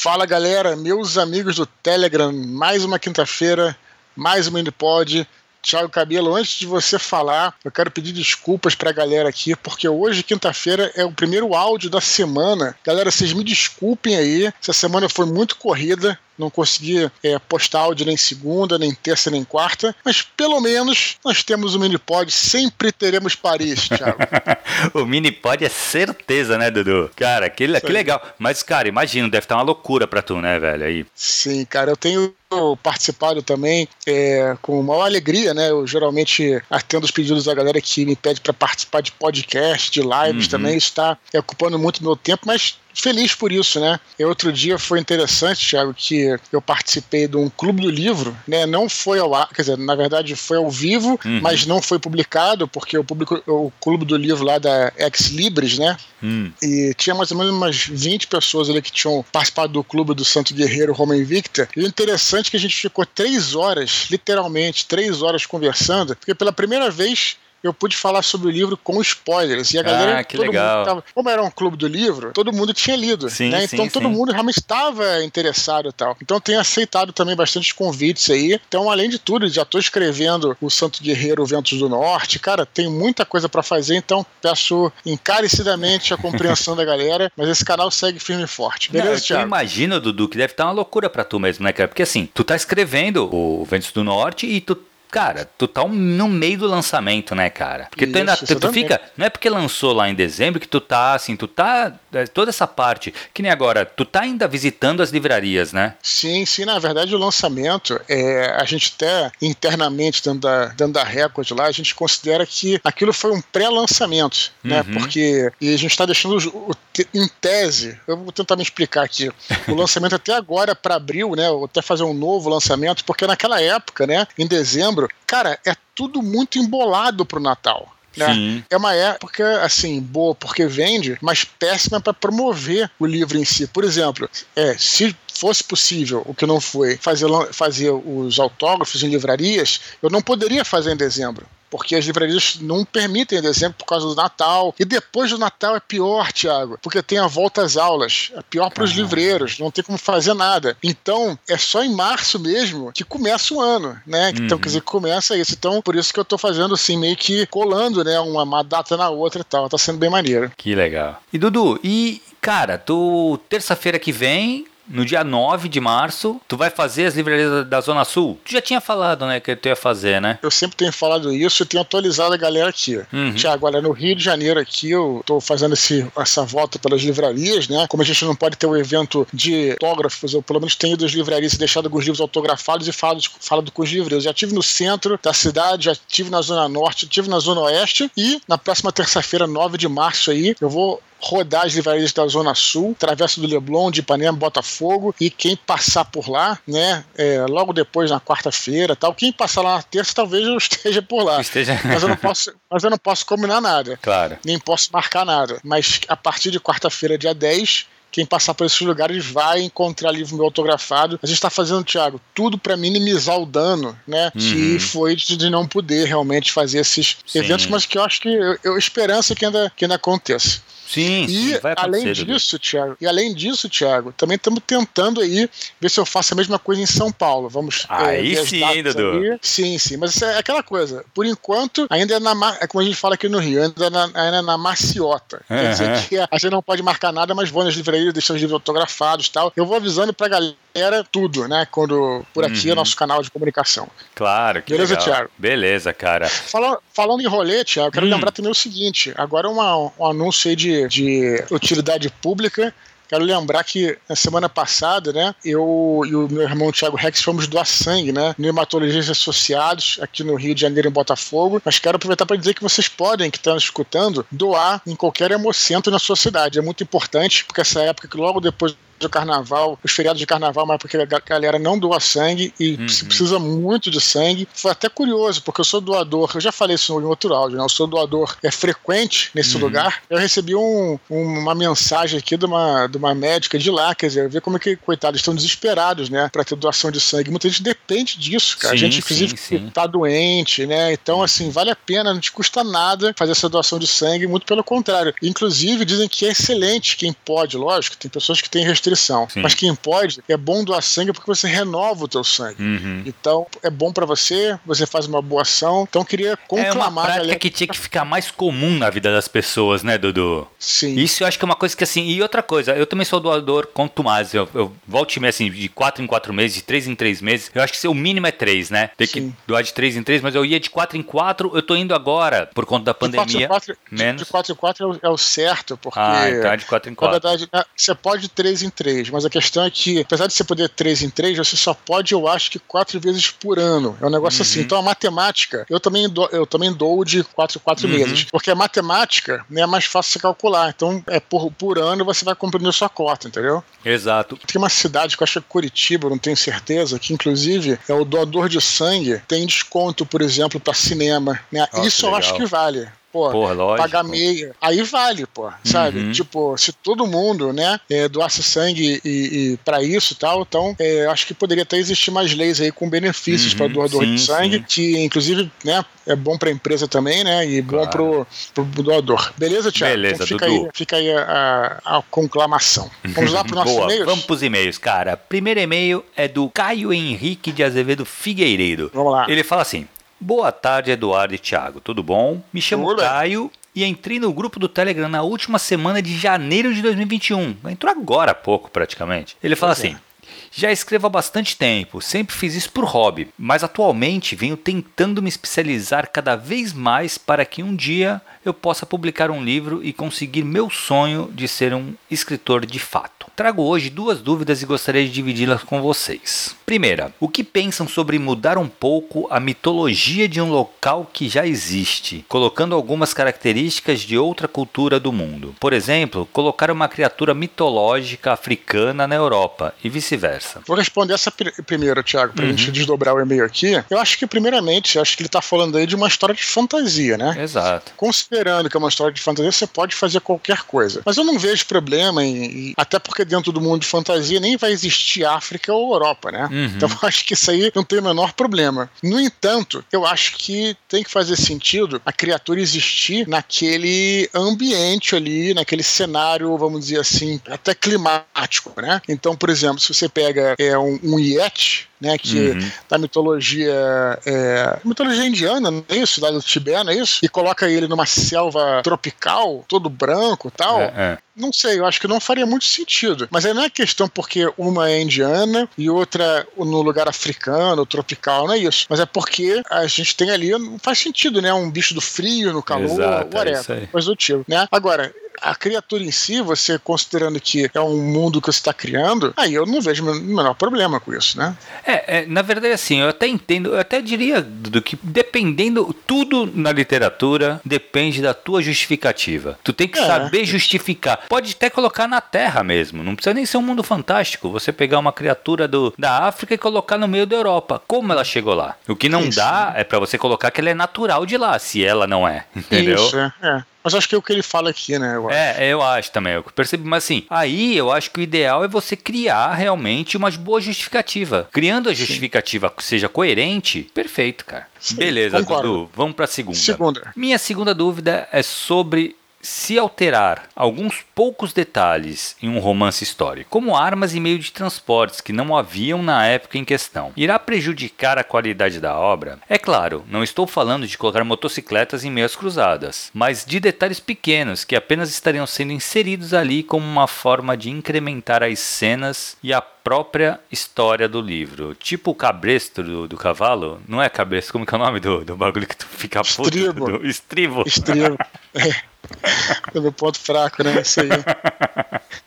Fala 0.00 0.24
galera, 0.24 0.76
meus 0.76 1.18
amigos 1.18 1.56
do 1.56 1.66
Telegram, 1.66 2.32
mais 2.32 2.84
uma 2.84 3.00
quinta-feira, 3.00 3.76
mais 4.14 4.46
um 4.46 4.52
Minipod. 4.52 5.26
Thiago 5.60 5.88
Cabelo, 5.88 6.36
antes 6.36 6.56
de 6.60 6.66
você 6.66 7.00
falar, 7.00 7.52
eu 7.64 7.72
quero 7.72 7.90
pedir 7.90 8.12
desculpas 8.12 8.76
pra 8.76 8.92
galera 8.92 9.28
aqui, 9.28 9.56
porque 9.56 9.88
hoje, 9.88 10.22
quinta-feira, 10.22 10.92
é 10.94 11.04
o 11.04 11.10
primeiro 11.10 11.52
áudio 11.52 11.90
da 11.90 12.00
semana. 12.00 12.76
Galera, 12.84 13.10
vocês 13.10 13.32
me 13.32 13.42
desculpem 13.42 14.14
aí, 14.14 14.52
essa 14.62 14.72
semana 14.72 15.08
foi 15.08 15.26
muito 15.26 15.56
corrida, 15.56 16.16
não 16.38 16.50
consegui 16.50 17.10
é, 17.22 17.38
postar 17.38 17.80
áudio 17.80 18.06
nem 18.06 18.16
segunda, 18.16 18.78
nem 18.78 18.94
terça, 18.94 19.30
nem 19.30 19.44
quarta, 19.44 19.94
mas 20.04 20.22
pelo 20.22 20.60
menos 20.60 21.16
nós 21.24 21.42
temos 21.42 21.74
o 21.74 21.80
Minipod, 21.80 22.30
sempre 22.30 22.92
teremos 22.92 23.34
Paris, 23.34 23.88
Thiago. 23.88 24.18
o 24.94 25.04
Minipod 25.04 25.64
é 25.64 25.68
certeza, 25.68 26.56
né, 26.58 26.70
Dudu? 26.70 27.10
Cara, 27.16 27.48
que, 27.48 27.66
que 27.80 27.92
legal. 27.92 28.22
Mas, 28.38 28.62
cara, 28.62 28.88
imagino, 28.88 29.30
deve 29.30 29.44
estar 29.44 29.56
uma 29.56 29.62
loucura 29.62 30.06
pra 30.06 30.22
tu, 30.22 30.40
né, 30.40 30.58
velho? 30.58 30.84
Aí. 30.84 31.06
Sim, 31.14 31.64
cara, 31.64 31.90
eu 31.90 31.96
tenho 31.96 32.34
participado 32.82 33.42
também 33.42 33.86
é, 34.06 34.56
com 34.62 34.82
maior 34.82 35.04
alegria, 35.04 35.52
né? 35.52 35.70
Eu 35.70 35.86
geralmente 35.86 36.62
atendo 36.70 37.04
os 37.04 37.10
pedidos 37.10 37.44
da 37.44 37.54
galera 37.54 37.80
que 37.80 38.06
me 38.06 38.16
pede 38.16 38.40
para 38.40 38.52
participar 38.52 39.02
de 39.02 39.12
podcast, 39.12 39.90
de 39.90 40.00
lives 40.00 40.44
uhum. 40.44 40.50
também, 40.50 40.76
está 40.76 41.18
ocupando 41.34 41.78
muito 41.78 42.02
meu 42.02 42.16
tempo, 42.16 42.44
mas 42.46 42.78
feliz 43.02 43.34
por 43.34 43.52
isso, 43.52 43.80
né? 43.80 43.98
E 44.18 44.24
outro 44.24 44.52
dia 44.52 44.78
foi 44.78 44.98
interessante, 44.98 45.68
Thiago, 45.68 45.94
que 45.94 46.36
eu 46.52 46.60
participei 46.60 47.26
de 47.26 47.36
um 47.36 47.48
clube 47.48 47.82
do 47.82 47.90
livro, 47.90 48.36
né? 48.46 48.66
Não 48.66 48.88
foi 48.88 49.18
ao 49.18 49.34
ar, 49.34 49.48
quer 49.48 49.62
dizer, 49.62 49.78
na 49.78 49.94
verdade 49.94 50.34
foi 50.36 50.56
ao 50.56 50.70
vivo, 50.70 51.18
uhum. 51.24 51.40
mas 51.42 51.66
não 51.66 51.80
foi 51.80 51.98
publicado, 51.98 52.66
porque 52.68 52.96
o, 52.96 53.04
público, 53.04 53.42
o 53.46 53.72
clube 53.80 54.04
do 54.04 54.16
livro 54.16 54.44
lá 54.44 54.58
da 54.58 54.92
Ex 54.96 55.28
Libris, 55.28 55.78
né? 55.78 55.96
Uhum. 56.22 56.52
E 56.62 56.92
tinha 56.96 57.14
mais 57.14 57.30
ou 57.30 57.38
menos 57.38 57.52
umas 57.52 57.86
20 57.86 58.26
pessoas 58.26 58.68
ali 58.68 58.82
que 58.82 58.92
tinham 58.92 59.24
participado 59.32 59.72
do 59.72 59.84
clube 59.84 60.14
do 60.14 60.24
Santo 60.24 60.54
Guerreiro 60.54 60.92
Roma 60.92 61.16
Invicta. 61.16 61.68
E 61.76 61.80
o 61.80 61.86
interessante 61.86 62.48
é 62.48 62.50
que 62.50 62.56
a 62.56 62.60
gente 62.60 62.76
ficou 62.76 63.06
três 63.06 63.54
horas, 63.54 64.06
literalmente, 64.10 64.86
três 64.86 65.22
horas 65.22 65.46
conversando, 65.46 66.16
porque 66.16 66.34
pela 66.34 66.52
primeira 66.52 66.90
vez 66.90 67.36
eu 67.62 67.74
pude 67.74 67.96
falar 67.96 68.22
sobre 68.22 68.48
o 68.48 68.50
livro 68.50 68.76
com 68.76 69.00
spoilers. 69.00 69.72
E 69.72 69.78
a 69.78 69.82
galera, 69.82 70.18
ah, 70.20 70.24
que 70.24 70.36
legal. 70.36 70.84
Tava, 70.84 71.04
como 71.14 71.28
era 71.28 71.42
um 71.42 71.50
clube 71.50 71.76
do 71.76 71.86
livro, 71.86 72.32
todo 72.32 72.52
mundo 72.52 72.72
tinha 72.72 72.96
lido. 72.96 73.28
Sim, 73.28 73.50
né? 73.50 73.64
Então 73.64 73.84
sim, 73.84 73.90
todo 73.90 74.08
sim. 74.08 74.14
mundo 74.14 74.32
realmente 74.32 74.60
estava 74.60 75.22
interessado 75.22 75.88
e 75.88 75.92
tal. 75.92 76.16
Então 76.22 76.40
tenho 76.40 76.60
aceitado 76.60 77.12
também 77.12 77.34
bastante 77.34 77.74
convites 77.74 78.30
aí. 78.30 78.60
Então, 78.68 78.90
além 78.90 79.08
de 79.08 79.18
tudo, 79.18 79.48
já 79.48 79.62
estou 79.62 79.80
escrevendo 79.80 80.56
o 80.60 80.70
Santo 80.70 81.02
Guerreiro 81.02 81.44
Ventos 81.44 81.78
do 81.78 81.88
Norte. 81.88 82.38
Cara, 82.38 82.64
tem 82.64 82.88
muita 82.88 83.24
coisa 83.24 83.48
para 83.48 83.62
fazer, 83.62 83.96
então 83.96 84.24
peço 84.40 84.92
encarecidamente 85.04 86.14
a 86.14 86.16
compreensão 86.16 86.76
da 86.76 86.84
galera. 86.84 87.30
Mas 87.36 87.48
esse 87.48 87.64
canal 87.64 87.90
segue 87.90 88.18
firme 88.18 88.44
e 88.44 88.46
forte. 88.46 88.90
Beleza, 88.90 89.12
Não, 89.12 89.20
Thiago? 89.20 89.42
Eu 89.42 89.46
imagino, 89.46 90.00
Dudu, 90.00 90.28
que 90.28 90.36
deve 90.36 90.52
estar 90.52 90.64
uma 90.64 90.72
loucura 90.72 91.10
para 91.10 91.24
tu 91.24 91.38
mesmo, 91.38 91.64
né, 91.64 91.72
cara? 91.72 91.88
Porque 91.88 92.02
assim, 92.02 92.28
tu 92.32 92.44
tá 92.44 92.54
escrevendo 92.54 93.28
o 93.34 93.64
Ventos 93.64 93.92
do 93.92 94.04
Norte 94.04 94.46
e 94.46 94.60
tu 94.60 94.76
Cara, 95.10 95.48
tu 95.56 95.66
tá 95.66 95.86
no 95.86 96.28
meio 96.28 96.58
do 96.58 96.66
lançamento, 96.66 97.34
né, 97.34 97.48
cara? 97.48 97.86
Porque 97.90 98.04
Isso, 98.04 98.12
tu 98.12 98.18
ainda 98.18 98.36
tu, 98.36 98.60
tu 98.60 98.72
fica. 98.72 99.00
Não 99.16 99.26
é 99.26 99.30
porque 99.30 99.48
lançou 99.48 99.92
lá 99.92 100.08
em 100.08 100.14
dezembro 100.14 100.60
que 100.60 100.68
tu 100.68 100.80
tá 100.80 101.14
assim, 101.14 101.34
tu 101.34 101.48
tá. 101.48 101.94
É, 102.12 102.26
toda 102.26 102.50
essa 102.50 102.66
parte. 102.66 103.12
Que 103.32 103.42
nem 103.42 103.50
agora, 103.50 103.86
tu 103.86 104.04
tá 104.04 104.20
ainda 104.20 104.46
visitando 104.46 105.02
as 105.02 105.10
livrarias, 105.10 105.72
né? 105.72 105.94
Sim, 106.02 106.44
sim, 106.44 106.64
na 106.64 106.78
verdade 106.78 107.14
o 107.14 107.18
lançamento, 107.18 107.98
é, 108.08 108.54
a 108.58 108.64
gente 108.64 108.92
até 108.96 109.30
internamente 109.40 110.22
dentro 110.22 110.40
da, 110.40 110.66
dentro 110.66 110.92
da 110.92 111.04
Record 111.04 111.50
lá, 111.52 111.66
a 111.66 111.72
gente 111.72 111.94
considera 111.94 112.44
que 112.44 112.78
aquilo 112.84 113.12
foi 113.12 113.32
um 113.32 113.40
pré-lançamento, 113.40 114.52
né? 114.62 114.82
uhum. 114.82 114.92
né? 114.92 114.98
Porque. 114.98 115.50
E 115.60 115.74
a 115.74 115.78
gente 115.78 115.96
tá 115.96 116.04
deixando 116.04 116.36
o, 116.48 116.74
em 117.14 117.28
tese, 117.40 117.98
eu 118.06 118.16
vou 118.16 118.32
tentar 118.32 118.56
me 118.56 118.62
explicar 118.62 119.04
aqui. 119.04 119.30
O 119.68 119.74
lançamento 119.74 120.14
até 120.16 120.34
agora 120.34 120.74
para 120.74 120.96
abril, 120.96 121.34
né? 121.34 121.48
Ou 121.50 121.64
até 121.64 121.80
fazer 121.80 122.02
um 122.02 122.14
novo 122.14 122.50
lançamento, 122.50 123.04
porque 123.04 123.26
naquela 123.26 123.60
época, 123.60 124.06
né? 124.06 124.26
Em 124.36 124.46
dezembro 124.46 124.97
cara, 125.26 125.58
é 125.66 125.74
tudo 125.94 126.22
muito 126.22 126.58
embolado 126.58 127.26
pro 127.26 127.40
Natal. 127.40 127.94
Né? 128.16 128.64
É 128.68 128.76
uma 128.76 128.94
época, 128.94 129.62
assim, 129.62 130.00
boa 130.00 130.34
porque 130.34 130.66
vende, 130.66 131.16
mas 131.20 131.44
péssima 131.44 132.00
para 132.00 132.12
promover 132.12 132.90
o 132.98 133.06
livro 133.06 133.38
em 133.38 133.44
si. 133.44 133.66
Por 133.66 133.84
exemplo, 133.84 134.28
é, 134.56 134.76
se 134.76 135.14
fosse 135.32 135.62
possível, 135.62 136.22
o 136.26 136.34
que 136.34 136.44
não 136.44 136.60
foi, 136.60 136.96
fazer, 136.96 137.28
fazer 137.52 137.90
os 137.90 138.40
autógrafos 138.40 139.02
em 139.04 139.08
livrarias, 139.08 139.80
eu 140.02 140.10
não 140.10 140.20
poderia 140.20 140.64
fazer 140.64 140.92
em 140.92 140.96
dezembro 140.96 141.46
porque 141.70 141.94
as 141.94 142.04
livrarias 142.04 142.58
não 142.60 142.84
permitem 142.84 143.40
dezembro 143.40 143.76
por 143.78 143.86
causa 143.86 144.06
do 144.06 144.14
Natal. 144.14 144.74
E 144.78 144.84
depois 144.84 145.30
do 145.30 145.38
Natal 145.38 145.76
é 145.76 145.80
pior, 145.80 146.32
Tiago, 146.32 146.78
porque 146.82 147.02
tem 147.02 147.18
a 147.18 147.26
volta 147.26 147.62
às 147.62 147.76
aulas. 147.76 148.32
É 148.34 148.42
pior 148.42 148.70
para 148.70 148.84
os 148.84 148.92
livreiros, 148.92 149.58
não 149.58 149.70
tem 149.70 149.84
como 149.84 149.98
fazer 149.98 150.34
nada. 150.34 150.76
Então, 150.82 151.38
é 151.48 151.56
só 151.56 151.82
em 151.82 151.94
março 151.94 152.38
mesmo 152.38 152.92
que 152.92 153.04
começa 153.04 153.54
o 153.54 153.60
ano, 153.60 154.00
né? 154.06 154.30
Então, 154.30 154.56
uhum. 154.56 154.62
quer 154.62 154.68
dizer, 154.68 154.82
começa 154.82 155.36
isso. 155.36 155.52
Então, 155.52 155.82
por 155.82 155.96
isso 155.96 156.12
que 156.12 156.20
eu 156.20 156.24
tô 156.24 156.38
fazendo 156.38 156.74
assim, 156.74 156.96
meio 156.96 157.16
que 157.16 157.46
colando, 157.46 158.04
né? 158.04 158.18
Uma, 158.20 158.42
uma 158.42 158.62
data 158.62 158.96
na 158.96 159.08
outra 159.08 159.40
e 159.40 159.44
tal. 159.44 159.68
Tá 159.68 159.78
sendo 159.78 159.98
bem 159.98 160.10
maneiro. 160.10 160.50
Que 160.56 160.74
legal. 160.74 161.20
E 161.32 161.38
Dudu, 161.38 161.78
e 161.82 162.22
Cara, 162.40 162.78
tu 162.78 163.38
terça-feira 163.48 163.98
que 163.98 164.12
vem 164.12 164.66
no 164.88 165.04
dia 165.04 165.22
9 165.22 165.68
de 165.68 165.80
março, 165.80 166.40
tu 166.48 166.56
vai 166.56 166.70
fazer 166.70 167.06
as 167.06 167.14
livrarias 167.14 167.66
da 167.66 167.80
Zona 167.80 168.04
Sul. 168.04 168.38
Tu 168.44 168.52
já 168.52 168.60
tinha 168.60 168.80
falado, 168.80 169.26
né, 169.26 169.40
que 169.40 169.54
tu 169.54 169.68
ia 169.68 169.76
fazer, 169.76 170.20
né? 170.20 170.38
Eu 170.42 170.50
sempre 170.50 170.76
tenho 170.76 170.92
falado 170.92 171.32
isso 171.32 171.62
e 171.62 171.66
tenho 171.66 171.82
atualizado 171.82 172.32
a 172.32 172.36
galera 172.36 172.70
aqui. 172.70 173.00
Uhum. 173.12 173.34
Tiago, 173.34 173.66
olha, 173.66 173.80
no 173.80 173.92
Rio 173.92 174.14
de 174.14 174.22
Janeiro 174.22 174.58
aqui, 174.58 174.90
eu 174.90 175.22
tô 175.24 175.40
fazendo 175.40 175.74
esse, 175.74 176.06
essa 176.16 176.44
volta 176.44 176.78
pelas 176.78 177.02
livrarias, 177.02 177.68
né? 177.68 177.86
Como 177.88 178.02
a 178.02 178.06
gente 178.06 178.24
não 178.24 178.34
pode 178.34 178.56
ter 178.56 178.66
um 178.66 178.76
evento 178.76 179.26
de 179.32 179.72
autógrafos, 179.72 180.34
eu 180.34 180.42
pelo 180.42 180.60
menos 180.60 180.74
tenho 180.74 180.94
ido 180.94 181.04
às 181.04 181.12
livrarias 181.12 181.52
e 181.52 181.58
deixado 181.58 181.86
alguns 181.86 182.04
livros 182.04 182.20
autografados 182.20 182.86
e 182.88 182.92
falado, 182.92 183.22
falado 183.40 183.70
com 183.72 183.82
os 183.82 183.90
livreiros. 183.90 184.24
Já 184.24 184.32
tive 184.32 184.54
no 184.54 184.62
centro 184.62 185.18
da 185.22 185.32
cidade, 185.32 185.86
já 185.86 185.96
tive 186.06 186.30
na 186.30 186.40
Zona 186.40 186.68
Norte, 186.68 187.06
tive 187.06 187.28
na 187.28 187.38
Zona 187.38 187.62
Oeste 187.62 188.10
e 188.16 188.40
na 188.48 188.58
próxima 188.58 188.92
terça-feira, 188.92 189.46
9 189.46 189.78
de 189.78 189.88
março 189.88 190.30
aí, 190.30 190.54
eu 190.60 190.68
vou 190.68 191.00
rodar 191.20 191.66
as 191.66 191.72
livrarias 191.72 192.12
da 192.12 192.26
Zona 192.26 192.54
Sul, 192.54 192.94
Travessa 192.98 193.40
do 193.40 193.46
Leblon, 193.46 193.90
de 193.90 194.00
Ipanema, 194.00 194.36
Botafogo, 194.36 195.14
e 195.20 195.30
quem 195.30 195.56
passar 195.56 196.04
por 196.04 196.28
lá, 196.28 196.58
né, 196.66 197.04
é, 197.16 197.44
logo 197.48 197.72
depois 197.72 198.10
na 198.10 198.20
quarta-feira, 198.20 198.94
tal, 198.94 199.14
quem 199.14 199.32
passar 199.32 199.62
lá 199.62 199.76
na 199.76 199.82
terça, 199.82 200.14
talvez 200.14 200.46
eu 200.46 200.56
esteja 200.58 201.02
por 201.02 201.22
lá. 201.22 201.40
Esteja... 201.40 201.78
Mas 201.84 202.02
eu 202.02 202.08
não 202.08 202.16
posso, 202.16 202.52
mas 202.70 202.84
eu 202.84 202.90
não 202.90 202.98
posso 202.98 203.26
combinar 203.26 203.60
nada. 203.60 203.98
Claro. 204.00 204.38
Nem 204.44 204.58
posso 204.58 204.90
marcar 204.92 205.24
nada. 205.24 205.58
Mas 205.64 206.00
a 206.08 206.16
partir 206.16 206.50
de 206.50 206.60
quarta-feira, 206.60 207.18
dia 207.18 207.34
10, 207.34 207.86
quem 208.10 208.26
passar 208.26 208.54
por 208.54 208.64
esses 208.66 208.80
lugares 208.80 209.24
vai 209.26 209.62
encontrar 209.62 210.10
livro 210.10 210.36
meu 210.36 210.44
autografado. 210.44 211.18
A 211.22 211.26
gente 211.26 211.36
está 211.36 211.50
fazendo, 211.50 211.84
Thiago, 211.84 212.20
tudo 212.34 212.58
para 212.58 212.76
minimizar 212.76 213.38
o 213.38 213.46
dano, 213.46 213.98
né? 214.06 214.32
Uhum. 214.34 214.40
Que 214.40 214.78
foi 214.78 215.16
de 215.16 215.50
não 215.50 215.66
poder 215.66 216.06
realmente 216.06 216.52
fazer 216.52 216.80
esses 216.80 217.16
Sim. 217.26 217.40
eventos, 217.40 217.66
mas 217.66 217.86
que 217.86 217.98
eu 217.98 218.02
acho 218.02 218.20
que 218.20 218.28
eu, 218.28 218.58
eu 218.64 218.78
esperança 218.78 219.34
que 219.34 219.44
ainda, 219.44 219.72
que 219.76 219.84
ainda 219.84 219.96
aconteça. 219.96 220.60
Sim, 220.88 221.24
e 221.24 221.28
sim, 221.28 221.58
vai 221.58 221.74
além 221.76 222.12
disso, 222.14 222.58
Thiago, 222.58 222.96
e 222.98 223.06
além 223.06 223.34
disso, 223.34 223.68
Thiago, 223.68 224.10
também 224.16 224.36
estamos 224.36 224.60
tentando 224.66 225.20
aí 225.20 225.48
ver 225.78 225.90
se 225.90 226.00
eu 226.00 226.06
faço 226.06 226.32
a 226.32 226.36
mesma 226.36 226.58
coisa 226.58 226.80
em 226.80 226.86
São 226.86 227.12
Paulo. 227.12 227.46
Vamos 227.50 227.86
é, 227.90 227.94
aí 227.94 228.34
é, 228.34 228.46
sim, 228.46 228.62
ainda 228.62 228.94
do. 228.94 229.38
Sim, 229.42 229.76
sim, 229.78 229.98
mas 229.98 230.22
é 230.22 230.38
aquela 230.38 230.62
coisa. 230.62 231.04
Por 231.12 231.26
enquanto, 231.26 231.86
ainda 231.90 232.14
é 232.14 232.18
na 232.18 232.56
é 232.58 232.66
como 232.66 232.80
a 232.80 232.84
gente 232.84 232.96
fala 232.96 233.16
aqui 233.16 233.28
no 233.28 233.38
Rio, 233.38 233.64
ainda 233.64 233.86
é 233.86 233.90
na, 233.90 234.04
ainda 234.04 234.36
é 234.38 234.42
na 234.42 234.56
maciota. 234.56 235.42
Uhum. 235.50 235.56
Quer 235.58 235.70
dizer 235.72 236.08
que 236.08 236.16
a 236.18 236.38
gente 236.38 236.52
não 236.52 236.62
pode 236.62 236.82
marcar 236.82 237.12
nada, 237.12 237.34
mas 237.34 237.50
vou 237.50 237.64
nas 237.64 237.74
livrarias, 237.74 237.97
deixar 238.12 238.34
os 238.34 238.40
livros 238.40 238.54
autografados 238.54 239.26
e 239.26 239.32
tal. 239.32 239.52
Eu 239.56 239.66
vou 239.66 239.76
avisando 239.76 240.12
pra 240.12 240.28
galera 240.28 241.04
tudo, 241.10 241.46
né? 241.48 241.66
Quando 241.70 242.24
por 242.32 242.44
aqui 242.44 242.66
uhum. 242.66 242.72
é 242.72 242.74
nosso 242.74 242.96
canal 242.96 243.22
de 243.22 243.30
comunicação. 243.30 243.88
Claro, 244.14 244.62
que 244.62 244.72
Beleza, 244.72 244.94
legal. 244.94 245.04
Thiago? 245.06 245.30
Beleza, 245.36 245.92
cara. 245.92 246.28
Falando, 246.28 246.78
falando 246.92 247.20
em 247.20 247.26
rolê, 247.26 247.64
Thiago, 247.64 247.92
quero 247.92 248.06
hum. 248.06 248.10
lembrar 248.10 248.30
também 248.30 248.50
o 248.50 248.54
seguinte: 248.54 249.12
agora 249.16 249.48
uma, 249.48 249.76
um 249.76 250.06
anúncio 250.06 250.50
aí 250.50 250.56
de, 250.56 250.88
de 250.88 251.44
utilidade 251.50 252.10
pública. 252.22 252.74
Quero 253.08 253.24
lembrar 253.24 253.64
que 253.64 253.96
na 254.08 254.14
semana 254.14 254.48
passada, 254.48 255.12
né, 255.12 255.34
eu 255.44 256.02
e 256.06 256.14
o 256.14 256.28
meu 256.28 256.42
irmão 256.42 256.70
Thiago 256.70 256.96
Rex 256.96 257.22
fomos 257.22 257.46
doar 257.46 257.66
sangue, 257.66 258.12
né, 258.12 258.34
no 258.38 258.46
Hematologistas 258.46 259.16
Associados, 259.18 259.98
aqui 260.00 260.22
no 260.22 260.34
Rio 260.34 260.54
de 260.54 260.60
Janeiro, 260.60 260.88
em 260.88 260.92
Botafogo. 260.92 261.60
Mas 261.64 261.78
quero 261.78 261.96
aproveitar 261.96 262.26
para 262.26 262.36
dizer 262.36 262.54
que 262.54 262.62
vocês 262.62 262.88
podem, 262.88 263.30
que 263.30 263.38
estão 263.38 263.56
escutando, 263.56 264.26
doar 264.30 264.82
em 264.86 264.94
qualquer 264.94 265.30
hemocentro 265.30 265.90
na 265.90 265.98
sua 265.98 266.16
cidade. 266.16 266.58
É 266.58 266.62
muito 266.62 266.82
importante, 266.82 267.44
porque 267.44 267.60
essa 267.60 267.80
época 267.80 268.08
que 268.08 268.16
logo 268.16 268.40
depois 268.40 268.76
do 268.98 269.08
carnaval, 269.08 269.78
os 269.82 269.92
feriados 269.92 270.18
de 270.18 270.26
carnaval, 270.26 270.66
mas 270.66 270.78
porque 270.78 270.96
a 270.96 271.04
galera 271.04 271.58
não 271.58 271.78
doa 271.78 272.00
sangue 272.00 272.52
e 272.58 272.72
uhum. 272.72 272.86
precisa 273.06 273.38
muito 273.38 273.90
de 273.90 274.00
sangue. 274.00 274.48
Foi 274.52 274.70
até 274.70 274.88
curioso, 274.88 275.42
porque 275.42 275.60
eu 275.60 275.64
sou 275.64 275.80
doador, 275.80 276.30
eu 276.34 276.40
já 276.40 276.52
falei 276.52 276.74
isso 276.74 276.98
em 277.00 277.04
outro 277.04 277.32
áudio, 277.34 277.56
né? 277.56 277.64
Eu 277.64 277.68
sou 277.68 277.86
doador 277.86 278.36
é 278.42 278.50
frequente 278.50 279.30
nesse 279.34 279.54
uhum. 279.56 279.62
lugar. 279.62 280.02
Eu 280.10 280.18
recebi 280.18 280.54
um, 280.54 280.98
uma 281.08 281.54
mensagem 281.54 282.18
aqui 282.18 282.36
de 282.36 282.44
uma, 282.44 282.86
de 282.86 282.96
uma 282.96 283.14
médica 283.14 283.58
de 283.58 283.70
lá, 283.70 283.94
quer 283.94 284.08
dizer, 284.08 284.28
ver 284.28 284.40
como 284.40 284.56
é 284.56 284.60
que, 284.60 284.76
coitados, 284.76 285.20
estão 285.20 285.34
desesperados, 285.34 286.08
né, 286.08 286.28
para 286.32 286.44
ter 286.44 286.56
doação 286.56 286.90
de 286.90 287.00
sangue. 287.00 287.30
Muita 287.30 287.48
gente 287.48 287.62
depende 287.62 288.18
disso, 288.18 288.58
cara. 288.58 288.76
Sim, 288.76 288.84
a 288.84 288.88
gente, 288.88 288.98
inclusive, 288.98 289.36
sim, 289.36 289.58
sim. 289.58 289.70
tá 289.70 289.86
doente, 289.86 290.66
né? 290.66 290.92
Então, 290.92 291.22
assim, 291.22 291.50
vale 291.50 291.70
a 291.70 291.76
pena, 291.76 292.12
não 292.12 292.20
te 292.20 292.32
custa 292.32 292.64
nada 292.64 293.14
fazer 293.16 293.32
essa 293.32 293.48
doação 293.48 293.78
de 293.78 293.86
sangue, 293.86 294.26
muito 294.26 294.46
pelo 294.46 294.64
contrário. 294.64 295.14
Inclusive, 295.22 295.84
dizem 295.84 296.08
que 296.08 296.26
é 296.26 296.30
excelente 296.30 296.96
quem 296.96 297.12
pode, 297.12 297.56
lógico, 297.56 297.96
tem 297.96 298.10
pessoas 298.10 298.40
que 298.40 298.50
têm 298.50 298.64
restrições 298.64 298.87
restrição. 298.88 299.28
Sim. 299.28 299.40
Mas 299.40 299.54
quem 299.54 299.74
pode, 299.74 300.20
é 300.28 300.36
bom 300.36 300.64
doar 300.64 300.82
sangue 300.82 301.12
porque 301.12 301.26
você 301.26 301.46
renova 301.46 302.04
o 302.04 302.08
teu 302.08 302.24
sangue. 302.24 302.62
Uhum. 302.62 303.02
Então, 303.06 303.46
é 303.62 303.70
bom 303.70 303.92
para 303.92 304.06
você, 304.06 304.58
você 304.64 304.86
faz 304.86 305.06
uma 305.06 305.22
boa 305.22 305.42
ação. 305.42 305.86
Então, 305.88 306.04
queria 306.04 306.36
conclamar. 306.36 306.76
É 306.76 306.88
uma 306.88 307.02
prática 307.04 307.36
que 307.36 307.50
tinha 307.50 307.68
que 307.68 307.78
ficar 307.78 308.04
mais 308.04 308.30
comum 308.30 308.76
na 308.76 308.90
vida 308.90 309.12
das 309.12 309.28
pessoas, 309.28 309.82
né, 309.82 309.98
Dudu? 309.98 310.46
Sim. 310.58 310.94
Isso 310.96 311.22
eu 311.22 311.26
acho 311.26 311.38
que 311.38 311.44
é 311.44 311.46
uma 311.46 311.56
coisa 311.56 311.76
que 311.76 311.84
assim. 311.84 312.06
E 312.06 312.20
outra 312.22 312.42
coisa, 312.42 312.72
eu 312.72 312.86
também 312.86 313.04
sou 313.04 313.20
doador 313.20 313.68
quanto 313.72 314.02
mais. 314.02 314.34
Eu, 314.34 314.48
eu 314.54 314.72
volto 314.86 315.16
e 315.16 315.26
assim, 315.26 315.50
de 315.50 315.68
4 315.68 316.02
em 316.02 316.06
4 316.06 316.32
meses, 316.32 316.56
de 316.56 316.62
3 316.62 316.88
em 316.88 316.94
3 316.94 317.22
meses. 317.22 317.50
Eu 317.54 317.62
acho 317.62 317.72
que 317.72 317.88
o 317.88 317.94
mínimo 317.94 318.26
é 318.26 318.30
3, 318.30 318.70
né? 318.70 318.90
Tem 318.96 319.06
Sim. 319.06 319.30
que 319.30 319.36
doar 319.46 319.62
de 319.62 319.72
3 319.72 319.96
em 319.96 320.02
3, 320.02 320.22
mas 320.22 320.34
eu 320.34 320.44
ia 320.44 320.60
de 320.60 320.70
4 320.70 320.96
em 320.96 321.02
4. 321.02 321.50
Eu 321.54 321.62
tô 321.62 321.74
indo 321.74 321.94
agora, 321.94 322.48
por 322.54 322.66
conta 322.66 322.84
da 322.84 322.94
pandemia. 322.94 323.26
De 323.26 323.46
4 323.46 323.72
em 323.72 323.74
4, 323.74 323.76
menos. 323.90 324.22
De 324.22 324.30
4 324.30 324.52
em 324.52 324.56
4 324.56 324.84
é 324.84 324.86
o, 324.86 325.00
é 325.02 325.08
o 325.08 325.18
certo, 325.18 325.76
porque. 325.76 325.98
Ah, 325.98 326.30
então 326.30 326.52
é 326.52 326.56
de 326.56 326.64
4 326.66 326.90
em 326.90 326.94
4. 326.94 327.06
Na 327.06 327.18
verdade, 327.20 327.48
é, 327.52 327.64
você 327.76 327.94
pode 327.94 328.28
de 328.28 328.28
3 328.28 328.62
em 328.62 328.70
3, 328.78 329.10
mas 329.10 329.24
a 329.24 329.30
questão 329.30 329.64
é 329.64 329.70
que, 329.70 330.00
apesar 330.00 330.28
de 330.28 330.32
você 330.32 330.44
poder 330.44 330.68
3 330.68 331.02
em 331.02 331.10
3, 331.10 331.36
você 331.36 331.56
só 331.56 331.74
pode, 331.74 332.14
eu 332.14 332.28
acho 332.28 332.52
que 332.52 332.60
4 332.60 333.00
vezes 333.00 333.28
por 333.28 333.58
ano. 333.58 333.98
É 334.00 334.06
um 334.06 334.10
negócio 334.10 334.40
assim. 334.40 334.50
uhum. 334.50 334.60
assim. 334.60 334.60
Então 334.60 334.78
a 334.78 334.82
matemática, 334.82 335.66
eu 335.68 335.80
também 335.80 336.08
dou, 336.08 336.28
eu 336.30 336.46
também 336.46 336.72
dou 336.72 337.04
de 337.04 337.24
4 337.24 337.58
em 337.58 337.60
4 337.60 337.88
uhum. 337.88 337.94
meses. 337.94 338.24
Porque 338.30 338.52
a 338.52 338.54
matemática 338.54 339.44
né, 339.50 339.62
é 339.62 339.66
mais 339.66 339.84
fácil 339.84 340.12
você 340.12 340.18
calcular. 340.20 340.72
Então, 340.74 341.02
é 341.08 341.18
por, 341.18 341.50
por 341.50 341.78
ano 341.78 342.04
você 342.04 342.24
vai 342.24 342.36
cumprindo 342.36 342.68
a 342.68 342.72
sua 342.72 342.88
cota, 342.88 343.26
entendeu? 343.26 343.64
Exato. 343.84 344.38
Tem 344.46 344.60
uma 344.60 344.68
cidade 344.68 345.16
que 345.16 345.22
eu 345.22 345.24
acho 345.24 345.40
que 345.40 345.46
é 345.46 345.48
Curitiba, 345.48 346.08
não 346.08 346.18
tenho 346.18 346.36
certeza, 346.36 346.98
que 346.98 347.12
inclusive 347.12 347.78
é 347.88 347.92
o 347.92 348.04
doador 348.04 348.48
de 348.48 348.60
sangue, 348.60 349.20
tem 349.26 349.44
desconto, 349.44 350.06
por 350.06 350.22
exemplo, 350.22 350.60
para 350.60 350.74
cinema. 350.74 351.40
Né? 351.50 351.66
Isso 351.82 352.06
eu 352.06 352.14
acho 352.14 352.34
que 352.34 352.46
vale 352.46 352.88
pô, 353.12 353.30
Porra, 353.30 353.76
pagar 353.76 354.04
meia. 354.04 354.54
Aí 354.60 354.82
vale, 354.82 355.26
pô, 355.26 355.50
sabe? 355.64 356.00
Uhum. 356.00 356.12
Tipo, 356.12 356.56
se 356.56 356.72
todo 356.72 357.06
mundo, 357.06 357.52
né, 357.52 357.80
é, 357.90 358.08
doasse 358.08 358.42
sangue 358.42 359.00
e, 359.04 359.52
e 359.52 359.56
para 359.64 359.82
isso 359.82 360.12
e 360.12 360.16
tal, 360.16 360.42
então 360.42 360.74
é, 360.78 361.06
acho 361.06 361.26
que 361.26 361.34
poderia 361.34 361.62
até 361.62 361.76
existir 361.76 362.10
mais 362.10 362.34
leis 362.34 362.60
aí 362.60 362.70
com 362.70 362.88
benefícios 362.88 363.52
uhum. 363.52 363.58
para 363.58 363.68
doador 363.68 364.04
sim, 364.04 364.14
de 364.14 364.20
sangue, 364.20 364.56
sim. 364.58 364.64
que 364.68 365.04
inclusive, 365.04 365.50
né, 365.64 365.84
é 366.06 366.16
bom 366.16 366.38
para 366.38 366.48
a 366.48 366.52
empresa 366.52 366.86
também, 366.86 367.24
né, 367.24 367.46
e 367.46 367.62
claro. 367.62 367.86
bom 367.86 367.90
pro, 367.90 368.64
pro 368.64 368.82
doador. 368.82 369.32
Beleza, 369.36 369.70
Tiago? 369.72 369.94
Beleza, 369.94 370.24
então 370.24 370.26
fica 370.26 370.46
Dudu. 370.46 370.64
aí, 370.64 370.70
fica 370.74 370.96
aí 370.96 371.10
a, 371.10 371.80
a 371.84 372.02
conclamação. 372.10 372.90
Vamos 373.04 373.32
lá 373.32 373.44
pro 373.44 373.54
nosso 373.56 373.80
e-mail? 373.82 374.04
Vamos 374.04 374.24
pros 374.24 374.42
e-mails, 374.42 374.78
cara. 374.78 375.16
Primeiro 375.16 375.60
e-mail 375.60 376.04
é 376.16 376.28
do 376.28 376.48
Caio 376.50 376.92
Henrique 376.92 377.52
de 377.52 377.62
Azevedo 377.62 378.04
Figueiredo. 378.04 378.90
Vamos 378.92 379.12
lá. 379.12 379.26
Ele 379.28 379.42
fala 379.42 379.62
assim: 379.62 379.86
Boa 380.20 380.50
tarde, 380.50 380.90
Eduardo 380.90 381.34
e 381.34 381.38
Thiago. 381.38 381.80
Tudo 381.80 382.02
bom? 382.02 382.42
Me 382.52 382.60
chamo 382.60 382.88
Tudo 382.88 383.02
Caio 383.02 383.50
e 383.74 383.84
entrei 383.84 384.18
no 384.18 384.32
grupo 384.32 384.58
do 384.58 384.68
Telegram 384.68 385.08
na 385.08 385.22
última 385.22 385.58
semana 385.58 386.02
de 386.02 386.16
janeiro 386.18 386.74
de 386.74 386.82
2021. 386.82 387.56
Entrou 387.68 387.92
agora 387.92 388.32
há 388.32 388.34
pouco, 388.34 388.68
praticamente. 388.68 389.36
Ele 389.42 389.54
fala 389.54 389.74
pois 389.76 389.84
assim: 389.84 389.94
é. 389.94 390.08
Já 390.50 390.72
escrevo 390.72 391.06
há 391.06 391.10
bastante 391.10 391.56
tempo, 391.56 392.00
sempre 392.00 392.34
fiz 392.34 392.54
isso 392.54 392.72
por 392.72 392.84
hobby, 392.84 393.28
mas 393.38 393.62
atualmente 393.62 394.34
venho 394.34 394.56
tentando 394.56 395.22
me 395.22 395.28
especializar 395.28 396.10
cada 396.10 396.34
vez 396.36 396.72
mais 396.72 397.18
para 397.18 397.44
que 397.44 397.62
um 397.62 397.76
dia 397.76 398.20
eu 398.44 398.54
possa 398.54 398.86
publicar 398.86 399.30
um 399.30 399.42
livro 399.42 399.84
e 399.84 399.92
conseguir 399.92 400.42
meu 400.42 400.70
sonho 400.70 401.30
de 401.32 401.46
ser 401.46 401.74
um 401.74 401.94
escritor 402.10 402.64
de 402.64 402.78
fato. 402.78 403.17
Trago 403.38 403.62
hoje 403.62 403.88
duas 403.88 404.20
dúvidas 404.20 404.62
e 404.62 404.66
gostaria 404.66 405.04
de 405.04 405.12
dividi-las 405.12 405.62
com 405.62 405.80
vocês. 405.80 406.56
Primeira, 406.66 407.14
o 407.20 407.28
que 407.28 407.44
pensam 407.44 407.86
sobre 407.86 408.18
mudar 408.18 408.58
um 408.58 408.66
pouco 408.66 409.28
a 409.30 409.38
mitologia 409.38 410.28
de 410.28 410.40
um 410.40 410.50
local 410.50 411.08
que 411.12 411.28
já 411.28 411.46
existe, 411.46 412.24
colocando 412.28 412.74
algumas 412.74 413.14
características 413.14 414.00
de 414.00 414.18
outra 414.18 414.48
cultura 414.48 414.98
do 414.98 415.12
mundo? 415.12 415.54
Por 415.60 415.72
exemplo, 415.72 416.28
colocar 416.32 416.68
uma 416.68 416.88
criatura 416.88 417.32
mitológica 417.32 418.32
africana 418.32 419.06
na 419.06 419.14
Europa 419.14 419.72
e 419.84 419.88
vice-versa. 419.88 420.60
Vou 420.66 420.76
responder 420.76 421.14
essa 421.14 421.30
pr 421.30 421.62
primeiro, 421.64 422.02
Thiago, 422.02 422.32
para 422.32 422.44
a 422.44 422.48
uhum. 422.48 422.56
gente 422.56 422.72
desdobrar 422.72 423.14
o 423.14 423.20
e-mail 423.20 423.44
aqui. 423.44 423.80
Eu 423.88 424.00
acho 424.00 424.18
que, 424.18 424.26
primeiramente, 424.26 424.98
acho 424.98 425.16
que 425.16 425.22
ele 425.22 425.28
está 425.28 425.40
falando 425.40 425.78
aí 425.78 425.86
de 425.86 425.94
uma 425.94 426.08
história 426.08 426.34
de 426.34 426.42
fantasia, 426.42 427.16
né? 427.16 427.36
Exato. 427.40 427.92
Considerando 427.96 428.68
que 428.68 428.76
é 428.76 428.80
uma 428.80 428.88
história 428.88 429.12
de 429.12 429.22
fantasia, 429.22 429.52
você 429.52 429.66
pode 429.68 429.94
fazer 429.94 430.18
qualquer 430.22 430.64
coisa. 430.64 431.02
Mas 431.06 431.16
eu 431.16 431.22
não 431.22 431.38
vejo 431.38 431.64
problema 431.66 432.24
em. 432.24 432.70
em 432.70 432.74
até 432.76 432.98
porque 432.98 433.27
dentro 433.28 433.52
do 433.52 433.60
mundo 433.60 433.80
de 433.80 433.86
fantasia 433.86 434.40
nem 434.40 434.56
vai 434.56 434.72
existir 434.72 435.24
África 435.24 435.72
ou 435.72 435.92
Europa, 435.92 436.32
né? 436.32 436.48
Uhum. 436.50 436.64
Então 436.76 436.88
acho 437.02 437.24
que 437.24 437.34
isso 437.34 437.50
aí 437.50 437.70
não 437.74 437.84
tem 437.84 437.98
o 437.98 438.02
menor 438.02 438.32
problema. 438.32 438.90
No 439.02 439.20
entanto, 439.20 439.84
eu 439.92 440.06
acho 440.06 440.36
que 440.36 440.76
tem 440.88 441.02
que 441.02 441.10
fazer 441.10 441.36
sentido 441.36 442.00
a 442.04 442.12
criatura 442.12 442.60
existir 442.60 443.28
naquele 443.28 444.28
ambiente 444.34 445.14
ali, 445.14 445.54
naquele 445.54 445.82
cenário, 445.82 446.56
vamos 446.56 446.86
dizer 446.86 447.00
assim, 447.00 447.40
até 447.48 447.74
climático, 447.74 448.72
né? 448.80 449.00
Então, 449.08 449.36
por 449.36 449.50
exemplo, 449.50 449.78
se 449.78 449.92
você 449.92 450.08
pega 450.08 450.54
é, 450.58 450.76
um, 450.78 450.98
um 451.02 451.18
Yeti, 451.18 451.88
né, 452.00 452.16
que 452.18 452.50
uhum. 452.50 452.70
da 452.88 452.98
mitologia 452.98 454.18
é, 454.24 454.78
mitologia 454.84 455.26
indiana, 455.26 455.70
não 455.70 455.84
é 455.88 455.96
isso? 455.96 456.20
Da 456.20 456.30
não 456.30 456.92
é 456.92 456.96
isso? 456.96 457.20
E 457.22 457.28
coloca 457.28 457.68
ele 457.68 457.88
numa 457.88 458.06
selva 458.06 458.80
tropical, 458.82 459.64
todo 459.68 459.88
branco 459.88 460.50
tal. 460.50 460.80
É, 460.80 460.92
é. 460.96 461.18
Não 461.34 461.52
sei, 461.52 461.78
eu 461.78 461.86
acho 461.86 462.00
que 462.00 462.08
não 462.08 462.18
faria 462.18 462.44
muito 462.44 462.64
sentido. 462.64 463.28
Mas 463.30 463.46
aí 463.46 463.54
não 463.54 463.62
é 463.62 463.70
questão 463.70 464.08
porque 464.08 464.52
uma 464.58 464.90
é 464.90 465.00
indiana 465.00 465.68
e 465.78 465.88
outra 465.88 466.46
no 466.56 466.82
lugar 466.82 467.08
africano, 467.08 467.86
tropical, 467.86 468.48
não 468.48 468.54
é 468.54 468.58
isso. 468.58 468.86
Mas 468.88 468.98
é 468.98 469.06
porque 469.06 469.62
a 469.70 469.86
gente 469.86 470.16
tem 470.16 470.30
ali, 470.30 470.50
não 470.50 470.78
faz 470.78 470.98
sentido, 470.98 471.40
né? 471.40 471.54
Um 471.54 471.70
bicho 471.70 471.94
do 471.94 472.00
frio, 472.00 472.52
no 472.52 472.62
calor, 472.62 472.90
Exato, 472.90 473.36
é 473.36 473.38
whatever, 473.38 473.88
coisa 473.90 474.08
do 474.08 474.16
tipo, 474.16 474.44
né? 474.48 474.66
Agora, 474.70 475.14
a 475.42 475.54
criatura 475.54 476.02
em 476.02 476.10
si, 476.10 476.40
você 476.40 476.78
considerando 476.78 477.40
que 477.40 477.70
é 477.72 477.80
um 477.80 477.98
mundo 477.98 478.40
que 478.40 478.46
você 478.46 478.58
está 478.58 478.72
criando, 478.72 479.32
aí 479.36 479.54
eu 479.54 479.66
não 479.66 479.80
vejo 479.80 480.04
o 480.04 480.14
menor 480.14 480.54
problema 480.54 481.00
com 481.00 481.14
isso, 481.14 481.38
né? 481.38 481.56
É, 481.84 482.18
é, 482.18 482.26
na 482.26 482.42
verdade, 482.42 482.72
assim, 482.72 483.00
eu 483.00 483.08
até 483.08 483.26
entendo, 483.26 483.70
eu 483.70 483.80
até 483.80 484.00
diria 484.00 484.40
do 484.40 484.80
que 484.82 484.98
dependendo, 485.02 485.94
tudo 486.06 486.50
na 486.54 486.72
literatura 486.72 487.60
depende 487.64 488.22
da 488.22 488.34
tua 488.34 488.62
justificativa. 488.62 489.58
Tu 489.62 489.72
tem 489.72 489.88
que 489.88 489.98
é. 489.98 490.06
saber 490.06 490.44
justificar. 490.44 491.20
Pode 491.28 491.52
até 491.52 491.70
colocar 491.70 492.06
na 492.06 492.20
Terra 492.20 492.62
mesmo, 492.62 493.02
não 493.02 493.14
precisa 493.14 493.34
nem 493.34 493.46
ser 493.46 493.56
um 493.56 493.62
mundo 493.62 493.82
fantástico. 493.82 494.50
Você 494.50 494.72
pegar 494.72 494.98
uma 494.98 495.12
criatura 495.12 495.66
do, 495.66 495.92
da 495.98 496.26
África 496.26 496.54
e 496.54 496.58
colocar 496.58 496.98
no 496.98 497.08
meio 497.08 497.26
da 497.26 497.36
Europa. 497.36 497.82
Como 497.86 498.12
ela 498.12 498.24
chegou 498.24 498.54
lá? 498.54 498.76
O 498.86 498.96
que 498.96 499.08
não 499.08 499.24
isso. 499.24 499.36
dá 499.36 499.72
é 499.76 499.84
para 499.84 499.98
você 499.98 500.18
colocar 500.18 500.50
que 500.50 500.60
ela 500.60 500.70
é 500.70 500.74
natural 500.74 501.24
de 501.24 501.36
lá, 501.36 501.58
se 501.58 501.84
ela 501.84 502.06
não 502.06 502.26
é, 502.26 502.44
entendeu? 502.54 502.96
Isso, 502.96 503.18
é. 503.18 503.62
Mas 503.88 503.94
acho 503.94 504.08
que 504.08 504.14
é 504.14 504.18
o 504.18 504.22
que 504.22 504.30
ele 504.30 504.42
fala 504.42 504.68
aqui, 504.68 504.98
né? 504.98 505.16
Eu 505.16 505.30
é, 505.30 505.72
eu 505.72 505.80
acho 505.80 506.12
também. 506.12 506.34
Eu 506.34 506.42
percebi, 506.42 506.86
mas 506.86 507.04
assim, 507.04 507.24
aí 507.30 507.74
eu 507.74 507.90
acho 507.90 508.10
que 508.10 508.20
o 508.20 508.22
ideal 508.22 508.62
é 508.62 508.68
você 508.68 508.94
criar 508.94 509.54
realmente 509.54 510.14
uma 510.14 510.30
boa 510.30 510.60
justificativa. 510.60 511.48
Criando 511.50 511.88
a 511.88 511.94
justificativa 511.94 512.68
que 512.70 512.84
seja 512.84 513.08
coerente, 513.08 513.90
perfeito, 513.94 514.44
cara. 514.44 514.66
Sim, 514.78 514.96
Beleza, 514.96 515.38
concordo. 515.38 515.68
Dudu. 515.68 515.90
Vamos 515.94 516.14
para 516.14 516.26
a 516.26 516.28
segunda. 516.28 516.58
Segunda. 516.58 517.12
Minha 517.16 517.38
segunda 517.38 517.74
dúvida 517.74 518.28
é 518.30 518.42
sobre 518.42 519.16
se 519.40 519.78
alterar 519.78 520.48
alguns 520.54 521.04
poucos 521.14 521.52
detalhes 521.52 522.36
em 522.42 522.48
um 522.48 522.58
romance 522.58 523.04
histórico, 523.04 523.50
como 523.50 523.76
armas 523.76 524.14
e 524.14 524.20
meio 524.20 524.38
de 524.38 524.52
transportes 524.52 525.20
que 525.20 525.32
não 525.32 525.56
haviam 525.56 526.02
na 526.02 526.26
época 526.26 526.58
em 526.58 526.64
questão, 526.64 527.12
irá 527.16 527.38
prejudicar 527.38 528.18
a 528.18 528.24
qualidade 528.24 528.80
da 528.80 528.96
obra? 528.96 529.38
É 529.48 529.58
claro, 529.58 530.04
não 530.08 530.22
estou 530.22 530.46
falando 530.46 530.86
de 530.86 530.98
colocar 530.98 531.24
motocicletas 531.24 532.04
em 532.04 532.10
meias 532.10 532.36
cruzadas, 532.36 533.10
mas 533.14 533.44
de 533.44 533.60
detalhes 533.60 534.00
pequenos 534.00 534.64
que 534.64 534.76
apenas 534.76 535.10
estariam 535.10 535.46
sendo 535.46 535.72
inseridos 535.72 536.34
ali 536.34 536.62
como 536.62 536.86
uma 536.86 537.06
forma 537.06 537.56
de 537.56 537.70
incrementar 537.70 538.42
as 538.42 538.58
cenas 538.58 539.36
e 539.42 539.52
a 539.52 539.60
própria 539.60 540.38
história 540.52 541.08
do 541.08 541.20
livro. 541.20 541.74
Tipo 541.74 542.10
o 542.10 542.14
cabresto 542.14 542.82
do, 542.82 543.08
do 543.08 543.16
cavalo. 543.16 543.80
Não 543.88 544.02
é 544.02 544.08
cabresto, 544.10 544.52
como 544.52 544.66
que 544.66 544.74
é 544.74 544.76
o 544.76 544.80
nome 544.80 545.00
do, 545.00 545.24
do 545.24 545.34
bagulho 545.36 545.66
que 545.66 545.76
tu 545.76 545.86
fica 545.86 546.20
puto? 546.22 546.48
Estribo. 546.48 546.84
Do, 546.86 547.06
estribo. 547.06 547.64
Estribo. 547.66 548.18
Pelo 549.72 549.92
ponto 549.92 550.18
fraco, 550.18 550.62
né? 550.62 550.80
Isso 550.80 551.00
aí. 551.00 551.08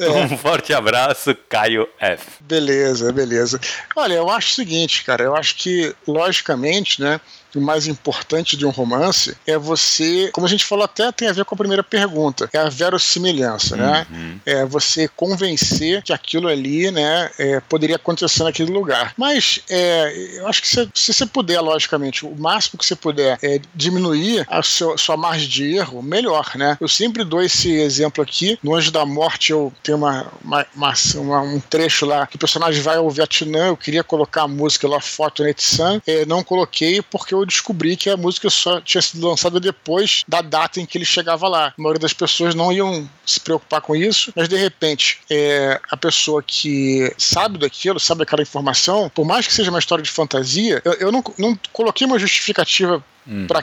É. 0.00 0.08
Um 0.08 0.38
forte 0.38 0.72
abraço, 0.72 1.36
Caio 1.48 1.86
F. 1.98 2.24
Beleza, 2.40 3.12
beleza. 3.12 3.60
Olha, 3.94 4.14
eu 4.14 4.30
acho 4.30 4.52
o 4.52 4.54
seguinte, 4.54 5.04
cara, 5.04 5.22
eu 5.22 5.36
acho 5.36 5.56
que, 5.56 5.94
logicamente, 6.08 7.02
né, 7.02 7.20
o 7.58 7.62
mais 7.62 7.86
importante 7.86 8.56
de 8.56 8.66
um 8.66 8.70
romance 8.70 9.36
é 9.46 9.56
você, 9.56 10.30
como 10.32 10.46
a 10.46 10.50
gente 10.50 10.64
falou 10.64 10.84
até 10.84 11.10
tem 11.12 11.28
a 11.28 11.32
ver 11.32 11.44
com 11.44 11.54
a 11.54 11.58
primeira 11.58 11.82
pergunta, 11.82 12.48
é 12.52 12.58
a 12.58 12.68
verossimilhança, 12.68 13.76
né? 13.76 14.06
Uhum. 14.10 14.40
É 14.44 14.64
você 14.64 15.08
convencer 15.08 16.02
que 16.02 16.12
aquilo 16.12 16.48
ali, 16.48 16.90
né, 16.90 17.30
é, 17.38 17.60
poderia 17.60 17.96
acontecer 17.96 18.44
naquele 18.44 18.72
lugar. 18.72 19.12
Mas 19.16 19.60
é, 19.68 20.38
eu 20.38 20.48
acho 20.48 20.62
que 20.62 20.68
se, 20.68 20.88
se, 20.94 21.12
você 21.12 21.26
puder, 21.26 21.60
logicamente, 21.60 22.26
o 22.26 22.34
máximo 22.36 22.78
que 22.78 22.86
você 22.86 22.96
puder 22.96 23.38
é 23.42 23.60
diminuir 23.74 24.46
a 24.48 24.62
sua, 24.62 24.96
sua 24.98 25.16
margem 25.16 25.48
de 25.48 25.76
erro, 25.76 26.02
melhor, 26.02 26.50
né? 26.56 26.76
Eu 26.80 26.88
sempre 26.88 27.24
dou 27.24 27.42
esse 27.42 27.70
exemplo 27.72 28.22
aqui. 28.22 28.58
No 28.62 28.74
Anjo 28.74 28.90
da 28.90 29.04
Morte 29.06 29.52
eu 29.52 29.72
tenho 29.82 29.98
uma, 29.98 30.26
uma, 30.42 30.66
uma, 31.16 31.40
um 31.40 31.60
trecho 31.60 32.06
lá 32.06 32.26
que 32.26 32.36
o 32.36 32.38
personagem 32.38 32.80
vai 32.82 32.96
ao 32.96 33.10
Vietnã, 33.10 33.66
eu 33.68 33.76
queria 33.76 34.04
colocar 34.04 34.42
a 34.42 34.48
música 34.48 34.88
lá, 34.88 35.00
Foto 35.00 35.42
Net 35.42 35.62
Sun, 35.62 36.00
é, 36.06 36.24
não 36.26 36.42
coloquei 36.42 37.02
porque 37.02 37.34
eu 37.34 37.43
descobri 37.46 37.96
que 37.96 38.10
a 38.10 38.16
música 38.16 38.50
só 38.50 38.80
tinha 38.80 39.02
sido 39.02 39.26
lançada 39.26 39.60
depois 39.60 40.24
da 40.26 40.40
data 40.40 40.80
em 40.80 40.86
que 40.86 40.98
ele 40.98 41.04
chegava 41.04 41.48
lá. 41.48 41.68
A 41.68 41.82
maioria 41.82 42.00
das 42.00 42.12
pessoas 42.12 42.54
não 42.54 42.72
iam 42.72 43.08
se 43.24 43.40
preocupar 43.40 43.80
com 43.80 43.94
isso, 43.94 44.32
mas 44.34 44.48
de 44.48 44.56
repente 44.56 45.18
é, 45.30 45.80
a 45.90 45.96
pessoa 45.96 46.42
que 46.42 47.12
sabe 47.18 47.58
daquilo, 47.58 47.98
sabe 47.98 48.22
aquela 48.22 48.42
informação, 48.42 49.10
por 49.14 49.24
mais 49.24 49.46
que 49.46 49.54
seja 49.54 49.70
uma 49.70 49.78
história 49.78 50.02
de 50.02 50.10
fantasia, 50.10 50.82
eu, 50.84 50.92
eu 50.94 51.12
não, 51.12 51.22
não 51.38 51.58
coloquei 51.72 52.06
uma 52.06 52.18
justificativa 52.18 53.02
uhum. 53.26 53.46
para 53.46 53.60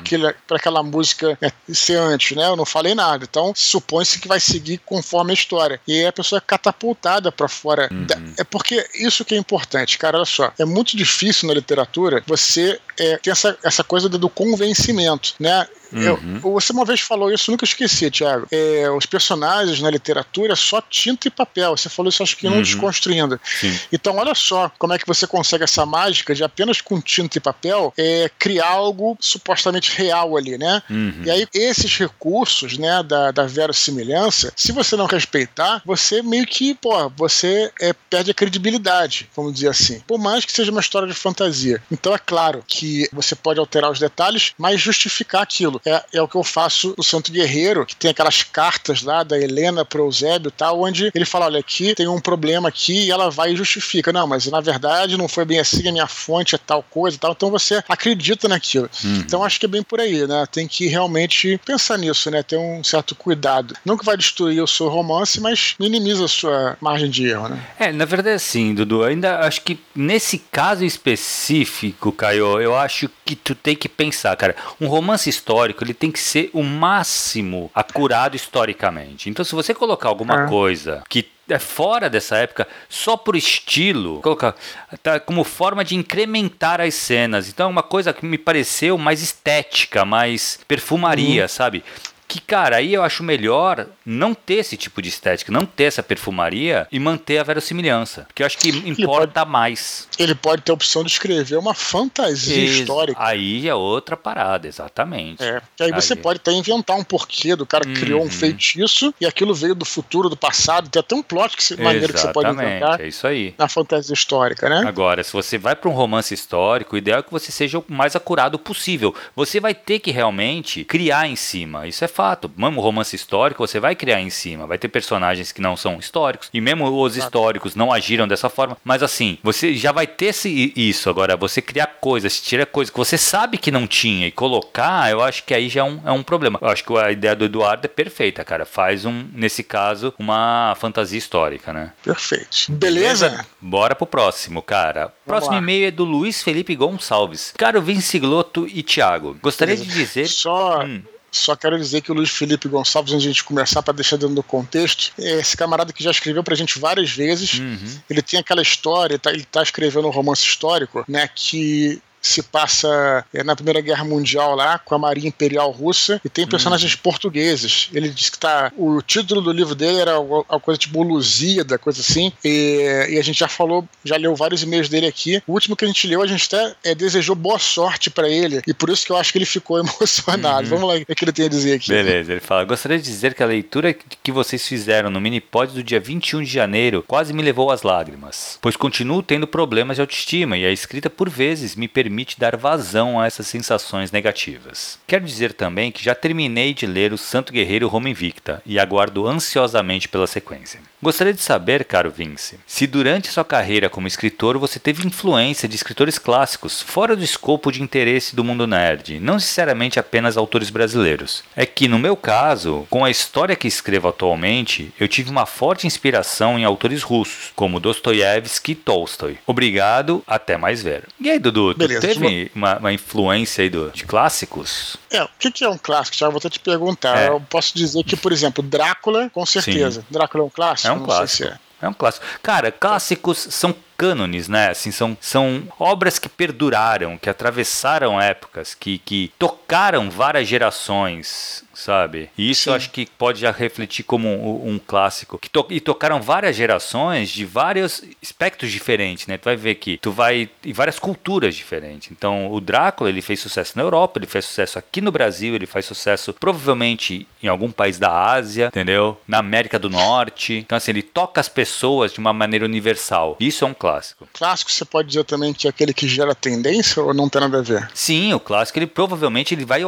aquela 0.58 0.84
música 0.84 1.38
é, 1.42 1.52
ser 1.74 1.98
antes, 1.98 2.36
né? 2.36 2.48
Eu 2.48 2.56
não 2.56 2.66
falei 2.66 2.96
nada. 2.96 3.26
Então, 3.30 3.54
supõe-se 3.56 4.20
que 4.20 4.28
vai 4.28 4.40
seguir 4.40 4.80
conforme 4.86 5.32
a 5.32 5.34
história. 5.34 5.80
E 5.88 6.00
aí 6.00 6.08
a 6.08 6.14
pessoa 6.14 6.38
é 6.38 6.42
catapultada 6.46 7.32
para 7.32 7.48
fora. 7.48 7.90
Uhum. 7.92 8.06
Da, 8.06 8.16
é 8.38 8.44
porque 8.44 8.88
isso 8.96 9.26
que 9.26 9.36
é 9.36 9.38
importante, 9.38 9.98
cara. 9.98 10.18
Olha 10.18 10.26
só. 10.26 10.52
É 10.58 10.66
muito 10.66 10.96
difícil 10.96 11.48
na 11.48 11.54
literatura 11.54 12.24
você 12.28 12.80
é, 13.00 13.18
ter 13.18 13.32
essa, 13.32 13.58
essa 13.64 13.84
coisa 13.84 14.08
do 14.10 14.30
convencimento, 14.30 15.34
né? 15.40 15.68
Uhum. 15.92 16.02
Eu, 16.02 16.40
você 16.52 16.72
uma 16.72 16.86
vez 16.86 17.02
falou 17.02 17.32
isso, 17.32 17.52
nunca 17.52 17.66
esqueci, 17.66 18.10
Thiago. 18.10 18.48
É, 18.52 18.90
os 18.92 19.06
personagens 19.06 19.82
na 19.82 19.90
literatura 19.90 20.54
é 20.54 20.56
só 20.56 20.82
tinta 20.82 21.28
e 21.28 21.32
papel. 21.32 21.76
Você 21.76 21.90
falou 21.90 22.10
isso, 22.10 22.24
acho 22.24 22.38
que 22.38 22.48
uhum. 22.48 22.56
não 22.56 22.62
desconstruindo. 22.62 23.40
Sim. 23.44 23.78
Então, 23.92 24.18
olha 24.18 24.34
só 24.36 24.72
como 24.78 24.94
é 24.94 24.98
que 24.98 25.08
você 25.08 25.28
consegue 25.28 25.64
essa 25.64 25.86
mágica 25.86 26.34
de 26.34 26.44
apenas 26.44 26.82
com 26.82 27.02
tinta 27.02 27.38
e 27.38 27.42
papel 27.42 27.94
é, 27.98 28.30
criar 28.40 28.70
algo 28.70 29.18
supostamente 29.20 29.96
real 29.96 30.38
ali, 30.38 30.58
né? 30.58 30.82
Uhum. 30.90 31.22
E 31.26 31.32
aí, 31.32 31.48
esses 31.54 31.98
recursos, 31.98 32.78
né, 32.78 33.04
da, 33.04 33.32
da 33.32 33.46
verossimilhança, 33.46 34.54
se 34.56 34.72
você 34.72 34.96
não 34.96 35.06
respeitar, 35.06 35.82
você 35.86 36.22
meio 36.22 36.46
que, 36.46 36.74
pô, 36.74 37.10
você 37.10 37.72
é, 37.80 37.94
perde 37.94 38.32
a 38.32 38.34
credibilidade, 38.34 39.30
vamos 39.36 39.54
dizer 39.54 39.70
assim. 39.70 40.00
Por 40.08 40.20
mais 40.20 40.46
que 40.46 40.52
seja 40.52 40.72
uma 40.72 40.82
história 40.82 41.08
de 41.08 41.14
fantasia. 41.14 41.82
Então, 41.92 42.14
é 42.14 42.18
claro 42.18 42.64
que 42.68 43.10
você 43.12 43.36
pode 43.36 43.60
alterar 43.60 43.92
os 43.92 44.00
detalhes, 44.00 44.54
mas 44.58 44.80
justificar 44.80 45.42
aquilo 45.42 45.81
é, 45.86 46.04
é 46.14 46.22
o 46.22 46.28
que 46.28 46.36
eu 46.36 46.44
faço 46.44 46.94
no 46.98 47.04
Santo 47.04 47.32
Guerreiro, 47.32 47.86
que 47.86 47.96
tem 47.96 48.12
aquelas 48.12 48.44
cartas 48.44 49.02
lá 49.02 49.24
da 49.24 49.38
Helena 49.38 49.84
pro 49.86 50.04
Eusébio 50.04 50.50
e 50.50 50.52
tal, 50.52 50.82
onde 50.82 51.12
ele 51.14 51.26
fala: 51.26 51.46
olha, 51.46 51.60
aqui 51.60 51.96
tem 51.96 52.08
um 52.08 52.20
problema 52.20 52.70
aqui, 52.70 53.06
e 53.06 53.12
ela 53.12 53.30
vai 53.30 53.52
e 53.52 53.56
justifica. 53.56 54.14
Não, 54.14 54.28
mas 54.28 54.46
na 54.48 54.62
verdade 54.62 55.18
não 55.18 55.28
foi 55.28 55.46
bem 55.46 55.60
assim, 55.60 55.88
a 55.88 55.92
minha 55.92 56.08
fonte 56.08 56.56
é 56.56 56.58
tal 56.58 56.84
coisa 56.84 57.18
e 57.18 57.20
tal. 57.20 57.32
Então 57.32 57.50
você 57.50 57.84
acredita 57.88 58.48
naquilo. 58.48 58.90
Uhum. 59.04 59.18
Então 59.18 59.44
acho 59.44 59.60
que 59.60 59.66
é 59.66 59.70
bem 59.70 59.84
por 59.84 60.00
aí, 60.00 60.28
né? 60.28 60.46
Tem 60.52 60.68
que 60.68 60.88
realmente 60.88 61.60
pensar 61.66 61.98
nisso, 61.98 62.30
né? 62.30 62.44
Ter 62.44 62.58
um 62.58 62.84
certo 62.84 63.16
cuidado. 63.16 63.76
Nunca 63.86 64.04
vai 64.04 64.18
destruir 64.18 64.62
o 64.62 64.68
seu 64.68 64.88
romance, 64.88 65.40
mas 65.40 65.76
minimiza 65.80 66.26
a 66.26 66.28
sua 66.28 66.78
margem 66.80 67.10
de 67.10 67.28
erro, 67.28 67.50
né? 67.50 67.60
É, 67.80 67.92
na 67.92 68.06
verdade, 68.06 68.42
sim, 68.42 68.74
Dudu. 68.74 69.04
Ainda 69.04 69.40
acho 69.40 69.62
que 69.62 69.80
nesse 69.96 70.38
caso 70.38 70.84
específico, 70.84 72.12
Caio, 72.12 72.60
eu 72.60 72.76
acho 72.76 73.10
que 73.26 73.36
tu 73.36 73.56
tem 73.56 73.76
que 73.76 73.90
pensar, 73.90 74.36
cara. 74.36 74.56
Um 74.80 74.88
romance 74.88 75.30
histórico 75.30 75.71
histórico 75.72 75.84
ele 75.84 75.94
tem 75.94 76.12
que 76.12 76.20
ser 76.20 76.50
o 76.54 76.62
máximo 76.62 77.72
acurado 77.74 78.36
historicamente. 78.36 79.30
Então, 79.30 79.44
se 79.44 79.56
você 79.56 79.74
colocar 79.74 80.10
alguma 80.10 80.44
é. 80.44 80.48
coisa 80.48 81.04
que 81.10 81.28
é 81.50 81.60
fora 81.60 82.10
dessa 82.10 82.38
época, 82.38 82.68
só 82.88 83.18
por 83.18 83.36
estilo, 83.36 84.22
colocar 84.22 84.56
tá, 85.02 85.20
como 85.20 85.44
forma 85.44 85.84
de 85.84 85.96
incrementar 85.96 86.80
as 86.80 86.94
cenas. 86.94 87.50
Então, 87.50 87.68
é 87.68 87.70
uma 87.70 87.84
coisa 87.84 88.14
que 88.14 88.26
me 88.26 88.38
pareceu 88.38 88.98
mais 88.98 89.22
estética, 89.22 90.06
mais 90.06 90.60
perfumaria, 90.68 91.44
uhum. 91.44 91.48
sabe? 91.50 91.84
Que, 92.32 92.40
cara, 92.40 92.78
aí 92.78 92.94
eu 92.94 93.04
acho 93.04 93.24
melhor 93.24 93.86
não 94.06 94.34
ter 94.34 94.54
esse 94.54 94.78
tipo 94.78 95.02
de 95.02 95.10
estética, 95.10 95.52
não 95.52 95.66
ter 95.66 95.84
essa 95.84 96.02
perfumaria 96.02 96.88
e 96.90 96.98
manter 96.98 97.40
a 97.40 97.44
verossimilhança. 97.44 98.22
Porque 98.22 98.42
eu 98.42 98.46
acho 98.46 98.58
que 98.58 98.70
importa 98.70 99.42
pode, 99.42 99.52
mais. 99.52 100.08
Ele 100.18 100.34
pode 100.34 100.62
ter 100.62 100.72
a 100.72 100.74
opção 100.74 101.04
de 101.04 101.12
escrever 101.12 101.58
uma 101.58 101.74
fantasia 101.74 102.56
Ex 102.56 102.80
histórica. 102.80 103.22
Aí 103.22 103.68
é 103.68 103.76
outra 103.76 104.16
parada, 104.16 104.66
exatamente. 104.66 105.44
É, 105.44 105.62
que 105.76 105.84
aí, 105.84 105.92
aí 105.92 106.02
você 106.02 106.16
pode 106.16 106.38
até 106.38 106.54
inventar 106.54 106.96
um 106.96 107.04
porquê 107.04 107.54
do 107.54 107.66
cara 107.66 107.84
que 107.84 108.00
criou 108.00 108.22
um 108.22 108.24
uhum. 108.24 108.30
feitiço 108.30 109.14
e 109.20 109.26
aquilo 109.26 109.54
veio 109.54 109.76
do 109.76 109.84
futuro, 109.84 110.30
do 110.30 110.38
passado. 110.38 110.90
Tem 110.90 111.02
até 111.02 111.14
um 111.14 111.22
plot 111.22 111.58
que, 111.58 111.82
maneiro 111.82 112.14
que 112.14 112.20
você 112.22 112.32
pode 112.32 112.50
inventar. 112.50 113.02
É 113.02 113.10
isso 113.10 113.28
aí. 113.28 113.54
Na 113.58 113.68
fantasia 113.68 114.14
histórica, 114.14 114.70
né? 114.70 114.86
Agora, 114.88 115.22
se 115.22 115.34
você 115.34 115.58
vai 115.58 115.76
para 115.76 115.90
um 115.90 115.94
romance 115.94 116.34
histórico, 116.34 116.96
o 116.96 116.98
ideal 116.98 117.20
é 117.20 117.24
que 117.24 117.32
você 117.32 117.52
seja 117.52 117.80
o 117.80 117.86
mais 117.90 118.16
acurado 118.16 118.58
possível. 118.58 119.14
Você 119.36 119.60
vai 119.60 119.76
ter 119.76 120.00
que 120.00 120.12
realmente 120.12 120.86
criar 120.86 121.28
em 121.28 121.36
cima. 121.36 121.88
Isso 121.88 122.06
é 122.06 122.08
fácil 122.08 122.21
fato. 122.22 122.52
Mesmo 122.56 122.80
romance 122.80 123.16
histórico, 123.16 123.66
você 123.66 123.80
vai 123.80 123.96
criar 123.96 124.22
em 124.22 124.30
cima. 124.30 124.68
Vai 124.68 124.78
ter 124.78 124.88
personagens 124.88 125.52
que 125.52 125.60
não 125.60 125.76
são 125.76 125.98
históricos. 125.98 126.50
E 126.54 126.62
mesmo 126.62 126.86
os 126.86 127.18
históricos 127.18 127.76
não 127.76 127.92
agiram 127.92 128.28
dessa 128.28 128.48
forma. 128.48 128.78
Mas 128.84 129.02
assim, 129.02 129.40
você 129.42 129.74
já 129.74 129.92
vai 129.92 130.06
ter 130.06 130.32
isso. 130.46 131.10
Agora, 131.10 131.36
você 131.36 131.62
criar 131.62 131.88
coisas, 132.00 132.40
tirar 132.40 132.68
coisas 132.68 132.92
que 132.92 132.98
você 132.98 133.18
sabe 133.18 133.58
que 133.58 133.72
não 133.72 133.88
tinha 133.88 134.28
e 134.28 134.32
colocar, 134.32 135.10
eu 135.10 135.22
acho 135.22 135.44
que 135.44 135.54
aí 135.54 135.68
já 135.68 135.82
é 135.82 135.84
um, 135.84 136.00
é 136.06 136.12
um 136.12 136.22
problema. 136.22 136.60
Eu 136.62 136.68
acho 136.68 136.84
que 136.84 136.96
a 136.96 137.12
ideia 137.12 137.36
do 137.36 137.46
Eduardo 137.46 137.86
é 137.86 137.88
perfeita, 137.88 138.44
cara. 138.44 138.66
Faz 138.66 139.04
um, 139.04 139.26
nesse 139.34 139.64
caso, 139.64 140.14
uma 140.20 140.76
fantasia 140.80 141.18
histórica, 141.18 141.74
né? 141.74 141.92
Perfeito. 142.04 142.72
Beleza? 142.74 143.46
Bora 143.60 143.96
pro 143.96 144.06
próximo, 144.06 144.62
cara. 144.62 145.12
Próximo 145.26 145.56
e-mail 145.56 145.88
é 145.88 145.92
do 145.92 146.04
Luiz 146.04 146.44
Felipe 146.44 146.76
Gonçalves. 146.76 147.54
Caro 147.58 147.82
Vinci 147.82 148.20
Gloto 148.20 148.68
e 148.68 148.84
Thiago, 148.84 149.38
gostaria 149.42 149.76
Beleza. 149.76 149.92
de 149.92 150.00
dizer. 150.00 150.28
Só. 150.28 150.84
Hum. 150.84 151.02
Só 151.32 151.56
quero 151.56 151.78
dizer 151.78 152.02
que 152.02 152.12
o 152.12 152.16
Luiz 152.16 152.30
Felipe 152.30 152.68
Gonçalves, 152.68 153.14
antes 153.14 153.24
de 153.24 153.30
a 153.30 153.32
gente 153.32 153.44
começar, 153.44 153.82
para 153.82 153.94
deixar 153.94 154.18
dentro 154.18 154.36
do 154.36 154.44
contexto, 154.44 155.14
é 155.18 155.40
esse 155.40 155.56
camarada 155.56 155.94
que 155.94 156.04
já 156.04 156.12
escreveu 156.12 156.44
pra 156.44 156.56
gente 156.56 156.78
várias 156.78 157.10
vezes. 157.10 157.54
Uhum. 157.54 158.00
Ele 158.10 158.22
tem 158.22 158.40
aquela 158.40 158.62
história, 158.62 159.18
tá, 159.18 159.32
ele 159.32 159.46
tá 159.46 159.64
escrevendo 159.64 160.08
um 160.08 160.12
romance 160.12 160.44
histórico, 160.44 161.06
né? 161.08 161.30
Que 161.34 162.02
se 162.22 162.44
passa 162.44 163.26
é, 163.34 163.44
na 163.44 163.56
Primeira 163.56 163.82
Guerra 163.82 164.04
Mundial 164.04 164.56
lá, 164.56 164.78
com 164.78 164.94
a 164.94 165.00
Marinha 165.00 165.28
Imperial 165.28 165.72
Russa, 165.72 166.22
e 166.24 166.30
tem 166.30 166.48
personagens 166.48 166.94
hum. 166.94 167.00
portugueses. 167.02 167.90
Ele 167.94 168.10
disse 168.10 168.32
que 168.32 168.40
tá. 168.40 168.72
O 168.78 169.02
título 169.02 169.42
do 169.42 169.52
livro 169.52 169.74
dele 169.74 170.00
era 170.00 170.20
uma 170.20 170.60
coisa 170.60 170.78
tipo 170.78 171.02
Lusíada, 171.02 171.80
coisa 171.80 172.02
assim. 172.02 172.32
E, 172.46 173.08
e, 173.10 173.18
a 173.18 173.24
gente 173.24 173.40
já 173.40 173.48
falou, 173.48 173.88
já 174.06 174.18
leu 174.18 174.36
vários 174.36 174.62
e-mails 174.62 174.88
dele 174.88 175.08
aqui. 175.08 175.42
O 175.48 175.54
último 175.54 175.76
que 175.76 175.84
a 175.84 175.88
gente 175.88 176.08
leu, 176.08 176.22
a 176.22 176.28
gente 176.28 176.48
até 176.54 176.76
é, 176.84 176.96
desejou 176.96 177.36
boa 177.36 177.58
sorte 177.58 178.10
para 178.10 178.30
ele. 178.30 178.62
E 178.68 178.74
por 178.74 178.90
isso 178.90 179.06
que 179.06 179.12
eu 179.12 179.18
acho 179.18 179.32
que 179.32 179.40
ele 179.40 179.46
ficou 179.46 179.80
emocionado. 179.80 180.64
Uhum. 180.64 180.70
Vamos 180.70 180.90
lá 180.90 181.02
o 181.02 181.16
que 181.16 181.26
ele 181.26 181.32
tem 181.32 181.46
a 181.46 181.50
dizer 181.50 181.76
aqui. 181.76 181.90
Beleza, 181.90 182.34
ele 182.34 182.42
fala: 182.42 182.64
Gostaria 182.66 183.00
de 183.00 183.04
dizer 183.04 183.34
que 183.34 183.42
a 183.42 183.48
leitura 183.48 183.94
que 183.94 184.32
vocês 184.32 184.68
fizeram 184.68 185.10
no 185.10 185.20
Minipod 185.20 185.74
do 185.74 185.84
dia 185.84 186.00
21 186.00 186.44
de 186.44 186.52
janeiro 186.52 187.04
quase 187.08 187.34
me 187.34 187.42
levou 187.42 187.72
às 187.72 187.82
lágrimas, 187.82 188.60
pois 188.62 188.76
continuo 188.76 189.24
tendo 189.24 189.48
problemas 189.48 189.98
de 189.98 190.02
autoestima 190.02 190.58
e 190.58 190.66
a 190.66 190.72
escrita 190.72 191.10
por 191.10 191.30
vezes 191.30 191.76
me 191.76 191.88
permite 191.88 192.11
permite 192.12 192.38
dar 192.38 192.58
vazão 192.58 193.18
a 193.18 193.26
essas 193.26 193.48
sensações 193.48 194.12
negativas. 194.12 195.00
Quero 195.08 195.24
dizer 195.24 195.54
também 195.54 195.94
que 195.94 196.04
já 196.04 196.14
terminei 196.14 196.74
de 196.74 196.86
ler 196.86 197.14
o 197.14 197.18
Santo 197.18 197.54
Guerreiro 197.54 197.88
Roma 197.88 198.10
Invicta 198.10 198.62
e 198.66 198.78
aguardo 198.78 199.26
ansiosamente 199.26 200.10
pela 200.10 200.28
sequência. 200.28 200.82
Gostaria 201.02 201.34
de 201.34 201.42
saber, 201.42 201.84
caro 201.84 202.12
Vince, 202.12 202.60
se 202.68 202.86
durante 202.86 203.32
sua 203.32 203.44
carreira 203.44 203.90
como 203.90 204.08
escritor 204.08 204.60
você 204.60 204.80
teve 204.80 205.08
influência 205.08 205.68
de 205.68 205.76
escritores 205.76 206.20
clássicos 206.20 206.80
fora 206.80 207.16
do 207.16 207.24
escopo 207.24 207.72
de 207.72 207.82
interesse 207.82 208.36
do 208.36 208.44
mundo 208.44 208.68
nerd, 208.68 209.20
não 209.20 209.34
necessariamente 209.34 210.00
apenas 210.00 210.38
autores 210.38 210.70
brasileiros. 210.70 211.44
É 211.56 211.66
que, 211.66 211.88
no 211.88 211.98
meu 211.98 212.16
caso, 212.16 212.86
com 212.88 213.04
a 213.04 213.10
história 213.10 213.56
que 213.56 213.68
escrevo 213.68 214.10
atualmente, 214.10 214.94
eu 215.00 215.08
tive 215.08 215.32
uma 215.32 215.48
forte 215.48 215.88
inspiração 215.88 216.60
em 216.60 216.66
autores 216.66 217.02
russos, 217.02 217.52
como 217.56 217.80
Dostoiévski 217.80 218.74
e 218.74 218.76
Tolstói. 218.76 219.40
Obrigado, 219.48 220.24
até 220.28 220.56
mais 220.56 220.84
ver. 220.84 221.06
E 221.20 221.32
aí, 221.32 221.40
Dudu, 221.40 221.74
Beleza, 221.74 222.02
teve 222.02 222.52
uma, 222.54 222.78
uma, 222.78 222.94
influência 222.94 223.64
aí 223.64 223.70
do, 223.72 223.90
de 223.90 224.06
clássicos? 224.06 224.98
É, 225.10 225.24
o 225.24 225.30
que, 225.40 225.64
é 225.64 225.70
um 225.70 225.80
clássico? 225.80 226.16
Já 226.16 226.30
vou 226.30 226.38
até 226.38 226.50
te 226.50 226.60
perguntar. 226.60 227.18
É. 227.18 227.30
Eu 227.30 227.42
posso 227.50 227.76
dizer 227.76 228.04
que, 228.04 228.16
por 228.16 228.32
exemplo, 228.32 228.64
Drácula, 228.64 229.32
com 229.32 229.46
certeza. 229.48 230.02
Sim. 230.02 230.08
Drácula 230.12 230.44
é 230.44 230.46
um 230.46 230.50
clássico? 230.50 230.91
É 230.91 230.91
um 230.92 231.04
clássico. 231.04 231.50
É. 231.50 231.60
é 231.82 231.90
um 231.90 231.94
clássico. 231.94 232.26
Cara, 232.42 232.72
clássicos 232.72 233.38
são 233.38 233.76
cânones, 233.98 234.48
né? 234.48 234.70
Assim, 234.70 234.92
são, 234.92 235.16
são 235.22 235.64
obras 235.80 236.18
que 236.18 236.28
perduraram, 236.28 237.18
que 237.18 237.30
atravessaram 237.30 238.20
épocas, 238.20 238.74
que, 238.74 238.98
que 239.00 239.32
tocaram 239.38 240.10
várias 240.10 240.48
gerações, 240.48 241.64
sabe? 241.74 242.30
E 242.38 242.50
isso 242.50 242.64
Sim. 242.64 242.70
eu 242.72 242.76
acho 242.76 242.90
que 242.92 243.08
pode 243.18 243.40
já 243.40 243.52
refletir 243.52 244.04
como 244.04 244.28
um, 244.28 244.74
um 244.74 244.80
clássico. 244.80 245.38
Que 245.38 245.50
to 245.50 245.66
e 245.70 245.80
tocaram 245.80 246.22
várias 246.22 246.56
gerações 246.56 247.30
de 247.30 247.46
vários 247.46 248.04
espectros 248.22 248.72
diferentes, 248.72 249.28
né? 249.28 249.38
Tu 249.38 249.46
vai 249.46 249.56
ver 249.56 249.76
que 249.76 249.98
tu 249.98 250.12
vai 250.12 250.50
em 250.66 250.74
várias 250.74 251.00
culturas 251.00 251.56
diferentes. 251.56 252.12
Então, 252.12 252.52
o 252.52 252.60
Drácula, 252.60 253.10
ele 253.10 253.22
fez 253.22 253.40
sucesso 253.40 253.74
na 253.76 253.84
Europa, 253.84 254.20
ele 254.20 254.28
fez 254.28 254.46
sucesso 254.46 254.80
aqui 254.80 255.02
no 255.02 255.12
Brasil, 255.12 255.56
ele 255.56 255.66
faz 255.66 255.86
sucesso 255.86 256.34
provavelmente 256.34 257.28
em 257.42 257.48
algum 257.48 257.72
país 257.72 257.98
da 257.98 258.12
Ásia, 258.12 258.68
entendeu? 258.68 259.18
Na 259.28 259.38
América 259.38 259.78
do 259.78 259.90
Norte. 259.90 260.56
Então, 260.56 260.78
assim, 260.78 260.92
ele 260.92 261.02
toca 261.02 261.40
as 261.40 261.48
pessoas 261.48 262.12
de 262.12 262.20
uma 262.20 262.34
maneira 262.34 262.66
universal. 262.66 263.38
Isso 263.40 263.64
é 263.64 263.68
um 263.68 263.74
clássico 263.74 263.92
clássico. 263.92 264.28
Clássico 264.34 264.72
você 264.72 264.86
pode 264.86 265.08
dizer 265.10 265.24
também 265.26 265.54
que 265.54 265.68
é 265.68 265.70
aquele 265.70 265.94
que 265.94 266.08
gera 266.08 266.34
tendência 266.34 267.02
ou 267.02 267.14
não 267.14 267.30
tem 267.30 267.42
nada 267.42 267.60
a 267.60 267.62
ver? 267.62 267.90
Sim, 267.94 268.34
o 268.34 268.40
clássico 268.40 268.80
ele 268.80 268.88
provavelmente 268.88 269.54
ele 269.54 269.66
vai 269.66 269.82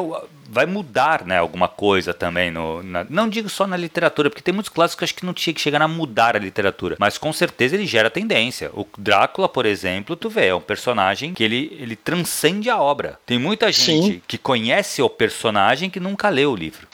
vai 0.54 0.66
mudar, 0.66 1.26
né, 1.26 1.38
alguma 1.38 1.68
coisa 1.68 2.14
também 2.14 2.52
no, 2.52 2.84
na, 2.84 3.06
não 3.10 3.28
digo 3.28 3.50
só 3.50 3.66
na 3.66 3.76
literatura, 3.76 4.30
porque 4.30 4.42
tem 4.42 4.54
muitos 4.54 4.72
clássicos 4.72 5.00
que 5.00 5.04
acho 5.04 5.16
que 5.16 5.26
não 5.26 5.34
tinha 5.34 5.54
que 5.54 5.60
chegar 5.60 5.82
a 5.82 5.88
mudar 5.88 6.36
a 6.36 6.40
literatura, 6.40 6.96
mas 7.00 7.18
com 7.18 7.34
certeza 7.34 7.76
ele 7.76 7.88
gera 7.88 8.10
tendência. 8.10 8.70
O 8.74 8.88
Drácula, 8.98 9.50
por 9.50 9.66
exemplo, 9.66 10.16
tu 10.16 10.30
vê, 10.30 10.48
é 10.48 10.56
um 10.56 10.62
personagem 10.62 11.34
que 11.34 11.44
ele, 11.44 11.76
ele 11.80 11.96
transcende 11.96 12.70
a 12.70 12.80
obra. 12.80 13.20
Tem 13.26 13.40
muita 13.40 13.72
gente 13.72 14.14
Sim. 14.14 14.22
que 14.28 14.38
conhece 14.38 15.02
o 15.02 15.10
personagem 15.10 15.90
que 15.90 16.00
nunca 16.00 16.30
leu 16.30 16.52
o 16.52 16.56
livro. 16.56 16.88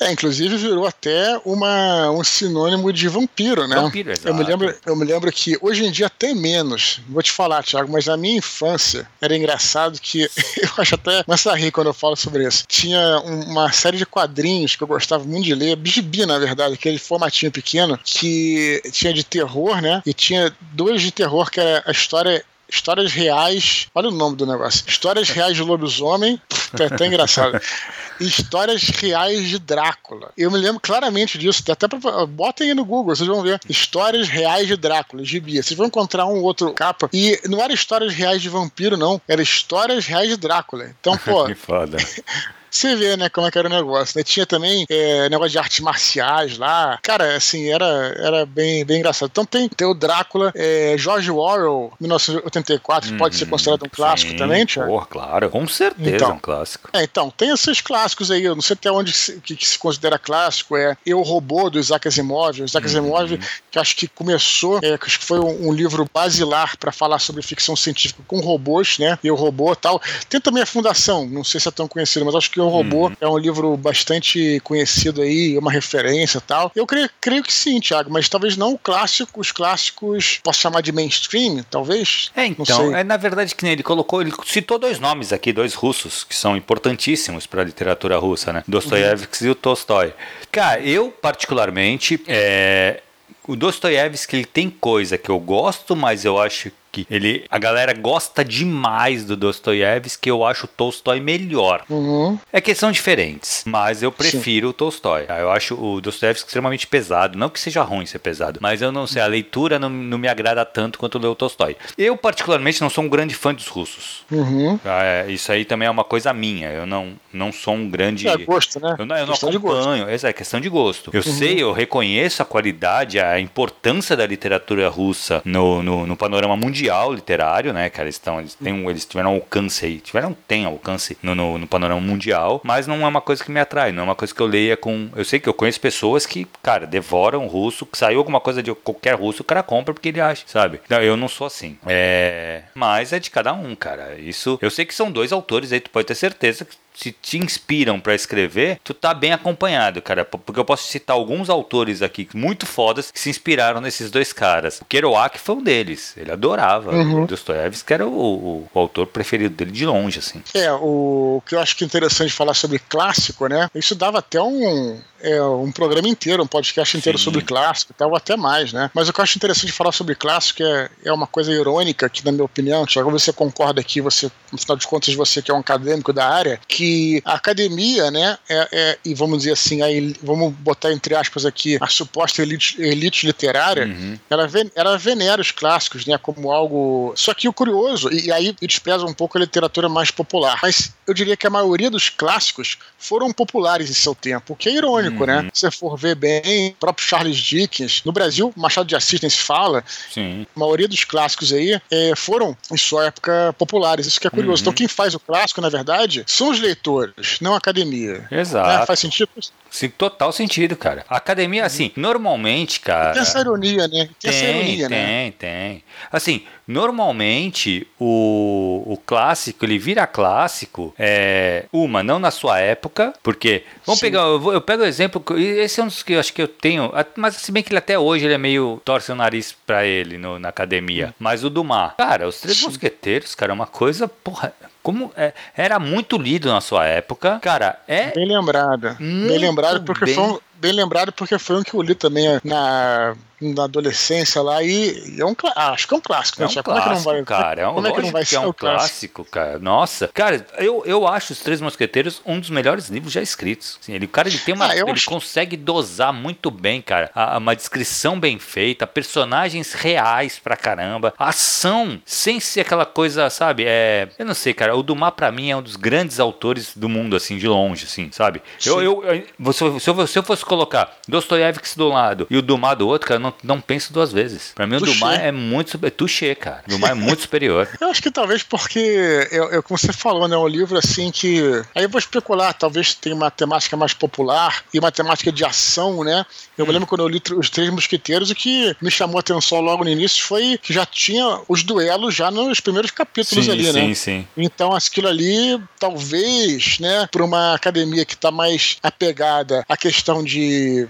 É, 0.00 0.10
inclusive 0.10 0.56
virou 0.56 0.86
até 0.86 1.40
uma, 1.44 2.10
um 2.10 2.24
sinônimo 2.24 2.92
de 2.92 3.08
vampiro, 3.08 3.66
né? 3.66 3.76
Vampiro, 3.76 4.10
exato. 4.10 4.28
Eu 4.28 4.34
me, 4.34 4.44
lembro, 4.44 4.74
eu 4.84 4.96
me 4.96 5.04
lembro 5.04 5.30
que 5.30 5.56
hoje 5.60 5.84
em 5.84 5.90
dia 5.90 6.06
até 6.06 6.34
menos. 6.34 7.00
Vou 7.08 7.22
te 7.22 7.30
falar, 7.30 7.62
Thiago, 7.62 7.90
mas 7.90 8.06
na 8.06 8.16
minha 8.16 8.38
infância 8.38 9.08
era 9.20 9.36
engraçado 9.36 10.00
que 10.00 10.22
eu 10.60 10.70
acho 10.78 10.94
até 10.94 11.22
mais 11.26 11.46
a 11.46 11.54
rir 11.54 11.70
quando 11.70 11.88
eu 11.88 11.94
falo 11.94 12.16
sobre 12.16 12.46
isso 12.46 12.64
tinha 12.72 13.20
uma 13.20 13.70
série 13.70 13.96
de 13.96 14.06
quadrinhos 14.06 14.74
que 14.74 14.82
eu 14.82 14.86
gostava 14.86 15.24
muito 15.24 15.44
de 15.44 15.54
ler, 15.54 15.76
Bibi, 15.76 16.24
na 16.26 16.38
verdade, 16.38 16.74
aquele 16.74 16.98
formatinho 16.98 17.52
pequeno, 17.52 17.98
que 18.02 18.82
tinha 18.90 19.12
de 19.12 19.22
terror, 19.22 19.80
né? 19.80 20.02
E 20.06 20.12
tinha 20.14 20.52
dois 20.72 21.02
de 21.02 21.10
terror, 21.10 21.50
que 21.50 21.60
era 21.60 21.82
a 21.86 21.90
história 21.90 22.44
Histórias 22.72 23.12
reais. 23.12 23.86
Olha 23.94 24.08
o 24.08 24.12
nome 24.12 24.34
do 24.34 24.46
negócio. 24.46 24.82
Histórias 24.88 25.28
reais 25.28 25.54
de 25.54 25.62
lobisomem. 25.62 26.40
É 26.80 26.86
até 26.86 27.06
engraçado. 27.06 27.60
Histórias 28.18 28.88
reais 28.88 29.46
de 29.46 29.58
Drácula. 29.58 30.32
Eu 30.38 30.50
me 30.50 30.56
lembro 30.56 30.80
claramente 30.80 31.36
disso. 31.36 31.62
Até 31.70 31.86
pra, 31.86 31.98
botem 32.24 32.68
aí 32.68 32.74
no 32.74 32.84
Google, 32.84 33.14
vocês 33.14 33.28
vão 33.28 33.42
ver. 33.42 33.60
Histórias 33.68 34.26
reais 34.26 34.66
de 34.66 34.76
Drácula, 34.76 35.22
gibi. 35.22 35.62
Vocês 35.62 35.76
vão 35.76 35.86
encontrar 35.86 36.24
um 36.24 36.42
outro 36.42 36.72
capa. 36.72 37.10
E 37.12 37.38
não 37.46 37.62
era 37.62 37.74
histórias 37.74 38.14
reais 38.14 38.40
de 38.40 38.48
vampiro, 38.48 38.96
não. 38.96 39.20
Era 39.28 39.42
histórias 39.42 40.06
reais 40.06 40.30
de 40.30 40.38
Drácula. 40.38 40.94
Então, 40.98 41.18
pô. 41.18 41.44
que 41.46 41.54
foda. 41.54 41.98
Você 42.72 42.96
vê, 42.96 43.16
né, 43.18 43.28
como 43.28 43.46
é 43.46 43.50
que 43.50 43.58
era 43.58 43.68
o 43.68 43.70
negócio, 43.70 44.18
né? 44.18 44.24
Tinha 44.24 44.46
também 44.46 44.86
é, 44.88 45.28
negócio 45.28 45.50
de 45.50 45.58
artes 45.58 45.80
marciais 45.80 46.56
lá. 46.56 46.98
Cara, 47.02 47.36
assim, 47.36 47.70
era, 47.70 47.84
era 48.16 48.46
bem, 48.46 48.82
bem 48.84 48.98
engraçado. 48.98 49.28
Então 49.30 49.44
tem, 49.44 49.68
tem 49.68 49.86
o 49.86 49.92
Drácula, 49.92 50.50
é, 50.54 50.94
George 50.96 51.30
Orwell, 51.30 51.92
1984, 52.00 53.16
pode 53.18 53.36
ser 53.36 53.46
considerado 53.46 53.84
um 53.84 53.90
clássico 53.90 54.32
sim, 54.32 54.38
também, 54.38 54.64
Tiago? 54.64 54.90
Pô, 54.90 55.04
claro, 55.04 55.50
com 55.50 55.68
certeza 55.68 56.16
então, 56.16 56.30
é 56.30 56.32
um 56.32 56.38
clássico. 56.38 56.88
É, 56.94 57.02
então, 57.02 57.30
tem 57.30 57.50
esses 57.50 57.82
clássicos 57.82 58.30
aí, 58.30 58.42
eu 58.42 58.54
não 58.54 58.62
sei 58.62 58.72
até 58.72 58.90
onde 58.90 59.12
se, 59.12 59.38
que, 59.40 59.54
que, 59.54 59.66
se 59.66 59.78
considera 59.78 60.18
clássico, 60.18 60.74
é 60.74 60.96
Eu 61.04 61.20
Robô, 61.20 61.68
do 61.68 61.78
Isaac 61.78 62.08
Asimov. 62.08 62.62
O 62.62 62.64
Isaac 62.64 62.86
uhum. 62.86 62.92
Asimov, 62.92 63.38
que 63.70 63.78
acho 63.78 63.94
que 63.94 64.08
começou, 64.08 64.80
é, 64.82 64.98
acho 65.00 65.18
que 65.18 65.24
foi 65.26 65.38
um, 65.38 65.68
um 65.68 65.72
livro 65.72 66.08
basilar 66.12 66.78
para 66.78 66.90
falar 66.90 67.18
sobre 67.18 67.42
ficção 67.42 67.76
científica 67.76 68.22
com 68.26 68.40
robôs, 68.40 68.98
né? 68.98 69.18
Eu 69.22 69.34
Robô 69.34 69.76
tal. 69.76 70.00
Tem 70.28 70.40
também 70.40 70.62
a 70.62 70.66
Fundação, 70.66 71.26
não 71.26 71.44
sei 71.44 71.60
se 71.60 71.68
é 71.68 71.70
tão 71.70 71.86
conhecido, 71.86 72.24
mas 72.24 72.34
acho 72.34 72.50
que 72.50 72.61
o 72.62 72.68
Robô 72.68 73.08
uhum. 73.08 73.16
é 73.20 73.28
um 73.28 73.38
livro 73.38 73.76
bastante 73.76 74.60
conhecido 74.64 75.22
aí, 75.22 75.56
uma 75.58 75.70
referência 75.70 76.38
e 76.38 76.40
tal. 76.40 76.72
Eu 76.74 76.86
creio, 76.86 77.08
creio 77.20 77.42
que 77.42 77.52
sim, 77.52 77.80
Thiago, 77.80 78.10
mas 78.10 78.28
talvez 78.28 78.56
não 78.56 78.74
o 78.74 78.78
clássico, 78.78 79.40
os 79.40 79.52
clássicos, 79.52 80.40
posso 80.42 80.60
chamar 80.60 80.80
de 80.80 80.92
mainstream, 80.92 81.64
talvez? 81.70 82.30
É, 82.36 82.46
então, 82.46 82.94
é 82.96 83.04
na 83.04 83.16
verdade 83.16 83.54
que 83.54 83.64
nem 83.64 83.72
ele 83.72 83.82
colocou, 83.82 84.20
ele 84.20 84.32
citou 84.44 84.78
dois 84.78 84.98
nomes 84.98 85.32
aqui, 85.32 85.52
dois 85.52 85.74
russos, 85.74 86.24
que 86.24 86.34
são 86.34 86.56
importantíssimos 86.56 87.46
para 87.46 87.62
a 87.62 87.64
literatura 87.64 88.18
russa, 88.18 88.52
né? 88.52 88.64
Dostoiévski 88.66 89.44
uhum. 89.44 89.48
e 89.48 89.52
o 89.52 89.54
Tolstói. 89.54 90.14
Cara, 90.50 90.80
eu 90.80 91.10
particularmente, 91.10 92.22
é, 92.26 93.00
o 93.46 93.56
Dostoiévski 93.56 94.36
ele 94.36 94.44
tem 94.44 94.70
coisa 94.70 95.18
que 95.18 95.30
eu 95.30 95.38
gosto, 95.38 95.96
mas 95.96 96.24
eu 96.24 96.40
acho 96.40 96.70
ele 97.10 97.44
a 97.50 97.58
galera 97.58 97.92
gosta 97.94 98.44
demais 98.44 99.24
do 99.24 99.36
Dostoiévski, 99.36 100.28
eu 100.28 100.44
acho 100.44 100.66
o 100.66 100.68
Tolstói 100.68 101.20
melhor. 101.20 101.84
Uhum. 101.88 102.38
É 102.52 102.60
que 102.60 102.74
são 102.74 102.92
diferentes, 102.92 103.64
mas 103.66 104.02
eu 104.02 104.12
prefiro 104.12 104.68
Sim. 104.68 104.70
o 104.70 104.72
Tolstói. 104.72 105.26
Eu 105.28 105.50
acho 105.50 105.74
o 105.74 106.00
Dostoiévski 106.00 106.48
extremamente 106.48 106.86
pesado, 106.86 107.38
não 107.38 107.48
que 107.48 107.58
seja 107.58 107.82
ruim 107.82 108.06
ser 108.06 108.18
pesado, 108.18 108.58
mas 108.60 108.82
eu 108.82 108.92
não 108.92 109.06
sei, 109.06 109.22
a 109.22 109.26
leitura 109.26 109.78
não, 109.78 109.88
não 109.88 110.18
me 110.18 110.28
agrada 110.28 110.64
tanto 110.64 110.98
quanto 110.98 111.18
ler 111.18 111.28
o 111.28 111.34
Tolstói. 111.34 111.76
Eu 111.96 112.16
particularmente 112.16 112.80
não 112.80 112.90
sou 112.90 113.04
um 113.04 113.08
grande 113.08 113.34
fã 113.34 113.54
dos 113.54 113.68
russos. 113.68 114.24
Uhum. 114.30 114.78
É, 114.84 115.26
isso 115.30 115.50
aí 115.50 115.64
também 115.64 115.88
é 115.88 115.90
uma 115.90 116.04
coisa 116.04 116.32
minha. 116.32 116.70
Eu 116.70 116.86
não, 116.86 117.14
não 117.32 117.52
sou 117.52 117.74
um 117.74 117.88
grande. 117.88 118.28
É 118.28 118.36
gosto, 118.36 118.80
né? 118.80 118.96
Eu 118.98 119.06
não, 119.06 119.16
eu 119.16 119.26
não 119.26 119.34
acompanho. 119.34 120.08
Essa 120.08 120.28
é 120.28 120.32
questão 120.32 120.60
de 120.60 120.68
gosto. 120.68 121.10
Eu 121.12 121.22
uhum. 121.24 121.32
sei, 121.32 121.62
eu 121.62 121.72
reconheço 121.72 122.42
a 122.42 122.44
qualidade, 122.44 123.18
a 123.18 123.40
importância 123.40 124.16
da 124.16 124.26
literatura 124.26 124.88
russa 124.88 125.40
no, 125.44 125.82
no, 125.82 126.06
no 126.06 126.16
panorama 126.16 126.56
mundial 126.56 126.81
mundial 126.82 127.12
literário, 127.12 127.72
né, 127.72 127.88
cara? 127.88 128.04
Eles, 128.04 128.16
estão, 128.16 128.40
eles, 128.40 128.54
têm 128.54 128.72
um, 128.72 128.90
eles 128.90 129.04
tiveram 129.04 129.30
alcance 129.34 129.84
aí, 129.86 130.00
tiveram, 130.00 130.36
tem 130.48 130.64
alcance 130.64 131.16
no, 131.22 131.34
no, 131.34 131.58
no, 131.58 131.66
panorama 131.66 132.00
mundial, 132.00 132.60
mas 132.64 132.86
não 132.86 133.02
é 133.02 133.08
uma 133.08 133.20
coisa 133.20 133.42
que 133.42 133.50
me 133.50 133.60
atrai, 133.60 133.92
não 133.92 134.02
é 134.02 134.04
uma 134.04 134.14
coisa 134.14 134.34
que 134.34 134.40
eu 134.40 134.46
leia 134.46 134.76
com. 134.76 135.08
Eu 135.14 135.24
sei 135.24 135.38
que 135.38 135.48
eu 135.48 135.54
conheço 135.54 135.80
pessoas 135.80 136.26
que, 136.26 136.46
cara, 136.62 136.86
devoram 136.86 137.46
russo, 137.46 137.86
que 137.86 137.96
saiu 137.96 138.18
alguma 138.18 138.40
coisa 138.40 138.62
de 138.62 138.74
qualquer 138.74 139.14
russo, 139.14 139.42
o 139.42 139.44
cara 139.44 139.62
compra 139.62 139.94
porque 139.94 140.08
ele 140.08 140.20
acha, 140.20 140.44
sabe? 140.46 140.80
Não, 140.88 141.00
eu 141.00 141.16
não 141.16 141.28
sou 141.28 141.46
assim. 141.46 141.78
É. 141.86 142.62
Mas 142.74 143.12
é 143.12 143.18
de 143.18 143.30
cada 143.30 143.52
um, 143.52 143.74
cara. 143.74 144.16
Isso. 144.18 144.58
Eu 144.60 144.70
sei 144.70 144.84
que 144.84 144.94
são 144.94 145.10
dois 145.10 145.32
autores 145.32 145.72
aí, 145.72 145.80
tu 145.80 145.90
pode 145.90 146.06
ter 146.06 146.14
certeza 146.14 146.64
que 146.64 146.76
se 146.94 147.12
te 147.12 147.38
inspiram 147.38 147.98
para 147.98 148.14
escrever, 148.14 148.78
tu 148.84 148.92
tá 148.92 149.14
bem 149.14 149.32
acompanhado, 149.32 150.02
cara. 150.02 150.24
Porque 150.24 150.58
eu 150.58 150.64
posso 150.64 150.88
citar 150.88 151.16
alguns 151.16 151.48
autores 151.48 152.02
aqui 152.02 152.28
muito 152.34 152.66
fodas 152.66 153.10
que 153.10 153.18
se 153.18 153.30
inspiraram 153.30 153.80
nesses 153.80 154.10
dois 154.10 154.32
caras. 154.32 154.80
O 154.80 154.84
Kerouac 154.84 155.38
foi 155.38 155.56
um 155.56 155.62
deles. 155.62 156.14
Ele 156.16 156.30
adorava. 156.30 156.71
Uhum. 156.78 157.26
Dostoiévski 157.26 157.92
era 157.92 158.06
o, 158.06 158.10
o, 158.10 158.68
o, 158.72 158.78
autor 158.78 159.06
preferido 159.06 159.54
dele 159.54 159.70
de 159.70 159.86
longe, 159.86 160.18
assim. 160.18 160.42
É, 160.54 160.72
o 160.72 161.42
que 161.46 161.54
eu 161.54 161.60
acho 161.60 161.76
que 161.76 161.84
é 161.84 161.86
interessante 161.86 162.32
falar 162.32 162.54
sobre 162.54 162.78
clássico, 162.78 163.46
né? 163.46 163.68
Isso 163.74 163.94
dava 163.94 164.18
até 164.18 164.40
um, 164.40 164.98
é, 165.22 165.42
um 165.42 165.70
programa 165.70 166.08
inteiro, 166.08 166.42
um 166.42 166.46
podcast 166.46 166.96
inteiro 166.96 167.16
Sim. 167.16 167.24
sobre 167.24 167.42
clássico, 167.42 167.94
tal, 167.96 168.14
até 168.14 168.36
mais, 168.36 168.72
né? 168.72 168.90
Mas 168.92 169.08
o 169.08 169.12
que 169.12 169.20
eu 169.20 169.22
acho 169.22 169.38
interessante 169.38 169.72
falar 169.72 169.92
sobre 169.92 170.14
clássico 170.14 170.62
é, 170.62 170.90
é 171.04 171.12
uma 171.12 171.26
coisa 171.26 171.52
irônica, 171.52 172.08
que 172.08 172.24
na 172.24 172.32
minha 172.32 172.44
opinião, 172.44 172.84
Tiago, 172.84 173.10
você 173.10 173.32
concorda 173.32 173.80
aqui, 173.80 174.00
você, 174.00 174.30
no 174.50 174.58
final 174.58 174.76
de 174.76 174.86
contas, 174.86 175.14
você 175.14 175.40
que 175.40 175.50
é 175.50 175.54
um 175.54 175.58
acadêmico 175.58 176.12
da 176.12 176.28
área, 176.28 176.60
que 176.66 177.22
a 177.24 177.34
academia, 177.34 178.10
né, 178.10 178.36
é, 178.48 178.68
é, 178.72 178.98
e 179.04 179.14
vamos 179.14 179.38
dizer 179.38 179.52
assim, 179.52 179.80
vamos 180.22 180.52
botar 180.54 180.92
entre 180.92 181.14
aspas 181.14 181.46
aqui, 181.46 181.78
a 181.80 181.86
suposta 181.86 182.42
elite, 182.42 182.80
elite 182.80 183.26
literária, 183.26 183.86
uhum. 183.86 184.18
ela, 184.28 184.48
ela 184.74 184.98
venera 184.98 185.40
os 185.40 185.50
clássicos, 185.50 186.04
né, 186.06 186.18
como 186.18 186.50
algo. 186.50 187.12
Só 187.16 187.32
que 187.32 187.48
o 187.48 187.52
curioso, 187.52 188.12
e, 188.12 188.26
e 188.26 188.32
aí 188.32 188.54
despreza 188.60 189.04
um 189.04 189.14
pouco 189.14 189.38
a 189.38 189.40
literatura 189.40 189.88
mais 189.88 190.10
popular, 190.10 190.58
mas 190.62 190.92
eu 191.06 191.14
diria 191.14 191.36
que 191.36 191.46
a 191.46 191.50
maioria 191.50 191.90
dos 191.90 192.08
clássicos 192.08 192.78
foram 192.98 193.32
populares 193.32 193.90
em 193.90 193.94
seu 193.94 194.14
tempo, 194.14 194.52
o 194.52 194.56
que 194.56 194.68
é 194.68 194.72
irônico, 194.72 195.11
né? 195.20 195.36
uhum. 195.36 195.42
né? 195.42 195.50
Se 195.52 195.60
você 195.60 195.70
for 195.70 195.96
ver 195.96 196.14
bem, 196.14 196.70
o 196.70 196.74
próprio 196.74 197.06
Charles 197.06 197.36
Dickens, 197.36 198.02
no 198.04 198.12
Brasil, 198.12 198.52
Machado 198.56 198.86
de 198.86 198.96
Assis 198.96 199.20
nem 199.20 199.30
se 199.30 199.38
fala, 199.38 199.84
Sim. 200.10 200.46
a 200.54 200.58
maioria 200.58 200.88
dos 200.88 201.04
clássicos 201.04 201.52
aí 201.52 201.80
é, 201.90 202.12
foram, 202.16 202.56
em 202.70 202.76
sua 202.76 203.06
época, 203.06 203.54
populares. 203.58 204.06
Isso 204.06 204.20
que 204.20 204.26
é 204.26 204.30
curioso. 204.30 204.62
Uhum. 204.62 204.62
Então, 204.62 204.72
quem 204.72 204.88
faz 204.88 205.14
o 205.14 205.20
clássico, 205.20 205.60
na 205.60 205.68
verdade, 205.68 206.24
são 206.26 206.50
os 206.50 206.60
leitores, 206.60 207.38
não 207.40 207.54
a 207.54 207.58
academia. 207.58 208.26
Exato. 208.30 208.80
Né? 208.80 208.86
Faz 208.86 209.00
sentido? 209.00 209.30
Sim, 209.70 209.88
total 209.88 210.32
sentido, 210.32 210.76
cara. 210.76 211.02
A 211.08 211.16
academia, 211.16 211.64
assim, 211.64 211.90
normalmente, 211.96 212.78
cara. 212.80 213.12
Tem 213.12 213.22
essa 213.22 213.40
ironia, 213.40 213.88
né? 213.88 214.04
Tem, 214.04 214.10
tem 214.20 214.30
essa 214.30 214.44
ironia, 214.44 214.88
tem, 214.88 214.98
né? 214.98 215.06
Tem, 215.06 215.32
tem. 215.32 215.84
Assim, 216.10 216.44
normalmente 216.66 217.86
o, 217.98 218.82
o 218.86 218.96
clássico, 218.98 219.64
ele 219.64 219.78
vira 219.78 220.06
clássico, 220.06 220.94
é, 220.98 221.64
uma, 221.72 222.02
não 222.02 222.18
na 222.18 222.30
sua 222.30 222.58
época, 222.58 223.14
porque. 223.22 223.64
Vamos 223.84 223.98
Sim. 223.98 224.06
pegar, 224.06 224.20
eu, 224.20 224.40
vou, 224.40 224.52
eu 224.52 224.60
pego 224.60 224.82
o 224.82 224.86
exemplo, 224.86 225.22
esse 225.38 225.80
é 225.80 225.84
um 225.84 225.86
dos 225.86 226.02
que 226.02 226.12
eu 226.12 226.20
acho 226.20 226.32
que 226.32 226.42
eu 226.42 226.48
tenho, 226.48 226.92
mas 227.16 227.36
se 227.36 227.50
bem 227.50 227.62
que 227.62 227.70
ele 227.70 227.78
até 227.78 227.98
hoje 227.98 228.24
ele 228.24 228.34
é 228.34 228.38
meio. 228.38 228.80
torce 228.84 229.10
o 229.10 229.14
nariz 229.14 229.54
pra 229.66 229.84
ele 229.84 230.18
no, 230.18 230.38
na 230.38 230.48
academia. 230.48 231.08
Hum. 231.08 231.14
Mas 231.18 231.44
o 231.44 231.50
do 231.50 231.64
mar. 231.64 231.96
Cara, 231.96 232.28
os 232.28 232.40
Três 232.40 232.58
Sim. 232.58 232.66
Mosqueteiros, 232.66 233.34
cara, 233.34 233.52
é 233.52 233.54
uma 233.54 233.66
coisa, 233.66 234.08
porra 234.08 234.52
como 234.82 235.12
é, 235.16 235.32
era 235.56 235.78
muito 235.78 236.18
lido 236.18 236.48
na 236.48 236.60
sua 236.60 236.84
época. 236.84 237.38
Cara, 237.40 237.78
é. 237.86 238.10
Bem 238.10 238.26
lembrado. 238.26 238.96
Bem 238.98 239.38
lembrado, 239.38 239.84
porque 239.84 240.06
bem... 240.06 240.14
foi 240.14 240.24
um, 240.24 240.38
bem 240.62 240.72
lembrado 240.72 241.12
porque 241.12 241.38
foi 241.38 241.56
um 241.56 241.62
que 241.62 241.74
eu 241.74 241.82
li 241.82 241.94
também 241.94 242.40
na 242.44 243.16
na 243.42 243.64
adolescência 243.64 244.40
lá 244.40 244.62
e 244.62 245.16
é 245.18 245.24
um 245.24 245.34
acho 245.56 245.88
que 245.88 245.94
é 245.94 245.96
um 245.96 246.00
clássico, 246.00 246.40
né? 246.40 246.46
É 246.46 246.48
um 246.48 246.62
como 246.62 246.62
clássico, 246.62 246.90
é 246.90 246.94
que 246.94 247.06
não 247.06 247.12
vai, 247.12 247.24
cara. 247.24 247.62
É 247.62 247.68
um, 247.68 247.74
como 247.74 247.86
é 247.86 247.92
que 247.92 248.02
não 248.02 248.10
vai 248.10 248.24
ser 248.24 248.36
é 248.36 248.40
um 248.40 248.52
clássico, 248.52 249.24
cara. 249.24 249.58
Nossa, 249.58 250.08
cara, 250.08 250.46
eu, 250.58 250.82
eu 250.86 251.06
acho 251.06 251.32
os 251.32 251.40
Três 251.40 251.60
Mosqueteiros 251.60 252.22
um 252.24 252.38
dos 252.38 252.50
melhores 252.50 252.88
livros 252.88 253.12
já 253.12 253.20
escritos. 253.20 253.78
Assim, 253.80 253.94
ele, 253.94 254.06
o 254.06 254.08
cara 254.08 254.28
ele 254.28 254.38
tem 254.38 254.54
uma, 254.54 254.68
ah, 254.68 254.76
ele 254.76 254.90
acho... 254.90 255.08
consegue 255.08 255.56
dosar 255.56 256.12
muito 256.12 256.50
bem, 256.50 256.80
cara. 256.80 257.10
A, 257.14 257.38
uma 257.38 257.56
descrição 257.56 258.18
bem 258.18 258.38
feita, 258.38 258.86
personagens 258.86 259.72
reais 259.72 260.38
pra 260.38 260.56
caramba, 260.56 261.12
ação 261.18 262.00
sem 262.04 262.38
ser 262.38 262.60
aquela 262.60 262.86
coisa, 262.86 263.28
sabe? 263.28 263.64
É, 263.66 264.08
eu 264.18 264.24
não 264.24 264.34
sei, 264.34 264.54
cara. 264.54 264.76
O 264.76 264.82
Dumas 264.82 265.12
para 265.14 265.32
mim 265.32 265.50
é 265.50 265.56
um 265.56 265.62
dos 265.62 265.76
grandes 265.76 266.20
autores 266.20 266.76
do 266.76 266.88
mundo, 266.88 267.16
assim, 267.16 267.36
de 267.36 267.48
longe, 267.48 267.86
assim, 267.86 268.10
sabe? 268.12 268.40
Eu, 268.64 268.80
eu, 268.82 269.04
eu, 269.04 269.52
se, 269.52 269.64
eu, 269.64 270.06
se 270.06 270.18
eu 270.18 270.22
fosse 270.22 270.44
colocar 270.52 270.98
Dostoiévski 271.08 271.76
do 271.76 271.88
lado 271.88 272.26
e 272.28 272.36
o 272.36 272.42
Dumas 272.42 272.76
do 272.76 272.86
outro, 272.86 273.08
cara, 273.08 273.18
não, 273.18 273.32
não 273.42 273.60
penso 273.60 273.92
duas 273.92 274.12
vezes. 274.12 274.52
Pra 274.54 274.66
mim, 274.66 274.76
o 274.76 274.80
Dumas 274.80 275.18
é 275.18 275.32
muito. 275.32 275.78
É 275.84 275.90
touché, 275.90 276.34
cara. 276.34 276.62
O 276.66 276.70
Dumas 276.70 276.90
é 276.90 276.94
muito 276.94 277.22
superior. 277.22 277.68
Eu 277.80 277.88
acho 277.88 278.02
que 278.02 278.10
talvez 278.10 278.42
porque, 278.42 279.28
eu, 279.30 279.62
como 279.62 279.78
você 279.78 279.92
falou, 279.92 280.28
né? 280.28 280.36
Um 280.36 280.46
livro 280.46 280.78
assim 280.78 281.10
que. 281.10 281.40
Aí 281.74 281.84
eu 281.84 281.88
vou 281.88 281.98
especular, 281.98 282.54
talvez 282.54 282.94
tenha 282.94 283.14
uma 283.14 283.30
temática 283.30 283.76
mais 283.76 283.92
popular 283.92 284.64
e 284.72 284.78
uma 284.78 284.92
temática 284.92 285.32
de 285.32 285.44
ação, 285.44 286.04
né? 286.04 286.24
Eu 286.56 286.64
hum. 286.64 286.68
me 286.68 286.72
lembro 286.74 286.86
quando 286.86 287.02
eu 287.02 287.08
li 287.08 287.20
Os 287.36 287.50
Três 287.50 287.70
Mosquiteiros, 287.70 288.30
o 288.30 288.34
que 288.34 288.74
me 288.80 288.90
chamou 288.90 289.16
a 289.16 289.20
atenção 289.20 289.60
logo 289.60 289.84
no 289.84 289.90
início 289.90 290.24
foi 290.24 290.58
que 290.62 290.72
já 290.72 290.86
tinha 290.86 291.40
os 291.48 291.62
duelos 291.62 292.14
já 292.14 292.30
nos 292.30 292.60
primeiros 292.60 292.90
capítulos 292.90 293.44
sim, 293.44 293.50
ali, 293.50 293.64
sim, 293.64 293.72
né? 293.72 293.80
Sim, 293.80 293.94
sim. 293.94 294.26
Então 294.36 294.72
aquilo 294.74 295.08
ali, 295.08 295.60
talvez, 295.78 296.78
né, 296.78 297.08
para 297.10 297.24
uma 297.24 297.54
academia 297.54 298.04
que 298.04 298.14
está 298.14 298.30
mais 298.30 298.76
apegada 298.82 299.64
à 299.68 299.76
questão 299.76 300.22
de 300.22 300.41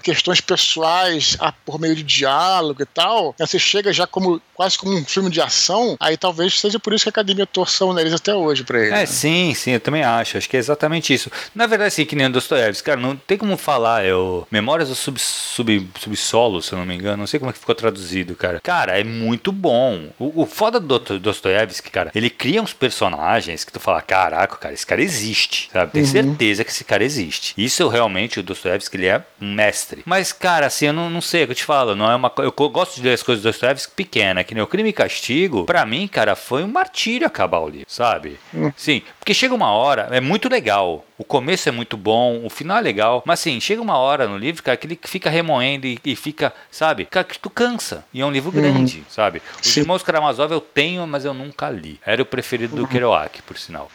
questões 0.03 0.41
pessoais 0.41 1.37
a, 1.41 1.53
por 1.53 1.81
meio 1.81 1.95
de 1.95 2.03
diálogo 2.03 2.83
e 2.83 2.87
tal, 2.87 3.35
né, 3.39 3.47
você 3.47 3.59
chega 3.59 3.93
já 3.93 4.07
como 4.07 4.41
quase 4.55 4.79
como 4.79 4.97
um 4.97 5.05
filme 5.05 5.31
de 5.31 5.41
ação, 5.41 5.97
aí 5.99 6.17
talvez 6.17 6.61
seja 6.61 6.79
por 6.79 6.93
isso 6.93 7.05
que 7.05 7.09
a 7.09 7.11
academia 7.11 7.47
torça 7.47 7.85
o 7.85 7.93
nariz 7.93 8.13
até 8.13 8.35
hoje 8.35 8.63
para 8.65 8.79
ele. 8.79 8.89
É, 8.89 9.01
né? 9.01 9.07
sim, 9.07 9.53
sim, 9.55 9.73
eu 9.73 9.81
também 9.81 10.05
acho. 10.05 10.39
Acho 10.39 10.49
que 10.49 10.57
é 10.57 10.61
exatamente 10.61 11.13
isso. 11.13 11.31
Na 11.55 11.67
verdade, 11.67 11.93
sim, 11.95 12.05
que 12.05 12.15
nem 12.15 12.27
o 12.27 12.31
Dostoiévski, 12.31 12.87
cara, 12.87 13.01
não 13.01 13.17
tem 13.17 13.37
como 13.37 13.57
falar. 13.57 14.05
Eu, 14.05 14.47
Memórias 14.51 14.89
do 14.89 14.95
sub, 14.95 15.19
sub, 15.19 15.89
Subsolo, 15.99 16.63
se 16.63 16.73
eu 16.73 16.79
não 16.79 16.87
me 16.87 16.95
engano, 16.95 17.19
não 17.19 17.27
sei 17.27 17.41
como 17.41 17.51
é 17.51 17.53
que 17.53 17.59
ficou 17.59 17.75
traduzido, 17.75 18.35
cara. 18.35 18.61
Cara, 18.61 18.99
é 18.99 19.05
muito 19.05 19.51
bom. 19.51 20.11
O, 20.19 20.43
o 20.43 20.47
foda 20.47 20.79
do 20.79 20.99
Dostoiévski, 20.99 21.91
cara, 21.91 22.11
ele 22.15 22.31
cria 22.31 22.63
uns 22.63 22.73
personagens 22.73 23.65
que 23.65 23.73
tu 23.73 23.81
fala, 23.81 24.01
caraca, 24.01 24.57
cara, 24.57 24.75
esse 24.75 24.87
cara 24.87 25.03
existe, 25.03 25.71
sabe? 25.73 25.93
Tem 25.93 26.03
uhum. 26.03 26.09
certeza 26.09 26.65
que 26.65 26.71
esse 26.71 26.85
cara 26.85 27.05
existe. 27.05 27.55
Isso 27.57 27.89
realmente, 27.89 28.41
o 28.41 28.43
Dostoiévski, 28.43 28.97
ele 28.97 29.07
é 29.07 29.25
um 29.43 29.53
mestre. 29.53 30.03
Mas, 30.07 30.33
cara, 30.33 30.67
assim, 30.67 30.87
eu 30.87 30.93
não, 30.93 31.11
não 31.11 31.21
sei 31.21 31.43
o 31.43 31.47
que 31.47 31.53
eu 31.53 31.57
te 31.57 31.65
falo, 31.65 31.97
não 31.97 32.11
é 32.11 32.15
uma 32.15 32.33
Eu 32.39 32.53
gosto 32.53 32.97
de 32.97 33.03
ler 33.03 33.15
as 33.15 33.23
coisas 33.23 33.43
do 33.43 33.49
Dostoiévski 33.49 33.93
pequena, 33.95 34.45
que 34.45 34.55
nem 34.55 34.63
o 34.63 34.67
Crime 34.67 34.89
e 34.89 34.93
Castigo, 34.93 35.65
pra 35.65 35.85
mim, 35.85 36.07
cara, 36.07 36.37
foi 36.37 36.63
um 36.63 36.69
martírio 36.69 37.27
acabar 37.27 37.59
o 37.59 37.69
livro, 37.69 37.87
sabe? 37.89 38.39
Uhum. 38.55 38.73
Sim, 38.77 39.03
porque 39.19 39.35
chega 39.35 39.55
uma 39.55 39.73
hora, 39.73 40.09
é 40.11 40.21
muito 40.21 40.49
legal. 40.49 41.05
O 41.19 41.25
começo 41.25 41.69
é 41.69 41.73
muito 41.73 41.97
bom, 41.97 42.45
o 42.45 42.51
final 42.51 42.79
é 42.79 42.81
legal, 42.81 43.23
mas 43.27 43.41
assim, 43.41 43.61
chega 43.61 43.83
uma 43.83 43.97
hora 43.97 44.27
no 44.27 44.37
livro, 44.37 44.63
cara, 44.63 44.77
que 44.77 44.87
ele 44.87 44.99
fica 45.03 45.29
remoendo 45.29 45.87
e, 45.87 45.99
e 46.05 46.17
fica, 46.17 46.53
sabe? 46.71 47.05
Cara, 47.07 47.25
que 47.25 47.39
tu 47.39 47.51
cansa. 47.51 48.05
E 48.13 48.21
é 48.21 48.27
um 48.27 48.31
livro 48.31 48.51
uhum. 48.55 48.61
grande, 48.63 49.05
sabe? 49.09 49.43
Os 49.61 49.69
Sim. 49.69 49.81
Irmãos 49.81 50.03
Karamazov 50.03 50.53
eu 50.53 50.61
tenho, 50.61 51.07
mas 51.07 51.25
eu 51.25 51.35
nunca 51.35 51.69
li. 51.71 52.01
Era 52.05 52.23
o 52.23 52.27
preferido 52.27 52.77
uhum. 52.77 52.83
do 52.83 52.89
Kerouac, 52.89 53.43
por 53.43 53.59
sinal. 53.59 53.91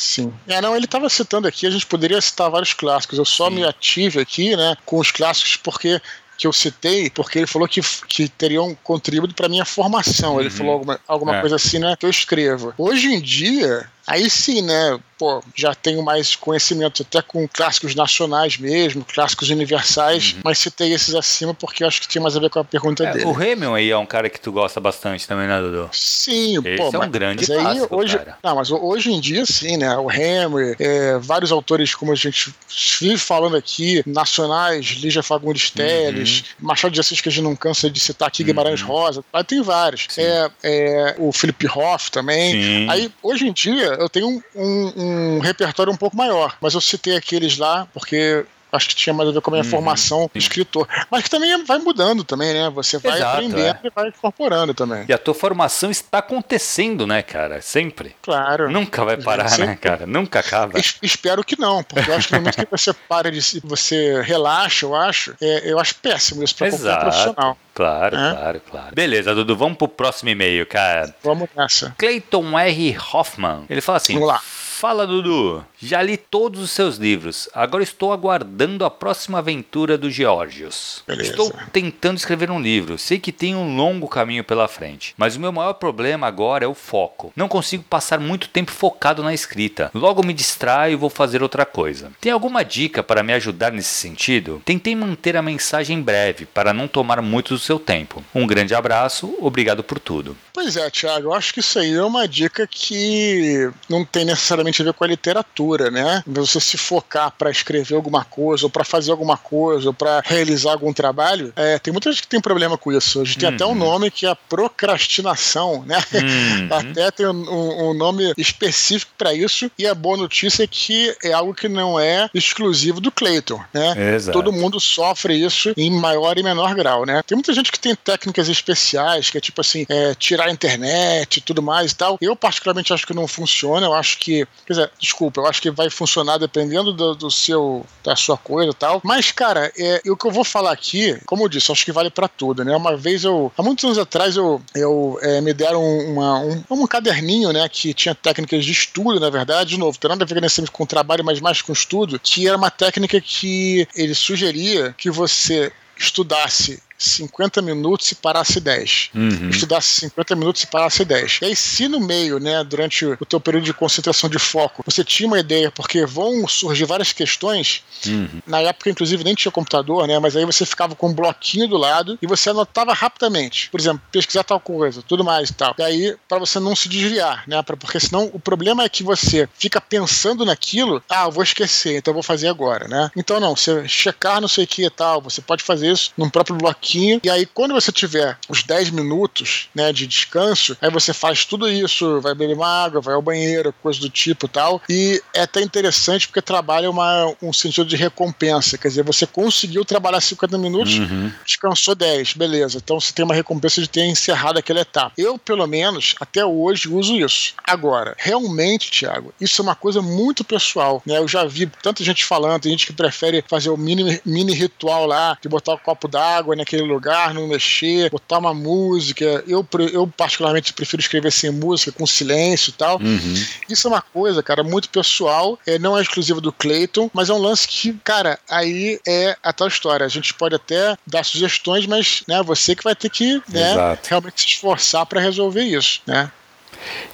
Sim. 0.00 0.32
É, 0.48 0.62
não, 0.62 0.74
ele 0.74 0.86
estava 0.86 1.10
citando 1.10 1.46
aqui, 1.46 1.66
a 1.66 1.70
gente 1.70 1.84
poderia 1.84 2.20
citar 2.20 2.50
vários 2.50 2.72
clássicos. 2.72 3.18
Eu 3.18 3.24
só 3.26 3.48
Sim. 3.50 3.56
me 3.56 3.64
ative 3.64 4.18
aqui, 4.18 4.56
né, 4.56 4.74
com 4.86 4.98
os 4.98 5.10
clássicos 5.10 5.56
porque 5.56 6.00
que 6.38 6.46
eu 6.46 6.54
citei, 6.54 7.10
porque 7.10 7.38
ele 7.38 7.46
falou 7.46 7.68
que, 7.68 7.82
que 8.08 8.26
teriam 8.26 8.74
contribuído 8.82 9.34
para 9.34 9.46
minha 9.46 9.66
formação. 9.66 10.34
Uhum. 10.34 10.40
Ele 10.40 10.48
falou 10.48 10.72
alguma, 10.72 10.98
alguma 11.06 11.36
é. 11.36 11.40
coisa 11.42 11.56
assim, 11.56 11.78
né? 11.78 11.94
Que 12.00 12.06
eu 12.06 12.10
escrevo. 12.10 12.72
Hoje 12.78 13.08
em 13.08 13.20
dia, 13.20 13.86
aí 14.06 14.28
sim, 14.28 14.62
né? 14.62 14.98
pô, 15.20 15.44
já 15.54 15.74
tenho 15.74 16.02
mais 16.02 16.34
conhecimento 16.34 17.02
até 17.02 17.20
com 17.20 17.46
clássicos 17.46 17.94
nacionais 17.94 18.56
mesmo, 18.56 19.04
clássicos 19.04 19.50
universais, 19.50 20.32
uhum. 20.32 20.40
mas 20.42 20.58
citei 20.58 20.94
esses 20.94 21.14
acima 21.14 21.52
porque 21.52 21.84
eu 21.84 21.88
acho 21.88 22.00
que 22.00 22.08
tinha 22.08 22.22
mais 22.22 22.34
a 22.34 22.40
ver 22.40 22.48
com 22.48 22.60
a 22.60 22.64
pergunta 22.64 23.04
é, 23.04 23.12
dele. 23.12 23.26
O 23.26 23.42
Hemingway 23.42 23.82
aí 23.82 23.90
é 23.90 23.98
um 23.98 24.06
cara 24.06 24.30
que 24.30 24.40
tu 24.40 24.50
gosta 24.50 24.80
bastante 24.80 25.28
também, 25.28 25.46
né, 25.46 25.60
Dudu? 25.60 25.90
Sim, 25.92 26.56
Esse 26.64 26.76
pô, 26.78 26.84
é 26.84 26.88
um 26.88 27.00
mas, 27.00 27.10
grande 27.10 27.46
mas 27.46 27.62
clássico, 27.62 27.96
hoje, 27.96 28.16
cara. 28.16 28.38
Não, 28.42 28.56
mas 28.56 28.70
hoje 28.70 29.12
em 29.12 29.20
dia 29.20 29.44
sim, 29.44 29.76
né, 29.76 29.94
o 29.98 30.10
Hemingway, 30.10 30.74
é, 30.78 31.18
vários 31.18 31.52
autores 31.52 31.94
como 31.94 32.12
a 32.12 32.16
gente 32.16 32.54
vive 32.98 33.18
falando 33.18 33.56
aqui, 33.56 34.02
nacionais, 34.06 34.86
Lígia 35.02 35.22
Fagundes 35.22 35.70
Teles, 35.70 36.40
uhum. 36.58 36.68
Machado 36.68 36.94
de 36.94 37.00
Assis 37.00 37.20
que 37.20 37.28
a 37.28 37.32
gente 37.32 37.44
não 37.44 37.54
cansa 37.54 37.90
de 37.90 38.00
citar 38.00 38.28
aqui, 38.28 38.42
Guimarães 38.42 38.80
uhum. 38.80 38.88
Rosa, 38.88 39.22
aí 39.34 39.44
tem 39.44 39.60
vários. 39.60 40.08
É, 40.16 40.50
é, 40.62 41.14
o 41.18 41.30
Felipe 41.30 41.66
Hoff 41.66 42.10
também. 42.10 42.52
Sim. 42.52 42.88
Aí, 42.88 43.12
hoje 43.22 43.46
em 43.46 43.52
dia, 43.52 43.89
eu 43.94 44.08
tenho 44.08 44.28
um, 44.28 44.42
um, 44.54 45.36
um 45.36 45.38
repertório 45.38 45.92
um 45.92 45.96
pouco 45.96 46.16
maior. 46.16 46.56
Mas 46.60 46.74
eu 46.74 46.80
citei 46.80 47.16
aqueles 47.16 47.58
lá 47.58 47.86
porque 47.92 48.44
acho 48.72 48.88
que 48.88 48.94
tinha 48.94 49.12
mais 49.12 49.28
a 49.28 49.32
ver 49.32 49.40
com 49.40 49.50
a 49.50 49.52
minha 49.52 49.64
uhum, 49.64 49.70
formação 49.70 50.30
de 50.32 50.38
escritor. 50.38 50.88
Mas 51.10 51.24
que 51.24 51.30
também 51.30 51.64
vai 51.64 51.78
mudando 51.78 52.24
também, 52.24 52.52
né? 52.52 52.70
Você 52.70 52.98
vai 52.98 53.16
Exato, 53.16 53.36
aprendendo 53.36 53.78
é. 53.82 53.86
e 53.86 53.90
vai 53.90 54.08
incorporando 54.08 54.74
também. 54.74 55.04
E 55.08 55.12
a 55.12 55.18
tua 55.18 55.34
formação 55.34 55.90
está 55.90 56.18
acontecendo, 56.18 57.06
né, 57.06 57.22
cara? 57.22 57.60
Sempre. 57.60 58.14
Claro. 58.22 58.70
Nunca 58.70 59.04
vai 59.04 59.16
parar, 59.16 59.48
Sempre. 59.48 59.66
né, 59.66 59.76
cara? 59.76 60.06
Nunca 60.06 60.40
acaba. 60.40 60.78
Es 60.78 60.96
espero 61.02 61.44
que 61.44 61.58
não, 61.58 61.82
porque 61.82 62.10
eu 62.10 62.14
acho 62.14 62.28
que 62.28 62.34
no 62.34 62.40
momento 62.40 62.56
que 62.56 62.70
você 62.70 62.92
para 62.92 63.30
de 63.30 63.40
você 63.64 64.20
relaxa, 64.22 64.86
eu 64.86 64.94
acho, 64.94 65.34
é, 65.40 65.70
eu 65.70 65.78
acho 65.78 65.94
péssimo 65.96 66.42
isso 66.42 66.54
para 66.54 66.70
qualquer 66.70 67.00
profissional. 67.00 67.58
Claro, 67.74 68.16
é? 68.16 68.30
claro, 68.32 68.60
claro. 68.70 68.94
Beleza, 68.94 69.34
Dudu, 69.34 69.56
vamos 69.56 69.78
pro 69.78 69.88
próximo 69.88 70.28
e-mail, 70.28 70.66
cara. 70.66 71.14
Vamos 71.22 71.48
nessa. 71.56 71.94
Clayton 71.96 72.58
R. 72.58 72.98
Hoffman. 73.12 73.64
Ele 73.70 73.80
fala 73.80 73.96
assim: 73.96 74.14
Vamos 74.14 74.28
lá. 74.28 74.40
Fala, 74.80 75.06
Dudu. 75.06 75.62
Já 75.78 76.00
li 76.00 76.16
todos 76.16 76.58
os 76.62 76.70
seus 76.70 76.96
livros. 76.96 77.50
Agora 77.52 77.82
estou 77.82 78.14
aguardando 78.14 78.82
a 78.82 78.90
próxima 78.90 79.36
aventura 79.36 79.98
do 79.98 80.10
Georgios. 80.10 81.04
Beleza. 81.06 81.32
Estou 81.32 81.52
tentando 81.70 82.16
escrever 82.16 82.50
um 82.50 82.58
livro. 82.58 82.96
Sei 82.96 83.18
que 83.18 83.30
tem 83.30 83.54
um 83.54 83.76
longo 83.76 84.08
caminho 84.08 84.42
pela 84.42 84.66
frente, 84.66 85.12
mas 85.18 85.36
o 85.36 85.40
meu 85.40 85.52
maior 85.52 85.74
problema 85.74 86.26
agora 86.26 86.64
é 86.64 86.66
o 86.66 86.72
foco. 86.72 87.30
Não 87.36 87.46
consigo 87.46 87.82
passar 87.82 88.18
muito 88.18 88.48
tempo 88.48 88.70
focado 88.70 89.22
na 89.22 89.34
escrita. 89.34 89.90
Logo 89.92 90.24
me 90.24 90.32
distraio 90.32 90.94
e 90.94 90.96
vou 90.96 91.10
fazer 91.10 91.42
outra 91.42 91.66
coisa. 91.66 92.10
Tem 92.18 92.32
alguma 92.32 92.64
dica 92.64 93.02
para 93.02 93.22
me 93.22 93.34
ajudar 93.34 93.72
nesse 93.72 93.92
sentido? 93.92 94.62
Tentei 94.64 94.96
manter 94.96 95.36
a 95.36 95.42
mensagem 95.42 96.00
breve 96.00 96.46
para 96.46 96.72
não 96.72 96.88
tomar 96.88 97.20
muito 97.20 97.52
do 97.52 97.60
seu 97.60 97.78
tempo. 97.78 98.24
Um 98.34 98.46
grande 98.46 98.74
abraço, 98.74 99.36
obrigado 99.40 99.84
por 99.84 99.98
tudo. 99.98 100.34
Pois 100.54 100.74
é, 100.76 100.88
Thiago, 100.88 101.28
eu 101.28 101.34
acho 101.34 101.52
que 101.52 101.60
isso 101.60 101.78
aí 101.78 101.92
é 101.92 102.02
uma 102.02 102.26
dica 102.26 102.66
que 102.66 103.70
não 103.86 104.06
tem 104.06 104.24
necessariamente 104.24 104.69
a 104.78 104.84
ver 104.84 104.92
com 104.92 105.04
a 105.04 105.06
literatura, 105.06 105.90
né? 105.90 106.22
Você 106.26 106.60
se 106.60 106.76
focar 106.76 107.30
para 107.30 107.50
escrever 107.50 107.94
alguma 107.94 108.24
coisa, 108.24 108.66
ou 108.66 108.70
para 108.70 108.84
fazer 108.84 109.10
alguma 109.10 109.36
coisa, 109.36 109.88
ou 109.88 109.94
para 109.94 110.22
realizar 110.24 110.72
algum 110.72 110.92
trabalho, 110.92 111.52
é, 111.56 111.78
tem 111.78 111.92
muita 111.92 112.10
gente 112.10 112.22
que 112.22 112.28
tem 112.28 112.40
problema 112.40 112.76
com 112.76 112.92
isso. 112.92 113.20
A 113.20 113.24
gente 113.24 113.38
tem 113.38 113.48
uhum. 113.48 113.54
até 113.54 113.66
um 113.66 113.68
uhum. 113.70 113.74
nome 113.74 114.10
que 114.10 114.26
é 114.26 114.30
a 114.30 114.36
procrastinação, 114.36 115.84
né? 115.86 115.98
Uhum. 116.12 116.68
Até 116.90 117.10
tem 117.10 117.26
um, 117.26 117.90
um 117.90 117.94
nome 117.94 118.32
específico 118.36 119.12
para 119.16 119.34
isso, 119.34 119.70
e 119.78 119.86
a 119.86 119.94
boa 119.94 120.16
notícia 120.16 120.64
é 120.64 120.66
que 120.66 121.14
é 121.22 121.32
algo 121.32 121.54
que 121.54 121.68
não 121.68 121.98
é 121.98 122.28
exclusivo 122.34 123.00
do 123.00 123.10
Clayton, 123.10 123.60
né? 123.72 124.14
Exato. 124.14 124.38
Todo 124.38 124.52
mundo 124.52 124.80
sofre 124.80 125.34
isso 125.34 125.72
em 125.76 125.90
maior 125.90 126.38
e 126.38 126.42
menor 126.42 126.74
grau, 126.74 127.04
né? 127.04 127.22
Tem 127.26 127.36
muita 127.36 127.52
gente 127.52 127.72
que 127.72 127.78
tem 127.78 127.94
técnicas 127.94 128.48
especiais, 128.48 129.30
que 129.30 129.38
é 129.38 129.40
tipo 129.40 129.60
assim, 129.60 129.84
é, 129.88 130.14
tirar 130.14 130.46
a 130.46 130.50
internet 130.50 131.36
e 131.36 131.40
tudo 131.40 131.62
mais 131.62 131.92
e 131.92 131.94
tal. 131.94 132.18
Eu, 132.20 132.36
particularmente, 132.36 132.92
acho 132.92 133.06
que 133.06 133.14
não 133.14 133.26
funciona. 133.26 133.86
Eu 133.86 133.94
acho 133.94 134.18
que. 134.18 134.46
Quer 134.66 134.72
dizer, 134.72 134.90
desculpa, 134.98 135.40
eu 135.40 135.46
acho 135.46 135.60
que 135.60 135.70
vai 135.70 135.90
funcionar 135.90 136.38
dependendo 136.38 136.92
do, 136.92 137.14
do 137.14 137.30
seu. 137.30 137.84
da 138.04 138.16
sua 138.16 138.36
coisa 138.36 138.70
e 138.70 138.74
tal. 138.74 139.00
Mas, 139.04 139.32
cara, 139.32 139.72
é, 139.76 140.02
o 140.06 140.16
que 140.16 140.26
eu 140.26 140.30
vou 140.30 140.44
falar 140.44 140.72
aqui, 140.72 141.18
como 141.26 141.44
eu 141.44 141.48
disse, 141.48 141.72
acho 141.72 141.84
que 141.84 141.92
vale 141.92 142.10
para 142.10 142.28
tudo, 142.28 142.64
né? 142.64 142.76
Uma 142.76 142.96
vez 142.96 143.24
eu. 143.24 143.52
Há 143.56 143.62
muitos 143.62 143.84
anos 143.84 143.98
atrás 143.98 144.36
eu, 144.36 144.60
eu 144.74 145.18
é, 145.22 145.40
me 145.40 145.52
deram 145.52 145.82
uma, 145.82 146.40
um, 146.40 146.64
um 146.70 146.86
caderninho, 146.86 147.52
né? 147.52 147.68
Que 147.68 147.92
tinha 147.94 148.14
técnicas 148.14 148.64
de 148.64 148.72
estudo, 148.72 149.20
na 149.20 149.30
verdade. 149.30 149.70
De 149.70 149.78
novo, 149.78 149.98
tem 149.98 150.08
nada 150.08 150.24
a 150.24 150.26
ver 150.26 150.40
com 150.72 150.86
trabalho, 150.86 151.24
mas 151.24 151.40
mais 151.40 151.62
com 151.62 151.72
estudo. 151.72 152.18
Que 152.18 152.48
era 152.48 152.56
uma 152.56 152.70
técnica 152.70 153.20
que 153.20 153.86
ele 153.94 154.14
sugeria 154.14 154.94
que 154.96 155.10
você 155.10 155.72
estudasse 155.96 156.82
50 157.00 157.62
minutos 157.62 158.12
e 158.12 158.14
parasse 158.14 158.60
10. 158.60 159.10
Uhum. 159.14 159.48
Estudasse 159.48 159.94
50 160.00 160.36
minutos 160.36 160.62
e 160.62 160.66
parasse 160.66 161.04
10. 161.04 161.38
E 161.42 161.44
aí, 161.46 161.56
se 161.56 161.88
no 161.88 161.98
meio, 161.98 162.38
né, 162.38 162.62
durante 162.62 163.06
o 163.06 163.24
teu 163.24 163.40
período 163.40 163.64
de 163.64 163.72
concentração 163.72 164.28
de 164.28 164.38
foco, 164.38 164.82
você 164.84 165.02
tinha 165.02 165.26
uma 165.26 165.38
ideia, 165.38 165.70
porque 165.70 166.04
vão 166.04 166.46
surgir 166.46 166.84
várias 166.84 167.12
questões, 167.12 167.82
uhum. 168.06 168.42
na 168.46 168.60
época, 168.60 168.90
inclusive, 168.90 169.24
nem 169.24 169.34
tinha 169.34 169.50
computador, 169.50 170.06
né, 170.06 170.18
mas 170.18 170.36
aí 170.36 170.44
você 170.44 170.66
ficava 170.66 170.94
com 170.94 171.08
um 171.08 171.14
bloquinho 171.14 171.66
do 171.66 171.76
lado 171.78 172.18
e 172.20 172.26
você 172.26 172.50
anotava 172.50 172.92
rapidamente. 172.92 173.70
Por 173.70 173.80
exemplo, 173.80 174.02
pesquisar 174.12 174.44
tal 174.44 174.60
coisa, 174.60 175.02
tudo 175.02 175.24
mais 175.24 175.48
e 175.48 175.54
tal. 175.54 175.74
E 175.78 175.82
aí, 175.82 176.16
para 176.28 176.38
você 176.38 176.60
não 176.60 176.76
se 176.76 176.88
desviar, 176.88 177.44
né, 177.46 177.62
pra, 177.62 177.76
porque 177.76 177.98
senão 177.98 178.30
o 178.34 178.38
problema 178.38 178.84
é 178.84 178.88
que 178.88 179.02
você 179.02 179.48
fica 179.54 179.80
pensando 179.80 180.44
naquilo, 180.44 181.02
ah, 181.08 181.24
eu 181.24 181.32
vou 181.32 181.42
esquecer, 181.42 181.96
então 181.96 182.12
eu 182.12 182.16
vou 182.16 182.22
fazer 182.22 182.48
agora, 182.48 182.86
né. 182.86 183.10
Então, 183.16 183.40
não, 183.40 183.56
você 183.56 183.88
checar 183.88 184.40
não 184.40 184.48
sei 184.48 184.64
o 184.64 184.66
que 184.66 184.84
e 184.84 184.90
tal, 184.90 185.22
você 185.22 185.40
pode 185.40 185.62
fazer 185.62 185.90
isso 185.90 186.12
num 186.16 186.28
próprio 186.28 186.56
bloquinho 186.56 186.89
pouquinho, 186.90 187.20
e 187.22 187.30
aí 187.30 187.46
quando 187.46 187.72
você 187.72 187.92
tiver 187.92 188.36
os 188.48 188.62
10 188.62 188.90
minutos 188.90 189.68
né, 189.74 189.92
de 189.92 190.06
descanso, 190.06 190.76
aí 190.80 190.90
você 190.90 191.12
faz 191.12 191.44
tudo 191.44 191.68
isso, 191.68 192.20
vai 192.20 192.34
beber 192.34 192.54
uma 192.54 192.84
água, 192.84 193.00
vai 193.00 193.14
ao 193.14 193.22
banheiro, 193.22 193.74
coisa 193.82 194.00
do 194.00 194.10
tipo 194.10 194.48
tal. 194.48 194.82
E 194.88 195.22
é 195.34 195.42
até 195.42 195.60
interessante 195.62 196.26
porque 196.26 196.42
trabalha 196.42 196.90
uma, 196.90 197.34
um 197.40 197.52
sentido 197.52 197.86
de 197.86 197.96
recompensa. 197.96 198.76
Quer 198.76 198.88
dizer, 198.88 199.04
você 199.04 199.26
conseguiu 199.26 199.84
trabalhar 199.84 200.20
50 200.20 200.58
minutos, 200.58 200.98
uhum. 200.98 201.32
descansou 201.44 201.94
10, 201.94 202.34
beleza. 202.34 202.78
Então 202.78 202.98
você 202.98 203.12
tem 203.12 203.24
uma 203.24 203.34
recompensa 203.34 203.80
de 203.80 203.88
ter 203.88 204.06
encerrado 204.06 204.58
aquela 204.58 204.80
etapa. 204.80 205.12
Eu, 205.16 205.38
pelo 205.38 205.66
menos, 205.66 206.14
até 206.20 206.44
hoje 206.44 206.88
uso 206.88 207.16
isso. 207.16 207.54
Agora, 207.64 208.14
realmente, 208.18 208.90
Thiago, 208.90 209.32
isso 209.40 209.60
é 209.60 209.64
uma 209.64 209.74
coisa 209.74 210.02
muito 210.02 210.42
pessoal. 210.42 211.02
Né? 211.06 211.18
Eu 211.18 211.28
já 211.28 211.44
vi 211.44 211.66
tanta 211.82 212.02
gente 212.02 212.24
falando, 212.24 212.62
tem 212.62 212.72
gente 212.72 212.86
que 212.86 212.92
prefere 212.92 213.44
fazer 213.46 213.70
o 213.70 213.76
mini, 213.76 214.20
mini 214.24 214.52
ritual 214.52 215.06
lá, 215.06 215.36
de 215.40 215.48
botar 215.48 215.74
um 215.74 215.78
copo 215.78 216.08
d'água 216.08 216.56
naquele 216.56 216.79
lugar, 216.84 217.34
não 217.34 217.48
mexer, 217.48 218.10
botar 218.10 218.38
uma 218.38 218.54
música. 218.54 219.44
Eu, 219.46 219.66
eu 219.92 220.06
particularmente, 220.06 220.72
prefiro 220.72 221.00
escrever 221.00 221.32
sem 221.32 221.50
música, 221.50 221.92
com 221.92 222.06
silêncio 222.06 222.70
e 222.70 222.72
tal. 222.72 222.98
Uhum. 223.00 223.34
Isso 223.68 223.86
é 223.86 223.90
uma 223.90 224.02
coisa, 224.02 224.42
cara, 224.42 224.62
muito 224.62 224.88
pessoal. 224.88 225.58
É, 225.66 225.78
não 225.78 225.96
é 225.96 226.02
exclusivo 226.02 226.40
do 226.40 226.52
Clayton, 226.52 227.10
mas 227.12 227.28
é 227.28 227.34
um 227.34 227.38
lance 227.38 227.66
que, 227.66 227.92
cara, 228.04 228.38
aí 228.48 228.98
é 229.06 229.36
a 229.42 229.52
tal 229.52 229.68
história. 229.68 230.04
A 230.04 230.08
gente 230.08 230.34
pode 230.34 230.54
até 230.54 230.96
dar 231.06 231.24
sugestões, 231.24 231.86
mas 231.86 232.22
né, 232.26 232.42
você 232.42 232.74
que 232.74 232.84
vai 232.84 232.94
ter 232.94 233.10
que 233.10 233.42
né, 233.48 233.98
realmente 234.08 234.40
se 234.40 234.48
esforçar 234.48 235.06
para 235.06 235.20
resolver 235.20 235.62
isso, 235.62 236.00
né? 236.06 236.30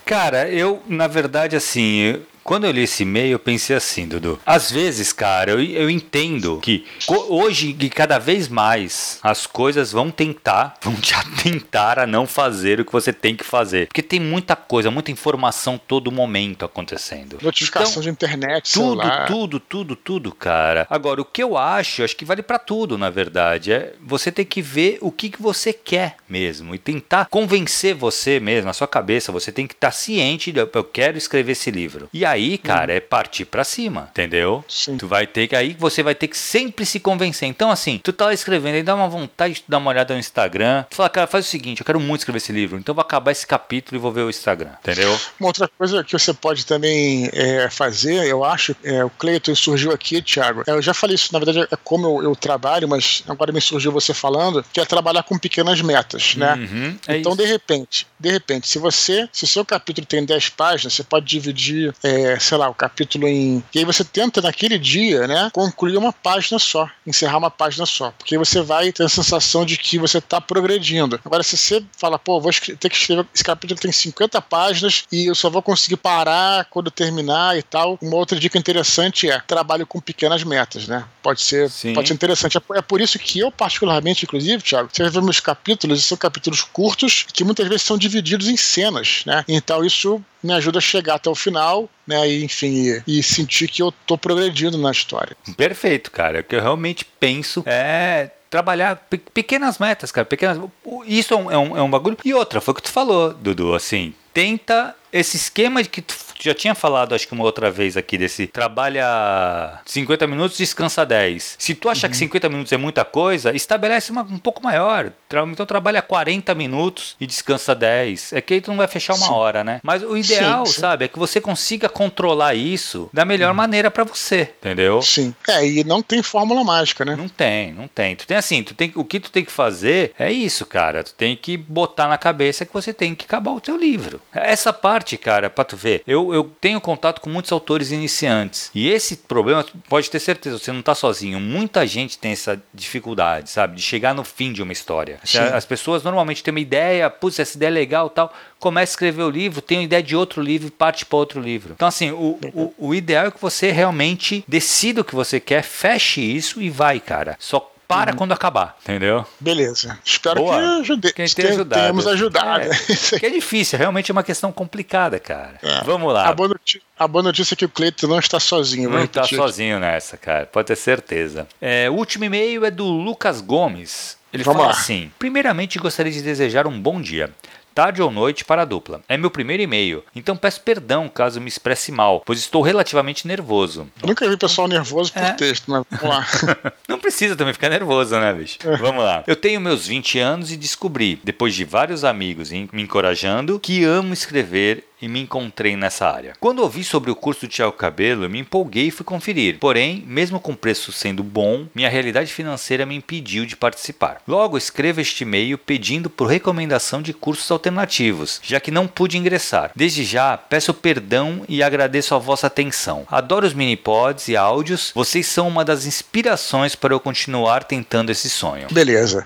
Cara, 0.04 0.48
eu, 0.48 0.82
na 0.86 1.06
verdade, 1.06 1.56
assim, 1.56 2.20
quando 2.46 2.64
eu 2.64 2.70
li 2.70 2.84
esse 2.84 3.02
e-mail, 3.02 3.32
eu 3.32 3.38
pensei 3.40 3.74
assim, 3.74 4.06
Dudu. 4.06 4.38
Às 4.46 4.70
vezes, 4.70 5.12
cara, 5.12 5.50
eu, 5.50 5.60
eu 5.60 5.90
entendo 5.90 6.60
que 6.62 6.86
hoje 7.08 7.76
e 7.78 7.90
cada 7.90 8.20
vez 8.20 8.46
mais 8.48 9.18
as 9.20 9.46
coisas 9.46 9.90
vão 9.90 10.12
tentar, 10.12 10.76
vão 10.80 10.94
te 10.94 11.12
atentar 11.12 11.98
a 11.98 12.06
não 12.06 12.24
fazer 12.24 12.78
o 12.80 12.84
que 12.84 12.92
você 12.92 13.12
tem 13.12 13.34
que 13.34 13.42
fazer. 13.42 13.88
Porque 13.88 14.02
tem 14.02 14.20
muita 14.20 14.54
coisa, 14.54 14.92
muita 14.92 15.10
informação 15.10 15.76
todo 15.76 16.12
momento 16.12 16.64
acontecendo. 16.64 17.38
Notificação 17.42 17.90
então, 17.90 18.02
de 18.04 18.10
internet, 18.10 18.72
tudo, 18.72 19.00
celular. 19.00 19.26
tudo, 19.26 19.58
tudo, 19.58 19.96
tudo, 19.96 20.32
cara. 20.32 20.86
Agora, 20.88 21.20
o 21.20 21.24
que 21.24 21.42
eu 21.42 21.58
acho, 21.58 22.04
acho 22.04 22.16
que 22.16 22.24
vale 22.24 22.42
para 22.42 22.60
tudo, 22.60 22.96
na 22.96 23.10
verdade, 23.10 23.72
é 23.72 23.92
você 24.00 24.30
ter 24.30 24.44
que 24.44 24.62
ver 24.62 24.98
o 25.00 25.10
que, 25.10 25.30
que 25.30 25.42
você 25.42 25.72
quer 25.72 26.16
mesmo 26.28 26.76
e 26.76 26.78
tentar 26.78 27.26
convencer 27.26 27.92
você 27.92 28.38
mesmo, 28.38 28.70
a 28.70 28.72
sua 28.72 28.86
cabeça, 28.86 29.32
você 29.32 29.50
tem 29.50 29.66
que 29.66 29.74
estar 29.74 29.88
tá 29.88 29.92
ciente 29.92 30.52
de 30.52 30.60
eu 30.60 30.84
quero 30.84 31.18
escrever 31.18 31.52
esse 31.52 31.72
livro. 31.72 32.08
E 32.12 32.24
aí 32.24 32.35
aí, 32.36 32.58
cara, 32.58 32.92
hum. 32.92 32.96
é 32.96 33.00
partir 33.00 33.44
para 33.44 33.64
cima, 33.64 34.08
entendeu? 34.10 34.64
Sim. 34.68 34.96
Tu 34.96 35.06
vai 35.06 35.26
ter 35.26 35.48
que 35.48 35.56
aí 35.56 35.76
você 35.78 36.02
vai 36.02 36.14
ter 36.14 36.28
que 36.28 36.36
sempre 36.36 36.86
se 36.86 37.00
convencer. 37.00 37.48
Então 37.48 37.70
assim, 37.70 38.00
tu 38.02 38.12
tá 38.12 38.32
escrevendo 38.32 38.76
e 38.76 38.82
dá 38.82 38.94
uma 38.94 39.08
vontade 39.08 39.54
de 39.54 39.64
dar 39.68 39.78
uma 39.78 39.90
olhada 39.90 40.14
no 40.14 40.20
Instagram. 40.20 40.84
Tu 40.90 40.96
fala, 40.96 41.08
cara, 41.08 41.26
faz 41.26 41.46
o 41.46 41.48
seguinte, 41.48 41.80
eu 41.80 41.86
quero 41.86 42.00
muito 42.00 42.20
escrever 42.20 42.38
esse 42.38 42.52
livro, 42.52 42.78
então 42.78 42.94
vou 42.94 43.02
acabar 43.02 43.32
esse 43.32 43.46
capítulo 43.46 43.96
e 43.96 44.00
vou 44.00 44.12
ver 44.12 44.22
o 44.22 44.30
Instagram, 44.30 44.70
entendeu? 44.80 45.18
Uma 45.40 45.48
outra 45.48 45.68
coisa 45.68 46.04
que 46.04 46.12
você 46.12 46.32
pode 46.32 46.64
também 46.64 47.28
é, 47.32 47.68
fazer, 47.70 48.26
eu 48.26 48.44
acho, 48.44 48.76
é, 48.84 49.04
o 49.04 49.10
Cleiton 49.10 49.54
surgiu 49.54 49.92
aqui, 49.92 50.22
Thiago. 50.22 50.62
É, 50.66 50.70
eu 50.70 50.82
já 50.82 50.94
falei 50.94 51.14
isso, 51.14 51.32
na 51.32 51.38
verdade 51.38 51.66
é 51.70 51.76
como 51.82 52.06
eu, 52.06 52.30
eu, 52.30 52.36
trabalho, 52.36 52.88
mas 52.88 53.24
agora 53.26 53.52
me 53.52 53.60
surgiu 53.60 53.90
você 53.90 54.12
falando, 54.12 54.64
que 54.72 54.80
é 54.80 54.84
trabalhar 54.84 55.22
com 55.22 55.38
pequenas 55.38 55.80
metas, 55.80 56.36
né? 56.36 56.54
Uhum, 56.54 56.98
é 57.08 57.18
então, 57.18 57.32
isso. 57.32 57.42
de 57.42 57.46
repente, 57.46 58.06
de 58.18 58.30
repente, 58.30 58.68
se 58.68 58.78
você, 58.78 59.28
se 59.32 59.44
o 59.44 59.46
seu 59.46 59.64
capítulo 59.64 60.06
tem 60.06 60.24
10 60.24 60.50
páginas, 60.50 60.94
você 60.94 61.02
pode 61.02 61.26
dividir 61.26 61.94
é, 62.02 62.25
é, 62.26 62.38
sei 62.38 62.58
lá, 62.58 62.68
o 62.68 62.74
capítulo 62.74 63.28
em. 63.28 63.62
E 63.74 63.78
aí 63.78 63.84
você 63.84 64.04
tenta 64.04 64.42
naquele 64.42 64.78
dia, 64.78 65.26
né, 65.26 65.50
concluir 65.52 65.96
uma 65.96 66.12
página 66.12 66.58
só, 66.58 66.88
encerrar 67.06 67.38
uma 67.38 67.50
página 67.50 67.86
só. 67.86 68.12
Porque 68.18 68.36
você 68.36 68.60
vai 68.62 68.92
ter 68.92 69.04
a 69.04 69.08
sensação 69.08 69.64
de 69.64 69.76
que 69.76 69.98
você 69.98 70.18
está 70.18 70.40
progredindo. 70.40 71.20
Agora, 71.24 71.42
se 71.42 71.56
você 71.56 71.84
fala, 71.96 72.18
pô, 72.18 72.40
vou 72.40 72.52
ter 72.52 72.88
que 72.88 72.96
escrever. 72.96 73.26
Esse 73.34 73.44
capítulo 73.44 73.78
tem 73.78 73.92
50 73.92 74.40
páginas 74.42 75.04
e 75.10 75.26
eu 75.26 75.34
só 75.34 75.48
vou 75.48 75.62
conseguir 75.62 75.96
parar 75.96 76.66
quando 76.70 76.90
terminar 76.90 77.56
e 77.56 77.62
tal. 77.62 77.98
Uma 78.00 78.16
outra 78.16 78.38
dica 78.38 78.58
interessante 78.58 79.30
é 79.30 79.40
trabalho 79.40 79.86
com 79.86 80.00
pequenas 80.00 80.42
metas, 80.42 80.88
né? 80.88 81.04
Pode 81.22 81.42
ser, 81.42 81.70
pode 81.94 82.08
ser 82.08 82.14
interessante. 82.14 82.56
É, 82.56 82.78
é 82.78 82.82
por 82.82 83.00
isso 83.00 83.18
que 83.18 83.38
eu, 83.38 83.50
particularmente, 83.50 84.24
inclusive, 84.24 84.62
Thiago, 84.62 84.88
você 84.92 85.02
vai 85.02 85.12
ver 85.12 85.22
meus 85.22 85.40
capítulos, 85.40 86.04
são 86.04 86.16
capítulos 86.16 86.62
curtos 86.62 87.26
que 87.32 87.44
muitas 87.44 87.66
vezes 87.68 87.82
são 87.82 87.98
divididos 87.98 88.48
em 88.48 88.56
cenas, 88.56 89.22
né? 89.26 89.44
Então 89.48 89.84
isso 89.84 90.22
me 90.42 90.52
ajuda 90.52 90.78
a 90.78 90.82
chegar 90.82 91.14
até 91.14 91.28
o 91.30 91.34
final, 91.34 91.88
né? 92.06 92.28
E, 92.28 92.44
enfim, 92.44 93.02
e, 93.06 93.18
e 93.18 93.22
sentir 93.22 93.68
que 93.68 93.82
eu 93.82 93.92
tô 94.06 94.16
progredindo 94.16 94.78
na 94.78 94.90
história. 94.90 95.36
Perfeito, 95.56 96.10
cara. 96.10 96.40
O 96.40 96.44
que 96.44 96.54
eu 96.54 96.60
realmente 96.60 97.04
penso 97.04 97.62
é 97.66 98.30
trabalhar 98.48 99.08
pequenas 99.34 99.78
metas, 99.78 100.12
cara. 100.12 100.24
Pequenas... 100.24 100.58
Isso 101.06 101.34
é 101.34 101.36
um, 101.36 101.50
é, 101.50 101.58
um, 101.58 101.76
é 101.76 101.82
um 101.82 101.90
bagulho. 101.90 102.16
E 102.24 102.32
outra, 102.32 102.60
foi 102.60 102.72
o 102.72 102.74
que 102.74 102.82
tu 102.82 102.90
falou, 102.90 103.32
Dudu, 103.32 103.74
assim. 103.74 104.14
Tenta 104.32 104.94
esse 105.12 105.36
esquema 105.36 105.82
que 105.84 106.02
tu 106.02 106.14
já 106.40 106.54
tinha 106.54 106.74
falado, 106.74 107.14
acho 107.14 107.26
que 107.26 107.34
uma 107.34 107.44
outra 107.44 107.70
vez 107.70 107.96
aqui, 107.96 108.18
desse 108.18 108.46
trabalha 108.46 109.80
50 109.84 110.26
minutos, 110.26 110.58
descansa 110.58 111.04
10. 111.04 111.56
Se 111.58 111.74
tu 111.74 111.88
achar 111.88 112.06
uhum. 112.06 112.10
que 112.12 112.16
50 112.16 112.48
minutos 112.48 112.72
é 112.72 112.76
muita 112.76 113.04
coisa, 113.04 113.54
estabelece 113.54 114.10
uma, 114.10 114.22
um 114.22 114.38
pouco 114.38 114.62
maior. 114.62 115.12
Então 115.50 115.66
trabalha 115.66 116.02
40 116.02 116.54
minutos 116.54 117.16
e 117.20 117.26
descansa 117.26 117.74
10. 117.74 118.34
É 118.34 118.40
que 118.40 118.54
aí 118.54 118.60
tu 118.60 118.70
não 118.70 118.76
vai 118.76 118.88
fechar 118.88 119.14
uma 119.14 119.26
sim. 119.26 119.32
hora, 119.32 119.64
né? 119.64 119.80
Mas 119.82 120.02
o 120.02 120.16
ideal, 120.16 120.66
sim, 120.66 120.72
sim. 120.72 120.80
sabe, 120.80 121.04
é 121.06 121.08
que 121.08 121.18
você 121.18 121.40
consiga 121.40 121.88
controlar 121.88 122.54
isso 122.54 123.10
da 123.12 123.24
melhor 123.24 123.50
uhum. 123.50 123.56
maneira 123.56 123.90
para 123.90 124.04
você, 124.04 124.52
entendeu? 124.60 125.02
Sim. 125.02 125.34
É, 125.48 125.66
e 125.66 125.84
não 125.84 126.02
tem 126.02 126.22
fórmula 126.22 126.62
mágica, 126.64 127.04
né? 127.04 127.16
Não 127.16 127.28
tem, 127.28 127.72
não 127.72 127.88
tem. 127.88 128.16
Tu 128.16 128.26
tem 128.26 128.36
assim, 128.36 128.62
tu 128.62 128.74
tem, 128.74 128.92
o 128.94 129.04
que 129.04 129.20
tu 129.20 129.30
tem 129.30 129.44
que 129.44 129.52
fazer 129.52 130.12
é 130.18 130.30
isso, 130.30 130.64
cara. 130.66 131.02
Tu 131.02 131.14
tem 131.14 131.36
que 131.36 131.56
botar 131.56 132.08
na 132.08 132.18
cabeça 132.18 132.64
que 132.64 132.72
você 132.72 132.92
tem 132.92 133.14
que 133.14 133.24
acabar 133.24 133.52
o 133.52 133.60
teu 133.60 133.76
livro. 133.76 134.20
Essa 134.32 134.72
parte, 134.72 134.95
cara, 135.16 135.50
pra 135.50 135.64
tu 135.64 135.76
ver, 135.76 136.02
eu, 136.06 136.32
eu 136.32 136.50
tenho 136.60 136.80
contato 136.80 137.20
com 137.20 137.28
muitos 137.28 137.52
autores 137.52 137.90
iniciantes. 137.90 138.70
E 138.74 138.88
esse 138.88 139.16
problema, 139.16 139.64
pode 139.88 140.10
ter 140.10 140.20
certeza, 140.20 140.58
você 140.58 140.72
não 140.72 140.80
está 140.80 140.94
sozinho. 140.94 141.40
Muita 141.40 141.86
gente 141.86 142.18
tem 142.18 142.32
essa 142.32 142.60
dificuldade, 142.72 143.50
sabe? 143.50 143.76
De 143.76 143.82
chegar 143.82 144.14
no 144.14 144.24
fim 144.24 144.52
de 144.52 144.62
uma 144.62 144.72
história. 144.72 145.18
Sim. 145.24 145.38
As 145.38 145.64
pessoas 145.64 146.02
normalmente 146.02 146.42
têm 146.42 146.52
uma 146.52 146.60
ideia, 146.60 147.10
putz, 147.10 147.38
essa 147.38 147.56
ideia 147.56 147.68
é 147.68 147.72
legal 147.72 148.08
tal. 148.08 148.32
Começa 148.58 148.92
a 148.92 148.94
escrever 148.94 149.22
o 149.22 149.30
livro, 149.30 149.60
tem 149.60 149.78
uma 149.78 149.84
ideia 149.84 150.02
de 150.02 150.16
outro 150.16 150.42
livro 150.42 150.68
e 150.68 150.70
parte 150.70 151.04
para 151.04 151.18
outro 151.18 151.40
livro. 151.40 151.74
Então, 151.74 151.88
assim, 151.88 152.10
o, 152.10 152.38
o, 152.54 152.74
o 152.78 152.94
ideal 152.94 153.26
é 153.26 153.30
que 153.30 153.40
você 153.40 153.70
realmente 153.70 154.44
decida 154.48 155.00
o 155.00 155.04
que 155.04 155.14
você 155.14 155.38
quer, 155.38 155.62
feche 155.62 156.20
isso 156.20 156.60
e 156.60 156.70
vai, 156.70 157.00
cara. 157.00 157.36
Só 157.38 157.72
para 157.86 158.10
uhum. 158.10 158.18
quando 158.18 158.32
acabar, 158.32 158.76
entendeu? 158.82 159.24
Beleza. 159.38 159.98
Espero 160.04 160.40
Boa. 160.40 160.56
que, 160.56 160.80
ajude, 160.80 161.12
que 161.12 161.34
tenha 161.34 161.50
ajudado. 161.50 161.80
tenhamos 161.80 162.06
ajudado. 162.06 162.64
É, 162.64 163.18
que 163.18 163.26
é 163.26 163.30
difícil, 163.30 163.78
realmente 163.78 164.10
é 164.10 164.12
uma 164.12 164.22
questão 164.22 164.50
complicada, 164.50 165.18
cara. 165.18 165.58
É. 165.62 165.84
Vamos 165.84 166.12
lá. 166.12 166.28
A 166.28 166.34
boa, 166.34 166.48
notícia, 166.48 166.80
a 166.98 167.06
boa 167.06 167.22
notícia 167.22 167.54
é 167.54 167.56
que 167.56 167.64
o 167.64 167.68
Cleiton 167.68 168.08
não 168.08 168.18
está 168.18 168.40
sozinho. 168.40 168.90
Não 168.90 169.04
está 169.04 169.24
sozinho 169.24 169.78
nessa, 169.78 170.16
cara. 170.16 170.46
Pode 170.46 170.66
ter 170.66 170.76
certeza. 170.76 171.46
É, 171.60 171.88
o 171.88 171.94
último 171.94 172.24
e-mail 172.24 172.64
é 172.64 172.70
do 172.70 172.84
Lucas 172.84 173.40
Gomes. 173.40 174.16
Ele 174.32 174.42
Vamos 174.42 174.62
fala 174.62 174.72
lá. 174.72 174.78
assim: 174.78 175.10
Primeiramente, 175.18 175.78
gostaria 175.78 176.12
de 176.12 176.20
desejar 176.22 176.66
um 176.66 176.78
bom 176.78 177.00
dia 177.00 177.30
tarde 177.76 178.00
ou 178.00 178.10
noite 178.10 178.42
para 178.42 178.62
a 178.62 178.64
dupla. 178.64 179.02
É 179.06 179.18
meu 179.18 179.30
primeiro 179.30 179.62
e-mail, 179.62 180.02
então 180.14 180.34
peço 180.34 180.62
perdão 180.62 181.10
caso 181.10 181.42
me 181.42 181.48
expresse 181.48 181.92
mal, 181.92 182.22
pois 182.24 182.38
estou 182.38 182.62
relativamente 182.62 183.28
nervoso. 183.28 183.86
Eu 184.00 184.08
nunca 184.08 184.26
vi 184.26 184.34
pessoal 184.38 184.66
nervoso 184.66 185.12
por 185.12 185.22
é. 185.22 185.32
texto, 185.34 185.70
mas 185.70 185.84
vamos 185.90 186.16
lá. 186.16 186.26
Não 186.88 186.98
precisa 186.98 187.36
também 187.36 187.52
ficar 187.52 187.68
nervoso, 187.68 188.18
né, 188.18 188.32
bicho? 188.32 188.56
É. 188.64 188.78
Vamos 188.78 189.04
lá. 189.04 189.22
Eu 189.26 189.36
tenho 189.36 189.60
meus 189.60 189.88
20 189.88 190.18
anos 190.18 190.50
e 190.50 190.56
descobri, 190.56 191.20
depois 191.22 191.54
de 191.54 191.64
vários 191.64 192.02
amigos 192.02 192.50
me 192.50 192.82
encorajando, 192.82 193.60
que 193.60 193.84
amo 193.84 194.14
escrever 194.14 194.82
e 195.00 195.08
me 195.08 195.20
encontrei 195.20 195.76
nessa 195.76 196.08
área. 196.08 196.34
Quando 196.40 196.62
ouvi 196.62 196.82
sobre 196.82 197.10
o 197.10 197.16
curso 197.16 197.46
de 197.46 197.54
Tiago 197.54 197.72
Cabelo, 197.72 198.28
me 198.28 198.38
empolguei 198.38 198.88
e 198.88 198.90
fui 198.90 199.04
conferir. 199.04 199.58
Porém, 199.58 200.02
mesmo 200.06 200.40
com 200.40 200.52
o 200.52 200.56
preço 200.56 200.92
sendo 200.92 201.22
bom, 201.22 201.66
minha 201.74 201.88
realidade 201.88 202.32
financeira 202.32 202.86
me 202.86 202.96
impediu 202.96 203.44
de 203.44 203.56
participar. 203.56 204.22
Logo, 204.26 204.56
escrevo 204.56 205.00
este 205.00 205.24
e-mail 205.24 205.58
pedindo 205.58 206.08
por 206.08 206.26
recomendação 206.26 207.02
de 207.02 207.12
cursos 207.12 207.50
alternativos, 207.50 208.40
já 208.42 208.60
que 208.60 208.70
não 208.70 208.86
pude 208.86 209.18
ingressar. 209.18 209.70
Desde 209.74 210.04
já, 210.04 210.36
peço 210.36 210.72
perdão 210.72 211.44
e 211.48 211.62
agradeço 211.62 212.14
a 212.14 212.18
vossa 212.18 212.46
atenção. 212.46 213.06
Adoro 213.10 213.46
os 213.46 213.54
mini-pods 213.54 214.28
e 214.28 214.36
áudios, 214.36 214.92
vocês 214.94 215.26
são 215.26 215.48
uma 215.48 215.64
das 215.64 215.86
inspirações 215.86 216.74
para 216.74 216.94
eu 216.94 217.00
continuar 217.00 217.64
tentando 217.64 218.10
esse 218.10 218.30
sonho. 218.30 218.68
Beleza. 218.70 219.24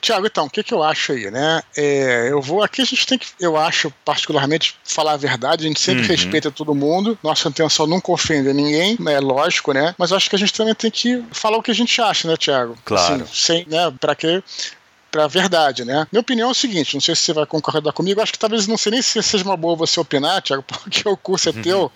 Tiago, 0.00 0.26
então, 0.26 0.46
o 0.46 0.50
que, 0.50 0.62
que 0.62 0.74
eu 0.74 0.82
acho 0.82 1.12
aí, 1.12 1.30
né? 1.30 1.62
É, 1.76 2.28
eu 2.30 2.40
vou. 2.40 2.62
Aqui 2.62 2.82
a 2.82 2.84
gente 2.84 3.06
tem 3.06 3.18
que, 3.18 3.28
eu 3.40 3.56
acho, 3.56 3.92
particularmente, 4.04 4.76
a 5.10 5.16
verdade, 5.16 5.64
a 5.64 5.68
gente 5.68 5.80
sempre 5.80 6.02
uhum. 6.02 6.08
respeita 6.08 6.50
todo 6.50 6.74
mundo, 6.74 7.18
nossa 7.22 7.48
intenção 7.48 7.86
nunca 7.86 8.12
ofender 8.12 8.54
ninguém, 8.54 8.96
né? 9.00 9.14
É 9.14 9.20
lógico, 9.20 9.72
né? 9.72 9.94
Mas 9.98 10.12
acho 10.12 10.30
que 10.30 10.36
a 10.36 10.38
gente 10.38 10.52
também 10.52 10.74
tem 10.74 10.90
que 10.90 11.22
falar 11.32 11.58
o 11.58 11.62
que 11.62 11.70
a 11.70 11.74
gente 11.74 12.00
acha, 12.00 12.28
né, 12.28 12.36
Tiago? 12.36 12.76
Claro. 12.84 13.24
Assim, 13.24 13.24
sem, 13.32 13.66
né, 13.68 13.92
pra 14.00 14.14
que 14.14 14.42
pra 15.12 15.28
verdade, 15.28 15.84
né? 15.84 16.06
Minha 16.10 16.22
opinião 16.22 16.48
é 16.48 16.52
o 16.52 16.54
seguinte, 16.54 16.94
não 16.94 17.00
sei 17.00 17.14
se 17.14 17.22
você 17.22 17.32
vai 17.34 17.44
concordar 17.44 17.92
comigo, 17.92 18.20
acho 18.20 18.32
que 18.32 18.38
talvez 18.38 18.66
não 18.66 18.78
sei 18.78 18.92
nem 18.92 19.02
se 19.02 19.22
seja 19.22 19.44
uma 19.44 19.58
boa 19.58 19.76
você 19.76 20.00
opinar, 20.00 20.40
Thiago, 20.40 20.64
porque 20.66 21.06
o 21.06 21.16
curso 21.16 21.50
é 21.50 21.52
teu. 21.52 21.92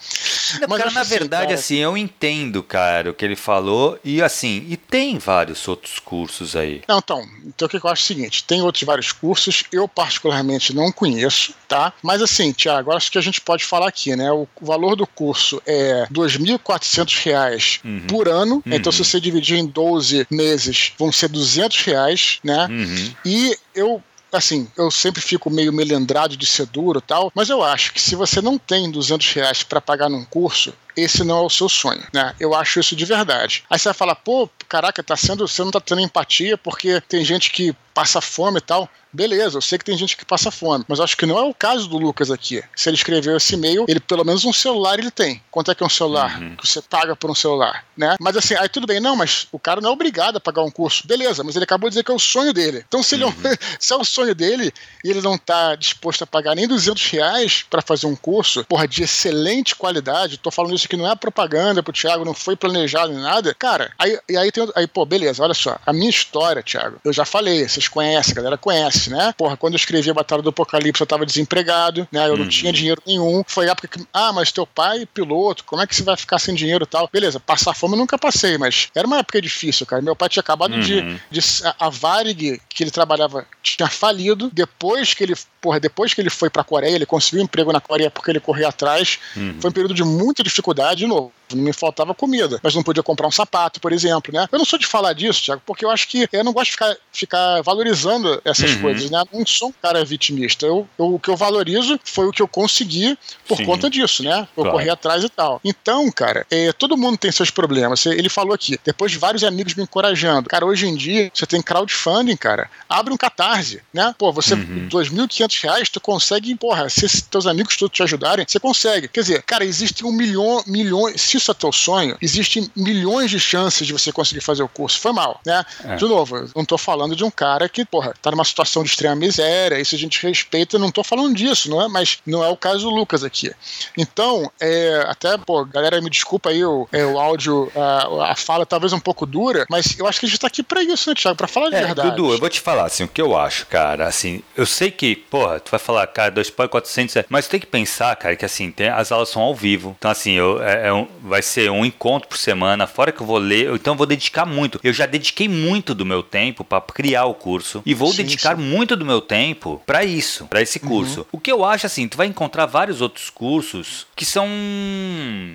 Não, 0.60 0.68
mas 0.68 0.78
cara, 0.78 0.90
na 0.90 1.02
verdade, 1.02 1.54
assim, 1.54 1.76
assim, 1.76 1.76
eu 1.76 1.96
entendo, 1.96 2.62
cara, 2.62 3.10
o 3.10 3.14
que 3.14 3.24
ele 3.24 3.34
falou, 3.34 3.98
e 4.04 4.22
assim, 4.22 4.66
e 4.68 4.76
tem 4.76 5.18
vários 5.18 5.66
outros 5.66 5.98
cursos 5.98 6.54
aí. 6.54 6.82
Não, 6.86 6.98
então, 6.98 7.26
então 7.46 7.66
o 7.66 7.68
que 7.68 7.76
eu 7.76 7.90
acho 7.90 8.02
é 8.02 8.04
o 8.04 8.06
seguinte, 8.06 8.44
tem 8.44 8.60
outros 8.60 8.84
vários 8.84 9.12
cursos, 9.12 9.64
eu 9.72 9.88
particularmente 9.88 10.74
não 10.74 10.92
conheço, 10.92 11.54
tá? 11.66 11.94
Mas 12.02 12.20
assim, 12.20 12.52
Thiago, 12.52 12.92
acho 12.92 13.10
que 13.10 13.18
a 13.18 13.22
gente 13.22 13.40
pode 13.40 13.64
falar 13.64 13.88
aqui, 13.88 14.14
né? 14.14 14.30
O 14.30 14.46
valor 14.60 14.94
do 14.94 15.06
curso 15.06 15.62
é 15.66 16.06
R$ 16.08 16.14
2.400 16.14 17.80
uhum. 17.82 18.00
por 18.06 18.28
ano, 18.28 18.56
uhum. 18.56 18.72
então 18.72 18.92
se 18.92 18.98
você 18.98 19.18
dividir 19.18 19.56
em 19.56 19.66
12 19.66 20.26
meses, 20.30 20.92
vão 20.98 21.10
ser 21.10 21.28
200 21.28 21.80
reais, 21.80 22.38
né? 22.44 22.66
Uhum. 22.70 23.05
E 23.24 23.56
eu 23.74 24.02
assim, 24.32 24.68
eu 24.76 24.90
sempre 24.90 25.22
fico 25.22 25.48
meio 25.50 25.72
melindrado 25.72 26.36
de 26.36 26.46
ser 26.46 26.66
duro 26.66 27.00
tal, 27.00 27.32
mas 27.34 27.48
eu 27.48 27.62
acho 27.62 27.92
que 27.92 28.00
se 28.00 28.14
você 28.14 28.42
não 28.42 28.58
tem 28.58 28.90
200 28.90 29.32
reais 29.32 29.62
para 29.62 29.80
pagar 29.80 30.10
num 30.10 30.24
curso, 30.24 30.74
esse 30.96 31.22
não 31.22 31.38
é 31.38 31.42
o 31.42 31.50
seu 31.50 31.68
sonho, 31.68 32.02
né? 32.12 32.34
Eu 32.40 32.54
acho 32.54 32.80
isso 32.80 32.96
de 32.96 33.04
verdade. 33.04 33.64
Aí 33.70 33.78
você 33.78 33.88
vai 33.88 33.94
falar, 33.94 34.14
pô, 34.16 34.48
caraca, 34.68 35.02
tá 35.02 35.16
sendo, 35.16 35.46
você 35.46 35.62
não 35.62 35.70
tá 35.70 35.80
tendo 35.80 36.00
empatia 36.00 36.56
porque 36.56 37.00
tem 37.02 37.24
gente 37.24 37.50
que 37.50 37.74
passa 37.96 38.20
fome 38.20 38.58
e 38.58 38.60
tal. 38.60 38.88
Beleza, 39.10 39.56
eu 39.56 39.62
sei 39.62 39.78
que 39.78 39.84
tem 39.86 39.96
gente 39.96 40.14
que 40.14 40.26
passa 40.26 40.50
fome, 40.50 40.84
mas 40.86 41.00
acho 41.00 41.16
que 41.16 41.24
não 41.24 41.38
é 41.38 41.42
o 41.42 41.54
caso 41.54 41.88
do 41.88 41.96
Lucas 41.96 42.30
aqui. 42.30 42.62
Se 42.76 42.90
ele 42.90 42.98
escreveu 42.98 43.34
esse 43.34 43.54
e-mail, 43.54 43.86
ele 43.88 43.98
pelo 43.98 44.22
menos 44.22 44.44
um 44.44 44.52
celular 44.52 44.98
ele 44.98 45.10
tem. 45.10 45.42
Quanto 45.50 45.70
é 45.70 45.74
que 45.74 45.82
é 45.82 45.86
um 45.86 45.88
celular? 45.88 46.38
Uhum. 46.38 46.54
Que 46.56 46.68
você 46.68 46.82
paga 46.82 47.16
por 47.16 47.30
um 47.30 47.34
celular, 47.34 47.86
né? 47.96 48.16
Mas 48.20 48.36
assim, 48.36 48.54
aí 48.54 48.68
tudo 48.68 48.86
bem, 48.86 49.00
não, 49.00 49.16
mas 49.16 49.48
o 49.50 49.58
cara 49.58 49.80
não 49.80 49.88
é 49.88 49.92
obrigado 49.92 50.36
a 50.36 50.40
pagar 50.40 50.62
um 50.62 50.70
curso. 50.70 51.06
Beleza, 51.06 51.42
mas 51.42 51.56
ele 51.56 51.64
acabou 51.64 51.88
de 51.88 51.94
dizer 51.94 52.04
que 52.04 52.10
é 52.10 52.14
o 52.14 52.18
sonho 52.18 52.52
dele. 52.52 52.84
Então 52.86 53.02
se, 53.02 53.14
ele 53.14 53.24
é 53.24 53.26
uhum. 53.26 53.32
se 53.80 53.94
é 53.94 53.96
o 53.96 54.04
sonho 54.04 54.34
dele 54.34 54.70
e 55.02 55.08
ele 55.08 55.22
não 55.22 55.38
tá 55.38 55.74
disposto 55.76 56.22
a 56.22 56.26
pagar 56.26 56.54
nem 56.54 56.68
200 56.68 57.06
reais 57.06 57.64
para 57.70 57.80
fazer 57.80 58.06
um 58.06 58.16
curso, 58.16 58.66
porra, 58.66 58.86
de 58.86 59.02
excelente 59.02 59.74
qualidade, 59.74 60.36
tô 60.36 60.50
falando 60.50 60.74
isso 60.74 60.85
que 60.86 60.96
não 60.96 61.10
é 61.10 61.14
propaganda 61.14 61.82
pro 61.82 61.92
Thiago, 61.92 62.24
não 62.24 62.34
foi 62.34 62.56
planejado 62.56 63.12
nem 63.12 63.22
nada, 63.22 63.54
cara, 63.54 63.92
aí, 63.98 64.18
e 64.28 64.36
aí 64.36 64.50
tem, 64.50 64.68
aí, 64.74 64.86
pô, 64.86 65.04
beleza, 65.04 65.42
olha 65.42 65.54
só, 65.54 65.78
a 65.84 65.92
minha 65.92 66.10
história, 66.10 66.62
Thiago, 66.62 66.98
eu 67.04 67.12
já 67.12 67.24
falei, 67.24 67.68
vocês 67.68 67.88
conhecem, 67.88 68.32
a 68.32 68.36
galera 68.36 68.58
conhece, 68.58 69.10
né? 69.10 69.34
Porra, 69.36 69.56
quando 69.56 69.74
eu 69.74 69.78
escrevi 69.78 70.10
a 70.10 70.14
Batalha 70.14 70.42
do 70.42 70.50
Apocalipse, 70.50 71.00
eu 71.00 71.06
tava 71.06 71.26
desempregado, 71.26 72.06
né? 72.10 72.26
Eu 72.26 72.32
uhum. 72.32 72.38
não 72.38 72.48
tinha 72.48 72.72
dinheiro 72.72 73.02
nenhum. 73.06 73.42
Foi 73.46 73.68
a 73.68 73.72
época 73.72 73.88
que, 73.88 74.06
ah, 74.12 74.32
mas 74.32 74.52
teu 74.52 74.66
pai 74.66 75.02
é 75.02 75.06
piloto, 75.06 75.64
como 75.64 75.82
é 75.82 75.86
que 75.86 75.94
você 75.94 76.02
vai 76.02 76.16
ficar 76.16 76.38
sem 76.38 76.54
dinheiro 76.54 76.84
e 76.84 76.86
tal? 76.86 77.08
Beleza, 77.12 77.40
passar 77.40 77.74
fome 77.74 77.94
eu 77.94 77.98
nunca 77.98 78.18
passei, 78.18 78.58
mas 78.58 78.88
era 78.94 79.06
uma 79.06 79.18
época 79.18 79.40
difícil, 79.40 79.86
cara. 79.86 80.02
Meu 80.02 80.16
pai 80.16 80.28
tinha 80.28 80.40
acabado 80.40 80.74
uhum. 80.74 80.80
de, 80.80 81.20
de. 81.30 81.40
A 81.78 81.88
Varig, 81.88 82.60
que 82.68 82.82
ele 82.82 82.90
trabalhava, 82.90 83.46
tinha 83.62 83.88
falido. 83.88 84.50
Depois 84.52 85.14
que 85.14 85.22
ele, 85.22 85.34
porra, 85.60 85.80
depois 85.80 86.12
que 86.12 86.20
ele 86.20 86.30
foi 86.30 86.50
pra 86.50 86.64
Coreia, 86.64 86.94
ele 86.94 87.06
conseguiu 87.06 87.40
um 87.40 87.44
emprego 87.44 87.72
na 87.72 87.80
Coreia 87.80 88.10
porque 88.10 88.30
ele 88.30 88.40
correu 88.40 88.68
atrás. 88.68 89.18
Uhum. 89.36 89.56
Foi 89.60 89.70
um 89.70 89.72
período 89.72 89.94
de 89.94 90.04
muita 90.04 90.42
dificuldade, 90.42 90.75
de 90.94 91.06
novo 91.06 91.32
não 91.54 91.62
me 91.62 91.72
faltava 91.72 92.14
comida, 92.14 92.58
mas 92.62 92.74
não 92.74 92.82
podia 92.82 93.02
comprar 93.02 93.26
um 93.26 93.30
sapato, 93.30 93.80
por 93.80 93.92
exemplo, 93.92 94.32
né? 94.32 94.48
Eu 94.50 94.58
não 94.58 94.64
sou 94.64 94.78
de 94.78 94.86
falar 94.86 95.12
disso, 95.12 95.42
Thiago, 95.42 95.62
porque 95.64 95.84
eu 95.84 95.90
acho 95.90 96.08
que 96.08 96.28
eu 96.32 96.44
não 96.44 96.52
gosto 96.52 96.66
de 96.66 96.72
ficar, 96.72 96.96
ficar 97.12 97.62
valorizando 97.62 98.40
essas 98.44 98.72
uhum. 98.72 98.82
coisas, 98.82 99.10
né? 99.10 99.22
Não 99.32 99.46
sou 99.46 99.68
um 99.68 99.72
cara 99.72 100.04
vitimista. 100.04 100.66
Eu, 100.66 100.88
eu, 100.98 101.14
o 101.14 101.18
que 101.18 101.28
eu 101.28 101.36
valorizo 101.36 101.98
foi 102.04 102.26
o 102.26 102.32
que 102.32 102.42
eu 102.42 102.48
consegui 102.48 103.16
por 103.46 103.58
Sim. 103.58 103.64
conta 103.64 103.90
disso, 103.90 104.22
né? 104.22 104.48
Eu 104.56 104.64
claro. 104.64 104.72
corri 104.72 104.90
atrás 104.90 105.24
e 105.24 105.28
tal. 105.28 105.60
Então, 105.64 106.10
cara, 106.10 106.46
é, 106.50 106.72
todo 106.72 106.96
mundo 106.96 107.18
tem 107.18 107.30
seus 107.30 107.50
problemas. 107.50 108.04
Ele 108.06 108.28
falou 108.28 108.54
aqui, 108.54 108.78
depois 108.84 109.12
de 109.12 109.18
vários 109.18 109.44
amigos 109.44 109.74
me 109.74 109.82
encorajando. 109.82 110.48
Cara, 110.48 110.66
hoje 110.66 110.86
em 110.86 110.94
dia, 110.94 111.30
você 111.32 111.46
tem 111.46 111.62
crowdfunding, 111.62 112.36
cara. 112.36 112.70
Abre 112.88 113.12
um 113.12 113.16
catarse, 113.16 113.82
né? 113.92 114.14
Pô, 114.18 114.32
você, 114.32 114.54
uhum. 114.54 114.88
2.500 114.88 115.62
reais, 115.62 115.88
tu 115.88 116.00
consegue, 116.00 116.54
porra, 116.56 116.88
se 116.88 117.22
teus 117.22 117.46
amigos 117.46 117.76
todos 117.76 117.96
te 117.96 118.02
ajudarem, 118.02 118.44
você 118.46 118.58
consegue. 118.58 119.08
Quer 119.08 119.20
dizer, 119.20 119.42
cara, 119.42 119.64
existem 119.64 120.06
um 120.06 120.12
milhão, 120.12 120.62
milhões, 120.66 121.20
se 121.36 121.42
isso 121.46 121.50
é 121.50 121.54
teu 121.54 121.72
sonho, 121.72 122.16
existem 122.20 122.70
milhões 122.74 123.30
de 123.30 123.38
chances 123.38 123.86
de 123.86 123.92
você 123.92 124.10
conseguir 124.10 124.40
fazer 124.40 124.62
o 124.62 124.68
curso. 124.68 124.98
Foi 125.00 125.12
mal, 125.12 125.40
né? 125.44 125.64
É. 125.84 125.96
De 125.96 126.04
novo, 126.04 126.36
eu 126.36 126.50
não 126.54 126.64
tô 126.64 126.78
falando 126.78 127.14
de 127.14 127.24
um 127.24 127.30
cara 127.30 127.68
que, 127.68 127.84
porra, 127.84 128.14
tá 128.20 128.30
numa 128.30 128.44
situação 128.44 128.82
de 128.82 128.90
extrema 128.90 129.14
miséria, 129.14 129.78
isso 129.78 129.94
a 129.94 129.98
gente 129.98 130.24
respeita, 130.26 130.78
não 130.78 130.90
tô 130.90 131.04
falando 131.04 131.34
disso, 131.34 131.70
não 131.70 131.82
é? 131.82 131.88
Mas 131.88 132.18
não 132.26 132.42
é 132.42 132.48
o 132.48 132.56
caso 132.56 132.88
do 132.88 132.90
Lucas 132.90 133.22
aqui. 133.22 133.52
Então, 133.96 134.50
é, 134.60 135.04
até, 135.08 135.36
pô, 135.38 135.64
galera, 135.64 136.00
me 136.00 136.10
desculpa 136.10 136.50
aí 136.50 136.64
o, 136.64 136.88
é, 136.92 137.04
o 137.04 137.18
áudio, 137.18 137.70
a, 137.76 138.32
a 138.32 138.36
fala 138.36 138.64
talvez 138.64 138.92
um 138.92 139.00
pouco 139.00 139.26
dura, 139.26 139.66
mas 139.70 139.98
eu 139.98 140.06
acho 140.06 140.20
que 140.20 140.26
a 140.26 140.28
gente 140.28 140.38
tá 140.38 140.46
aqui 140.46 140.62
pra 140.62 140.82
isso, 140.82 141.08
né, 141.08 141.14
Thiago? 141.14 141.36
Pra 141.36 141.46
falar 141.46 141.70
de 141.70 141.76
é, 141.76 141.84
verdade. 141.84 142.10
Dudu, 142.10 142.32
eu 142.32 142.38
vou 142.38 142.48
te 142.48 142.60
falar, 142.60 142.86
assim, 142.86 143.04
o 143.04 143.08
que 143.08 143.20
eu 143.20 143.36
acho, 143.36 143.66
cara, 143.66 144.06
assim, 144.06 144.42
eu 144.56 144.66
sei 144.66 144.90
que, 144.90 145.16
porra, 145.16 145.60
tu 145.60 145.70
vai 145.70 145.80
falar, 145.80 146.06
cara, 146.06 146.30
2 146.30 146.50
pão 146.50 146.68
400, 146.68 147.24
mas 147.28 147.46
tu 147.46 147.50
tem 147.50 147.60
que 147.60 147.66
pensar, 147.66 148.14
cara, 148.16 148.36
que 148.36 148.44
assim, 148.44 148.70
tem, 148.70 148.88
as 148.88 149.12
aulas 149.12 149.28
são 149.28 149.42
ao 149.42 149.54
vivo, 149.54 149.94
então 149.98 150.10
assim, 150.10 150.32
eu, 150.32 150.62
é, 150.62 150.88
é 150.88 150.92
um, 150.92 151.08
vai 151.26 151.42
ser 151.42 151.70
um 151.70 151.84
encontro 151.84 152.28
por 152.28 152.38
semana, 152.38 152.86
fora 152.86 153.12
que 153.12 153.20
eu 153.20 153.26
vou 153.26 153.38
ler, 153.38 153.72
então 153.74 153.94
eu 153.94 153.98
vou 153.98 154.06
dedicar 154.06 154.46
muito. 154.46 154.80
Eu 154.82 154.92
já 154.92 155.06
dediquei 155.06 155.48
muito 155.48 155.94
do 155.94 156.06
meu 156.06 156.22
tempo 156.22 156.64
para 156.64 156.80
criar 156.80 157.24
o 157.26 157.34
curso 157.34 157.82
e 157.84 157.94
vou 157.94 158.10
sim, 158.10 158.18
dedicar 158.18 158.56
sim. 158.56 158.62
muito 158.62 158.96
do 158.96 159.04
meu 159.04 159.20
tempo 159.20 159.82
para 159.84 160.04
isso, 160.04 160.46
para 160.46 160.62
esse 160.62 160.78
curso. 160.78 161.20
Uhum. 161.20 161.26
O 161.32 161.40
que 161.40 161.50
eu 161.50 161.64
acho 161.64 161.86
assim, 161.86 162.08
tu 162.08 162.16
vai 162.16 162.26
encontrar 162.26 162.66
vários 162.66 163.00
outros 163.00 163.30
cursos 163.30 164.06
que 164.14 164.24
são 164.24 164.48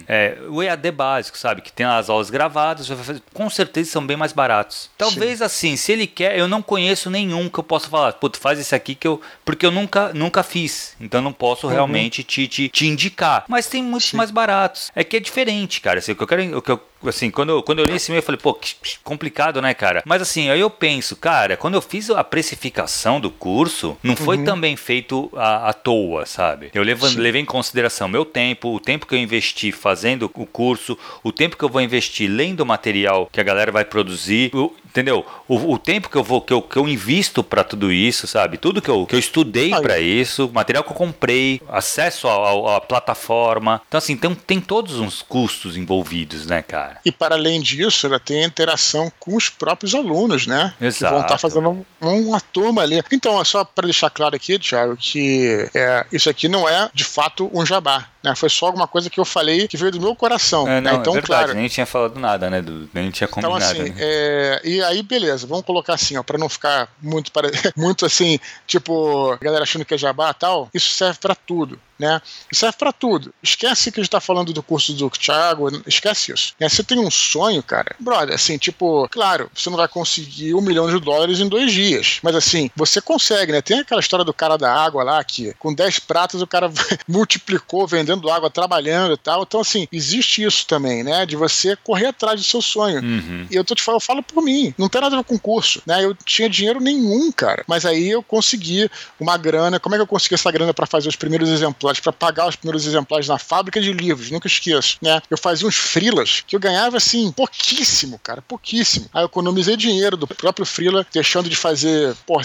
é, 0.08 0.38
o 0.50 0.62
EAD 0.62 0.92
básico, 0.92 1.38
sabe? 1.38 1.62
Que 1.62 1.72
tem 1.72 1.86
as 1.86 2.10
aulas 2.10 2.30
gravadas, 2.30 2.90
com 3.34 3.50
certeza 3.50 3.92
são 3.92 4.06
bem 4.06 4.18
mais 4.18 4.34
baratos. 4.34 4.90
Talvez 4.98 5.40
sim. 5.40 5.44
assim, 5.44 5.76
se 5.76 5.92
ele 5.92 6.08
quer, 6.08 6.38
eu 6.38 6.48
não 6.48 6.62
conheço 6.62 7.10
nenhum 7.10 7.50
que 7.50 7.60
eu 7.60 7.64
possa 7.64 7.90
falar, 7.90 8.14
pô, 8.14 8.30
tu 8.30 8.40
faz 8.40 8.60
esse 8.60 8.76
aqui 8.76 8.96
que 8.96 9.08
eu. 9.08 9.22
Porque 9.46 9.66
eu 9.66 9.72
nunca, 9.72 10.12
nunca 10.14 10.44
fiz. 10.44 10.96
Então 11.00 11.22
não 11.22 11.34
posso 11.34 11.68
uhum. 11.68 11.74
realmente 11.74 12.24
te, 12.24 12.48
te, 12.48 12.70
te 12.70 12.88
indicar. 12.88 13.46
Mas 13.48 13.68
tem 13.68 13.84
muitos 13.84 14.14
mais 14.14 14.32
baratos. 14.32 14.92
É 14.96 15.04
que 15.04 15.18
é 15.18 15.20
diferente, 15.20 15.61
cara. 15.68 16.00
Assim, 16.00 16.14
o 16.14 16.16
que 16.16 16.24
eu 16.24 16.28
quero. 16.28 16.58
O 16.58 16.62
que 16.62 16.72
eu, 16.72 16.80
assim, 17.06 17.32
quando 17.32 17.50
eu, 17.50 17.64
quando 17.64 17.80
eu 17.80 17.86
li 17.86 17.96
esse 17.96 18.12
e-mail, 18.12 18.22
eu 18.22 18.26
falei, 18.26 18.40
pô, 18.42 18.54
que 18.54 18.76
complicado, 19.04 19.62
né, 19.62 19.74
cara? 19.74 20.04
Mas 20.06 20.22
assim, 20.22 20.50
aí 20.50 20.60
eu 20.60 20.70
penso, 20.70 21.16
cara, 21.16 21.58
quando 21.58 21.76
eu 21.76 21.82
fiz 21.82 22.10
a 22.10 22.24
precificação 22.24 23.20
do 23.20 23.30
curso, 23.30 23.98
não 24.04 24.16
foi 24.16 24.38
uhum. 24.38 24.46
também 24.46 24.76
feito 24.76 25.32
à, 25.36 25.70
à 25.70 25.74
toa, 25.74 26.26
sabe? 26.26 26.72
Eu 26.74 26.84
levei, 26.84 27.10
levei 27.16 27.42
em 27.42 27.46
consideração 27.46 28.08
meu 28.08 28.26
tempo, 28.26 28.74
o 28.74 28.80
tempo 28.80 29.06
que 29.06 29.16
eu 29.16 29.20
investi 29.20 29.72
fazendo 29.72 30.32
o 30.34 30.46
curso, 30.46 30.98
o 31.24 31.32
tempo 31.32 31.58
que 31.58 31.64
eu 31.64 31.70
vou 31.70 31.82
investir 31.82 32.30
lendo 32.30 32.62
o 32.62 32.66
material 32.66 33.30
que 33.32 33.40
a 33.40 33.44
galera 33.44 33.72
vai 33.72 33.86
produzir, 33.86 34.52
entendeu? 34.86 35.26
O, 35.48 35.74
o, 35.74 35.78
tempo 35.78 36.10
que 36.10 36.18
eu 36.18 36.24
vou 36.24 36.42
que 36.42 36.54
eu, 36.54 36.62
que 36.62 36.78
eu 36.78 36.88
invisto 36.88 37.44
para 37.44 37.64
tudo 37.64 37.92
isso, 37.92 38.28
sabe? 38.28 38.58
Tudo 38.58 38.82
que 38.82 38.90
eu, 38.90 39.06
que 39.06 39.16
eu 39.16 39.20
estudei 39.20 39.70
para 39.70 40.00
isso, 40.00 40.50
material 40.54 40.84
que 40.84 40.92
eu 40.92 40.96
comprei, 40.96 41.62
acesso 41.70 42.28
à 42.28 42.82
plataforma. 42.82 43.82
Então 43.88 43.98
assim, 43.98 44.16
tem, 44.16 44.36
tem 44.36 44.62
todos 44.62 45.00
uns 45.00 45.22
custos 45.22 45.78
envolvidos, 45.78 46.46
né, 46.46 46.62
cara? 46.62 46.91
E 47.04 47.12
para 47.12 47.36
além 47.36 47.62
disso, 47.62 48.06
ela 48.06 48.20
tem 48.20 48.44
a 48.44 48.48
interação 48.48 49.12
com 49.20 49.36
os 49.36 49.50
próprios 49.50 49.96
alunos, 49.96 50.48
né? 50.48 50.74
Exato. 50.80 51.06
Que 51.06 51.10
vão 51.10 51.22
estar 51.22 51.30
tá 51.30 51.38
fazendo 51.38 51.86
uma 52.02 52.40
turma 52.40 52.82
ali. 52.82 53.02
Então, 53.12 53.40
é 53.40 53.44
só 53.44 53.64
para 53.64 53.86
deixar 53.86 54.10
claro 54.10 54.36
aqui, 54.36 54.60
Thiago, 54.60 54.98
que 54.98 55.70
é, 55.74 56.06
isso 56.12 56.30
aqui 56.30 56.48
não 56.48 56.68
é 56.68 56.90
de 56.94 57.04
fato 57.04 57.50
um 57.54 57.66
jabá. 57.66 58.08
Né? 58.24 58.36
Foi 58.36 58.50
só 58.50 58.68
alguma 58.68 58.88
coisa 58.88 59.10
que 59.10 59.20
eu 59.20 59.26
falei 59.26 59.68
que 59.68 59.78
veio 59.78 59.92
do 59.92 60.02
meu 60.02 60.16
coração. 60.16 60.68
É, 60.68 60.80
não, 60.80 60.92
né? 60.92 60.98
Então, 60.98 61.14
é 61.14 61.16
verdade, 61.16 61.44
claro. 61.44 61.54
Nem 61.54 61.68
tinha 61.68 61.86
falado 61.86 62.20
nada, 62.20 62.50
né? 62.50 62.62
Do, 62.62 62.90
nem 62.94 63.10
tinha 63.10 63.28
então, 63.30 63.50
combinado. 63.50 63.74
Então, 63.74 63.86
assim, 63.86 63.94
né? 63.94 63.96
é, 64.00 64.62
e 64.64 64.84
aí, 64.84 65.02
beleza, 65.02 65.48
vamos 65.48 65.66
colocar 65.66 65.96
assim, 65.96 66.18
ó, 66.18 66.24
para 66.24 66.38
não 66.38 66.50
ficar 66.50 66.90
muito, 67.02 67.32
muito 67.76 68.06
assim, 68.06 68.40
tipo, 68.68 69.38
galera 69.42 69.64
achando 69.64 69.86
que 69.86 69.94
é 69.94 69.98
jabá 69.98 70.32
e 70.32 70.34
tal, 70.36 70.70
isso 70.74 70.94
serve 70.94 71.20
para 71.20 71.36
tudo 71.36 71.80
né? 72.02 72.20
Serve 72.52 72.76
para 72.78 72.92
tudo. 72.92 73.32
Esquece 73.44 73.92
que 73.92 74.00
a 74.00 74.04
gente 74.04 74.12
tá 74.12 74.20
falando 74.20 74.52
do 74.52 74.64
curso 74.64 74.92
do 74.94 75.10
Thiago, 75.12 75.70
esquece 75.86 76.34
isso. 76.34 76.54
Né? 76.60 76.68
Você 76.68 76.84
tem 76.84 77.00
um 77.00 77.12
sonho, 77.12 77.62
cara, 77.62 77.96
brother, 78.00 78.34
assim, 78.34 78.58
tipo, 78.58 79.08
claro, 79.10 79.50
você 79.54 79.70
não 79.70 79.78
vai 79.78 79.88
conseguir 79.88 80.56
um 80.56 80.62
milhão 80.62 80.90
de 80.90 81.00
dólares 81.00 81.40
em 81.40 81.48
dois 81.48 81.72
dias, 81.72 82.20
mas 82.24 82.36
assim, 82.36 82.72
você 82.76 83.00
consegue, 83.00 83.52
né? 83.52 83.62
Tem 83.62 83.80
aquela 83.80 84.02
história 84.02 84.26
do 84.26 84.34
cara 84.34 84.58
da 84.58 84.74
água 84.74 85.04
lá, 85.04 85.24
que 85.24 85.54
com 85.60 85.72
10 85.72 86.00
pratas 86.00 86.42
o 86.42 86.48
cara 86.48 86.72
multiplicou 87.08 87.86
vendendo 87.86 88.11
água, 88.30 88.50
trabalhando 88.50 89.14
e 89.14 89.18
tal. 89.18 89.44
Então, 89.44 89.62
assim, 89.62 89.88
existe 89.92 90.44
isso 90.44 90.66
também, 90.68 91.04
né? 91.04 91.26
De 91.26 91.36
você 91.36 91.76
correr 91.76 92.08
atrás 92.08 92.40
do 92.40 92.46
seu 92.46 92.62
sonho. 92.62 93.02
Uhum. 93.02 93.48
E 93.50 93.56
eu 93.56 93.64
tô 93.64 93.76
te 93.76 93.82
falando, 93.82 94.02
eu 94.02 94.06
falo 94.06 94.24
por 94.24 94.44
mim, 94.44 94.74
não 94.78 94.90
tem 94.90 95.02
nada 95.02 95.16
a 95.16 95.20
ver 95.20 95.26
com 95.26 95.38
curso, 95.38 95.82
né? 95.86 96.04
Eu 96.04 96.16
tinha 96.26 96.50
dinheiro 96.50 96.80
nenhum, 96.80 97.32
cara, 97.32 97.64
mas 97.68 97.86
aí 97.86 98.10
eu 98.10 98.22
consegui 98.22 98.90
uma 99.20 99.38
grana. 99.38 99.80
Como 99.80 99.96
é 99.96 99.98
que 99.98 100.02
eu 100.02 100.08
consegui 100.08 100.36
essa 100.36 100.52
grana 100.52 100.74
para 100.74 100.86
fazer 100.86 101.08
os 101.08 101.16
primeiros 101.16 101.50
exemplares? 101.50 102.02
para 102.02 102.12
pagar 102.12 102.48
os 102.48 102.56
primeiros 102.56 102.86
exemplares 102.86 103.28
na 103.28 103.38
fábrica 103.38 103.80
de 103.80 103.94
livros, 103.94 104.32
nunca 104.32 104.48
esqueço, 104.48 104.98
né? 105.02 105.22
Eu 105.30 105.38
fazia 105.38 105.68
uns 105.68 105.76
frilas 105.76 106.44
que 106.46 106.56
eu 106.56 106.60
ganhava 106.60 106.98
assim, 106.98 107.32
pouquíssimo, 107.32 108.20
cara, 108.22 108.42
pouquíssimo. 108.42 109.08
Aí 109.14 109.24
eu 109.24 109.28
economizei 109.28 109.78
dinheiro 109.78 110.18
do 110.18 110.28
próprio 110.28 110.66
frila, 110.66 111.06
deixando 111.14 111.50
de 111.50 111.56
fazer, 111.56 112.16
pô, 112.26 112.42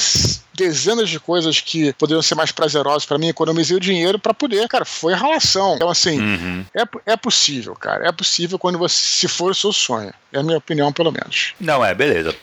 dezenas 0.55 1.09
de 1.09 1.20
coisas 1.20 1.61
que 1.61 1.92
poderiam 1.94 2.22
ser 2.22 2.35
mais 2.35 2.50
prazerosas 2.50 3.05
para 3.05 3.18
mim, 3.18 3.29
economizei 3.29 3.76
o 3.76 3.81
dinheiro 3.81 4.18
para 4.18 4.35
poder, 4.35 4.66
cara, 4.68 4.85
foi 4.85 5.12
relação. 5.57 5.77
Então, 5.77 5.88
assim, 5.88 6.21
uhum. 6.21 6.64
é, 6.75 7.12
é 7.12 7.16
possível, 7.16 7.75
cara, 7.75 8.07
é 8.07 8.12
possível 8.12 8.59
quando 8.59 8.79
você, 8.79 8.95
se 8.95 9.29
for 9.29 9.51
o 9.51 9.55
seu 9.55 9.73
sonho. 9.73 10.12
É 10.33 10.38
a 10.38 10.42
minha 10.42 10.59
opinião, 10.59 10.92
pelo 10.92 11.11
menos. 11.11 11.55
Não, 11.61 11.85
é, 11.85 11.95
beleza. 11.95 12.35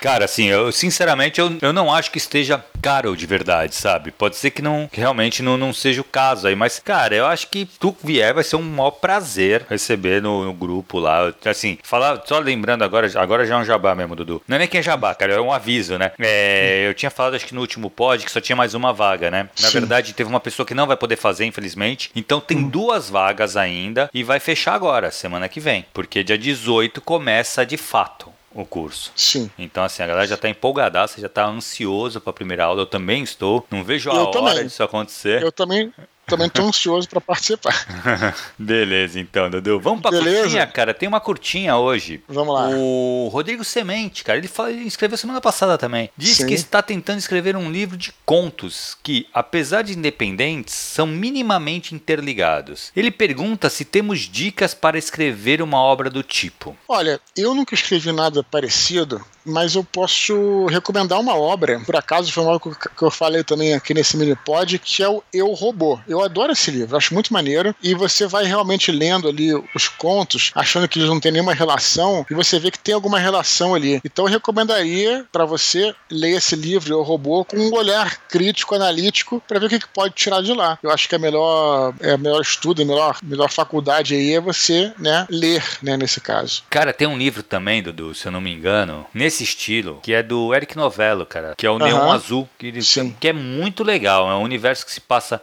Cara, 0.00 0.24
assim, 0.24 0.46
eu 0.46 0.72
sinceramente 0.72 1.40
eu, 1.40 1.58
eu 1.60 1.72
não 1.72 1.92
acho 1.92 2.10
que 2.10 2.18
esteja 2.18 2.64
caro 2.80 3.14
de 3.14 3.26
verdade, 3.26 3.74
sabe? 3.74 4.10
Pode 4.10 4.36
ser 4.36 4.50
que 4.50 4.62
não 4.62 4.88
que 4.90 4.98
realmente 4.98 5.42
não, 5.42 5.58
não 5.58 5.72
seja 5.72 6.00
o 6.00 6.04
caso 6.04 6.46
aí, 6.46 6.56
mas, 6.56 6.78
cara, 6.78 7.14
eu 7.14 7.26
acho 7.26 7.48
que 7.48 7.66
tu 7.78 7.94
vier 8.02 8.32
vai 8.32 8.42
ser 8.42 8.56
um 8.56 8.62
maior 8.62 8.92
prazer 8.92 9.66
receber 9.68 10.22
no, 10.22 10.44
no 10.44 10.54
grupo 10.54 10.98
lá. 10.98 11.32
Assim, 11.44 11.78
falar, 11.82 12.22
só 12.24 12.38
lembrando 12.38 12.82
agora, 12.82 13.10
agora 13.16 13.44
já 13.44 13.56
é 13.56 13.58
um 13.58 13.64
jabá 13.64 13.94
mesmo, 13.94 14.16
Dudu. 14.16 14.42
Não 14.48 14.56
é 14.56 14.60
nem 14.60 14.68
que 14.68 14.78
é 14.78 14.82
jabá, 14.82 15.14
cara, 15.14 15.34
é 15.34 15.40
um 15.40 15.52
aviso, 15.52 15.98
né? 15.98 16.12
É, 16.18 16.86
eu 16.86 16.94
tinha 16.94 17.10
falado, 17.10 17.34
acho 17.34 17.46
que 17.46 17.54
no 17.54 17.60
último 17.60 17.90
pod, 17.90 18.24
que 18.24 18.32
só 18.32 18.40
tinha 18.40 18.56
mais 18.56 18.74
uma 18.74 18.92
vaga, 18.92 19.30
né? 19.30 19.48
Na 19.60 19.68
Sim. 19.68 19.80
verdade, 19.80 20.14
teve 20.14 20.30
uma 20.30 20.40
pessoa 20.40 20.64
que 20.64 20.74
não 20.74 20.86
vai 20.86 20.96
poder 20.96 21.16
fazer, 21.16 21.44
infelizmente. 21.44 22.10
Então 22.16 22.40
tem 22.40 22.58
hum. 22.58 22.68
duas 22.68 23.10
vagas 23.10 23.56
ainda 23.56 24.08
e 24.14 24.22
vai 24.22 24.40
fechar 24.40 24.74
agora, 24.74 25.10
semana 25.10 25.48
que 25.48 25.60
vem. 25.60 25.84
Porque 25.92 26.24
dia 26.24 26.38
18 26.38 27.00
começa 27.02 27.66
de 27.66 27.76
fato 27.76 28.32
o 28.54 28.64
curso. 28.64 29.12
Sim. 29.14 29.50
Então, 29.58 29.84
assim, 29.84 30.02
a 30.02 30.06
galera 30.06 30.26
já 30.26 30.34
está 30.34 30.48
empolgada, 30.48 31.06
você 31.06 31.20
já 31.20 31.26
está 31.26 31.46
ansioso 31.46 32.20
para 32.20 32.30
a 32.30 32.34
primeira 32.34 32.64
aula. 32.64 32.82
Eu 32.82 32.86
também 32.86 33.22
estou. 33.22 33.66
Não 33.70 33.84
vejo 33.84 34.10
a 34.10 34.14
eu 34.14 34.20
hora 34.22 34.32
também. 34.32 34.64
disso 34.64 34.82
acontecer. 34.82 35.42
Eu 35.42 35.52
também, 35.52 35.92
também 36.30 36.46
estou 36.46 36.66
ansioso 36.66 37.08
para 37.08 37.20
participar. 37.20 37.74
Beleza, 38.58 39.18
então, 39.18 39.50
Dudu. 39.50 39.80
Vamos 39.80 40.00
para 40.00 40.18
curtinha, 40.18 40.66
cara. 40.66 40.94
Tem 40.94 41.08
uma 41.08 41.20
curtinha 41.20 41.76
hoje. 41.76 42.22
Vamos 42.28 42.54
lá. 42.54 42.68
O 42.72 43.28
Rodrigo 43.32 43.64
Semente, 43.64 44.24
cara, 44.24 44.38
ele, 44.38 44.48
fala, 44.48 44.70
ele 44.70 44.86
escreveu 44.86 45.18
semana 45.18 45.40
passada 45.40 45.76
também. 45.76 46.10
Diz 46.16 46.38
Sim. 46.38 46.46
que 46.46 46.54
está 46.54 46.80
tentando 46.80 47.18
escrever 47.18 47.56
um 47.56 47.70
livro 47.70 47.96
de 47.96 48.12
contos 48.24 48.96
que, 49.02 49.26
apesar 49.34 49.82
de 49.82 49.96
independentes, 49.96 50.74
são 50.74 51.06
minimamente 51.06 51.94
interligados. 51.94 52.92
Ele 52.94 53.10
pergunta 53.10 53.68
se 53.68 53.84
temos 53.84 54.20
dicas 54.20 54.72
para 54.72 54.98
escrever 54.98 55.60
uma 55.60 55.78
obra 55.78 56.08
do 56.08 56.22
tipo. 56.22 56.76
Olha, 56.88 57.20
eu 57.36 57.54
nunca 57.54 57.74
escrevi 57.74 58.12
nada 58.12 58.42
parecido 58.42 59.20
mas 59.44 59.74
eu 59.74 59.84
posso 59.84 60.66
recomendar 60.66 61.18
uma 61.18 61.34
obra, 61.34 61.80
por 61.80 61.96
acaso 61.96 62.32
foi 62.32 62.42
uma 62.42 62.52
obra 62.52 62.74
que 62.74 63.02
eu 63.02 63.10
falei 63.10 63.42
também 63.42 63.74
aqui 63.74 63.94
nesse 63.94 64.16
mini 64.16 64.36
pod, 64.36 64.78
que 64.78 65.02
é 65.02 65.08
o 65.08 65.22
Eu 65.32 65.52
Robô. 65.52 65.98
Eu 66.06 66.22
adoro 66.22 66.52
esse 66.52 66.70
livro, 66.70 66.96
acho 66.96 67.14
muito 67.14 67.32
maneiro, 67.32 67.74
e 67.82 67.94
você 67.94 68.26
vai 68.26 68.44
realmente 68.44 68.90
lendo 68.90 69.28
ali 69.28 69.52
os 69.74 69.88
contos, 69.88 70.50
achando 70.54 70.88
que 70.88 70.98
eles 70.98 71.08
não 71.08 71.20
têm 71.20 71.32
nenhuma 71.32 71.54
relação, 71.54 72.26
e 72.30 72.34
você 72.34 72.58
vê 72.58 72.70
que 72.70 72.78
tem 72.78 72.94
alguma 72.94 73.18
relação 73.18 73.74
ali. 73.74 74.00
Então 74.04 74.26
eu 74.26 74.30
recomendaria 74.30 75.24
para 75.32 75.44
você 75.44 75.94
ler 76.10 76.36
esse 76.36 76.56
livro, 76.56 76.94
Eu 76.94 77.02
Robô, 77.02 77.44
com 77.44 77.56
um 77.56 77.74
olhar 77.74 78.16
crítico, 78.28 78.74
analítico, 78.74 79.42
para 79.46 79.58
ver 79.58 79.66
o 79.66 79.68
que, 79.68 79.78
que 79.80 79.88
pode 79.88 80.14
tirar 80.14 80.42
de 80.42 80.52
lá. 80.52 80.78
Eu 80.82 80.90
acho 80.90 81.08
que 81.08 81.14
é 81.14 81.18
melhor, 81.18 81.94
é 82.00 82.16
melhor 82.16 82.40
estudo, 82.40 82.82
a 82.82 82.84
melhor, 82.84 83.18
melhor 83.22 83.50
faculdade 83.50 84.14
aí 84.14 84.34
é 84.34 84.40
você, 84.40 84.92
né, 84.98 85.26
ler, 85.30 85.64
né, 85.82 85.96
nesse 85.96 86.20
caso. 86.20 86.62
Cara, 86.70 86.92
tem 86.92 87.06
um 87.06 87.18
livro 87.18 87.42
também, 87.42 87.82
Dudu, 87.82 88.14
se 88.14 88.26
eu 88.26 88.32
não 88.32 88.40
me 88.40 88.52
engano, 88.52 89.06
nesse 89.14 89.29
nesse 89.30 89.44
estilo, 89.44 90.00
que 90.02 90.12
é 90.12 90.22
do 90.24 90.52
Eric 90.52 90.76
Novello, 90.76 91.24
cara, 91.24 91.54
que 91.56 91.64
é 91.64 91.70
o 91.70 91.78
Neon 91.78 92.10
Azul, 92.10 92.48
que, 92.58 92.72
que 93.20 93.28
é 93.28 93.32
muito 93.32 93.84
legal. 93.84 94.28
É 94.28 94.34
um 94.34 94.42
universo 94.42 94.84
que 94.84 94.90
se 94.90 95.00
passa 95.00 95.40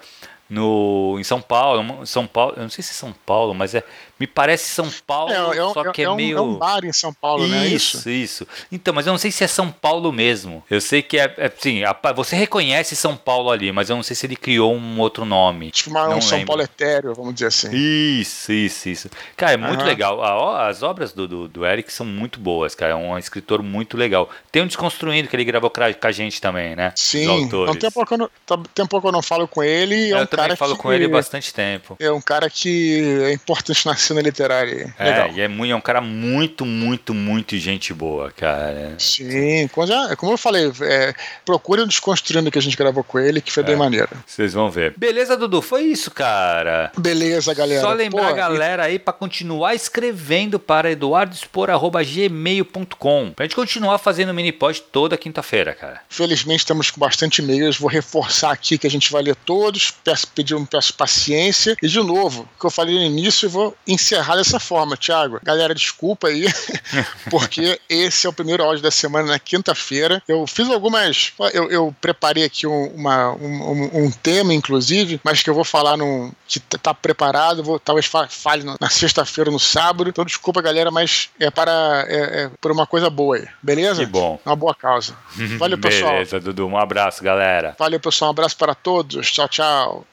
no 0.49 1.15
em 1.17 1.23
São 1.23 1.41
Paulo, 1.41 2.05
São 2.05 2.27
Paulo, 2.27 2.53
eu 2.57 2.63
não 2.63 2.69
sei 2.69 2.83
se 2.83 2.91
é 2.91 2.93
São 2.93 3.13
Paulo, 3.25 3.53
mas 3.53 3.73
é 3.73 3.83
me 4.19 4.25
parece 4.25 4.69
São 4.69 4.89
Paulo, 5.05 5.31
é, 5.31 5.57
é, 5.57 5.73
só 5.73 5.91
que 5.91 6.01
é, 6.01 6.05
é 6.05 6.15
meio. 6.15 6.37
É 6.37 6.41
um 6.41 6.55
bar 6.55 6.83
em 6.83 6.93
São 6.93 7.13
Paulo, 7.13 7.45
isso, 7.45 7.53
né? 7.53 7.67
Isso, 7.67 8.09
isso. 8.09 8.47
Então, 8.71 8.93
mas 8.93 9.05
eu 9.05 9.11
não 9.11 9.17
sei 9.17 9.31
se 9.31 9.43
é 9.43 9.47
São 9.47 9.71
Paulo 9.71 10.11
mesmo. 10.11 10.63
Eu 10.69 10.81
sei 10.81 11.01
que 11.01 11.17
é, 11.17 11.33
é 11.37 11.51
sim, 11.57 11.81
você 12.15 12.35
reconhece 12.35 12.95
São 12.95 13.15
Paulo 13.15 13.51
ali, 13.51 13.71
mas 13.71 13.89
eu 13.89 13.95
não 13.95 14.03
sei 14.03 14.15
se 14.15 14.25
ele 14.25 14.35
criou 14.35 14.73
um 14.73 14.99
outro 14.99 15.25
nome. 15.25 15.71
Tipo 15.71 15.91
uma, 15.91 16.09
um 16.09 16.21
São 16.21 16.43
Paulo 16.45 16.61
etéreo, 16.61 17.13
vamos 17.13 17.33
dizer 17.33 17.47
assim. 17.47 17.69
Isso, 17.73 18.51
isso, 18.51 18.89
isso. 18.89 19.09
Cara, 19.35 19.53
é 19.53 19.57
muito 19.57 19.81
uhum. 19.81 19.87
legal. 19.87 20.55
As 20.55 20.83
obras 20.83 21.13
do, 21.13 21.27
do, 21.27 21.47
do, 21.47 21.65
Eric 21.65 21.91
são 21.91 22.05
muito 22.05 22.39
boas, 22.39 22.73
cara. 22.73 22.93
É 22.93 22.95
um 22.95 23.17
escritor 23.17 23.61
muito 23.61 23.97
legal. 23.97 24.29
Tem 24.51 24.61
um 24.61 24.67
Desconstruindo 24.67 25.27
que 25.27 25.35
ele 25.35 25.45
gravou 25.45 25.69
com 25.69 25.81
a 25.81 26.11
gente 26.11 26.41
também, 26.41 26.75
né? 26.75 26.93
Sim. 26.95 27.25
Tem 27.25 27.29
um 27.45 27.49
que 27.49 27.55
eu 27.55 27.65
não, 28.17 28.63
tempo 28.73 29.01
que 29.01 29.07
eu 29.07 29.11
não 29.11 29.21
falo 29.21 29.47
com 29.47 29.63
ele. 29.63 30.11
É 30.11 30.13
eu 30.13 30.19
um 30.19 30.25
também 30.25 30.55
falo 30.55 30.75
que, 30.75 30.81
com 30.81 30.91
ele 30.91 31.07
bastante 31.07 31.53
tempo. 31.53 31.95
É 31.99 32.11
um 32.11 32.21
cara 32.21 32.49
que 32.49 33.21
é 33.23 33.33
importante 33.33 33.85
na 33.85 33.95
cena 34.07 34.21
literária. 34.21 34.93
É, 34.97 35.03
Legal. 35.03 35.31
e 35.33 35.41
é, 35.41 35.47
muito, 35.47 35.71
é 35.71 35.75
um 35.75 35.81
cara 35.81 36.01
muito, 36.01 36.65
muito, 36.65 37.13
muito 37.13 37.55
gente 37.57 37.93
boa, 37.93 38.31
cara. 38.31 38.95
Sim, 38.97 39.69
como 40.17 40.33
eu 40.33 40.37
falei, 40.37 40.71
é, 40.81 41.13
procure 41.45 41.81
o 41.81 41.87
Desconstruindo 41.87 42.51
que 42.51 42.57
a 42.57 42.61
gente 42.61 42.77
gravou 42.77 43.03
com 43.03 43.19
ele, 43.19 43.41
que 43.41 43.51
foi 43.51 43.63
é, 43.63 43.65
bem 43.65 43.75
maneiro. 43.75 44.09
Vocês 44.25 44.53
vão 44.53 44.69
ver. 44.69 44.93
Beleza, 44.97 45.35
Dudu? 45.35 45.61
Foi 45.61 45.83
isso, 45.83 46.09
cara. 46.11 46.91
Beleza, 46.97 47.53
galera. 47.53 47.81
Só 47.81 47.91
lembrar 47.93 48.23
Pô, 48.23 48.29
a 48.29 48.33
galera 48.33 48.83
aí 48.83 48.97
para 48.99 49.13
continuar 49.13 49.75
escrevendo 49.75 50.59
para 50.59 50.91
eduardospor.gmail.com 50.91 53.31
pra 53.35 53.45
gente 53.45 53.55
continuar 53.55 53.97
fazendo 53.97 54.33
mini 54.33 54.51
pod 54.51 54.81
toda 54.91 55.17
quinta-feira, 55.17 55.73
cara. 55.73 56.01
Felizmente 56.09 56.59
estamos 56.59 56.91
com 56.91 56.99
bastante 56.99 57.41
e-mails, 57.41 57.77
vou 57.77 57.89
reforçar 57.89 58.51
aqui 58.51 58.77
que 58.77 58.85
a 58.87 58.89
gente 58.89 59.09
vai 59.11 59.23
ler 59.23 59.35
todos, 59.35 59.91
peço, 59.91 60.27
pedir, 60.27 60.57
peço 60.67 60.93
paciência, 60.93 61.75
e 61.81 61.87
de 61.87 61.99
novo, 61.99 62.47
o 62.55 62.59
que 62.59 62.65
eu 62.65 62.71
falei 62.71 62.95
no 62.95 63.03
início, 63.03 63.47
eu 63.47 63.49
vou 63.49 63.75
encerrar 63.97 64.35
dessa 64.35 64.59
forma, 64.59 64.95
Thiago. 64.95 65.39
Galera, 65.43 65.73
desculpa 65.73 66.27
aí, 66.27 66.45
porque 67.29 67.79
esse 67.89 68.25
é 68.25 68.29
o 68.29 68.33
primeiro 68.33 68.63
áudio 68.63 68.83
da 68.83 68.91
semana 68.91 69.27
na 69.27 69.39
quinta-feira. 69.39 70.21
Eu 70.27 70.45
fiz 70.47 70.69
algumas. 70.69 71.33
Eu, 71.53 71.69
eu 71.69 71.95
preparei 71.99 72.43
aqui 72.43 72.65
um, 72.67 72.85
uma, 72.95 73.33
um, 73.33 74.05
um, 74.05 74.11
tema, 74.11 74.53
inclusive, 74.53 75.19
mas 75.23 75.41
que 75.41 75.49
eu 75.49 75.53
vou 75.53 75.63
falar 75.63 75.97
num. 75.97 76.31
que 76.47 76.59
tá 76.59 76.93
preparado, 76.93 77.63
vou, 77.63 77.79
talvez 77.79 78.05
fale 78.29 78.63
na 78.79 78.89
sexta-feira, 78.89 79.51
no 79.51 79.59
sábado. 79.59 80.09
Então, 80.09 80.23
desculpa, 80.23 80.61
galera, 80.61 80.91
mas 80.91 81.29
é 81.39 81.49
para. 81.49 82.05
É, 82.07 82.43
é 82.43 82.51
por 82.61 82.71
uma 82.71 82.85
coisa 82.85 83.09
boa 83.09 83.37
aí, 83.37 83.47
beleza? 83.61 84.05
Que 84.05 84.11
bom. 84.11 84.39
Uma 84.45 84.55
boa 84.55 84.75
causa. 84.75 85.13
Valeu, 85.57 85.77
pessoal. 85.77 86.13
Beleza, 86.13 86.39
Dudu. 86.39 86.67
Um 86.67 86.77
abraço, 86.77 87.23
galera. 87.23 87.75
Valeu, 87.77 87.99
pessoal. 87.99 88.29
Um 88.29 88.31
abraço 88.31 88.57
para 88.57 88.75
todos. 88.75 89.31
Tchau, 89.31 89.47
tchau. 89.47 90.05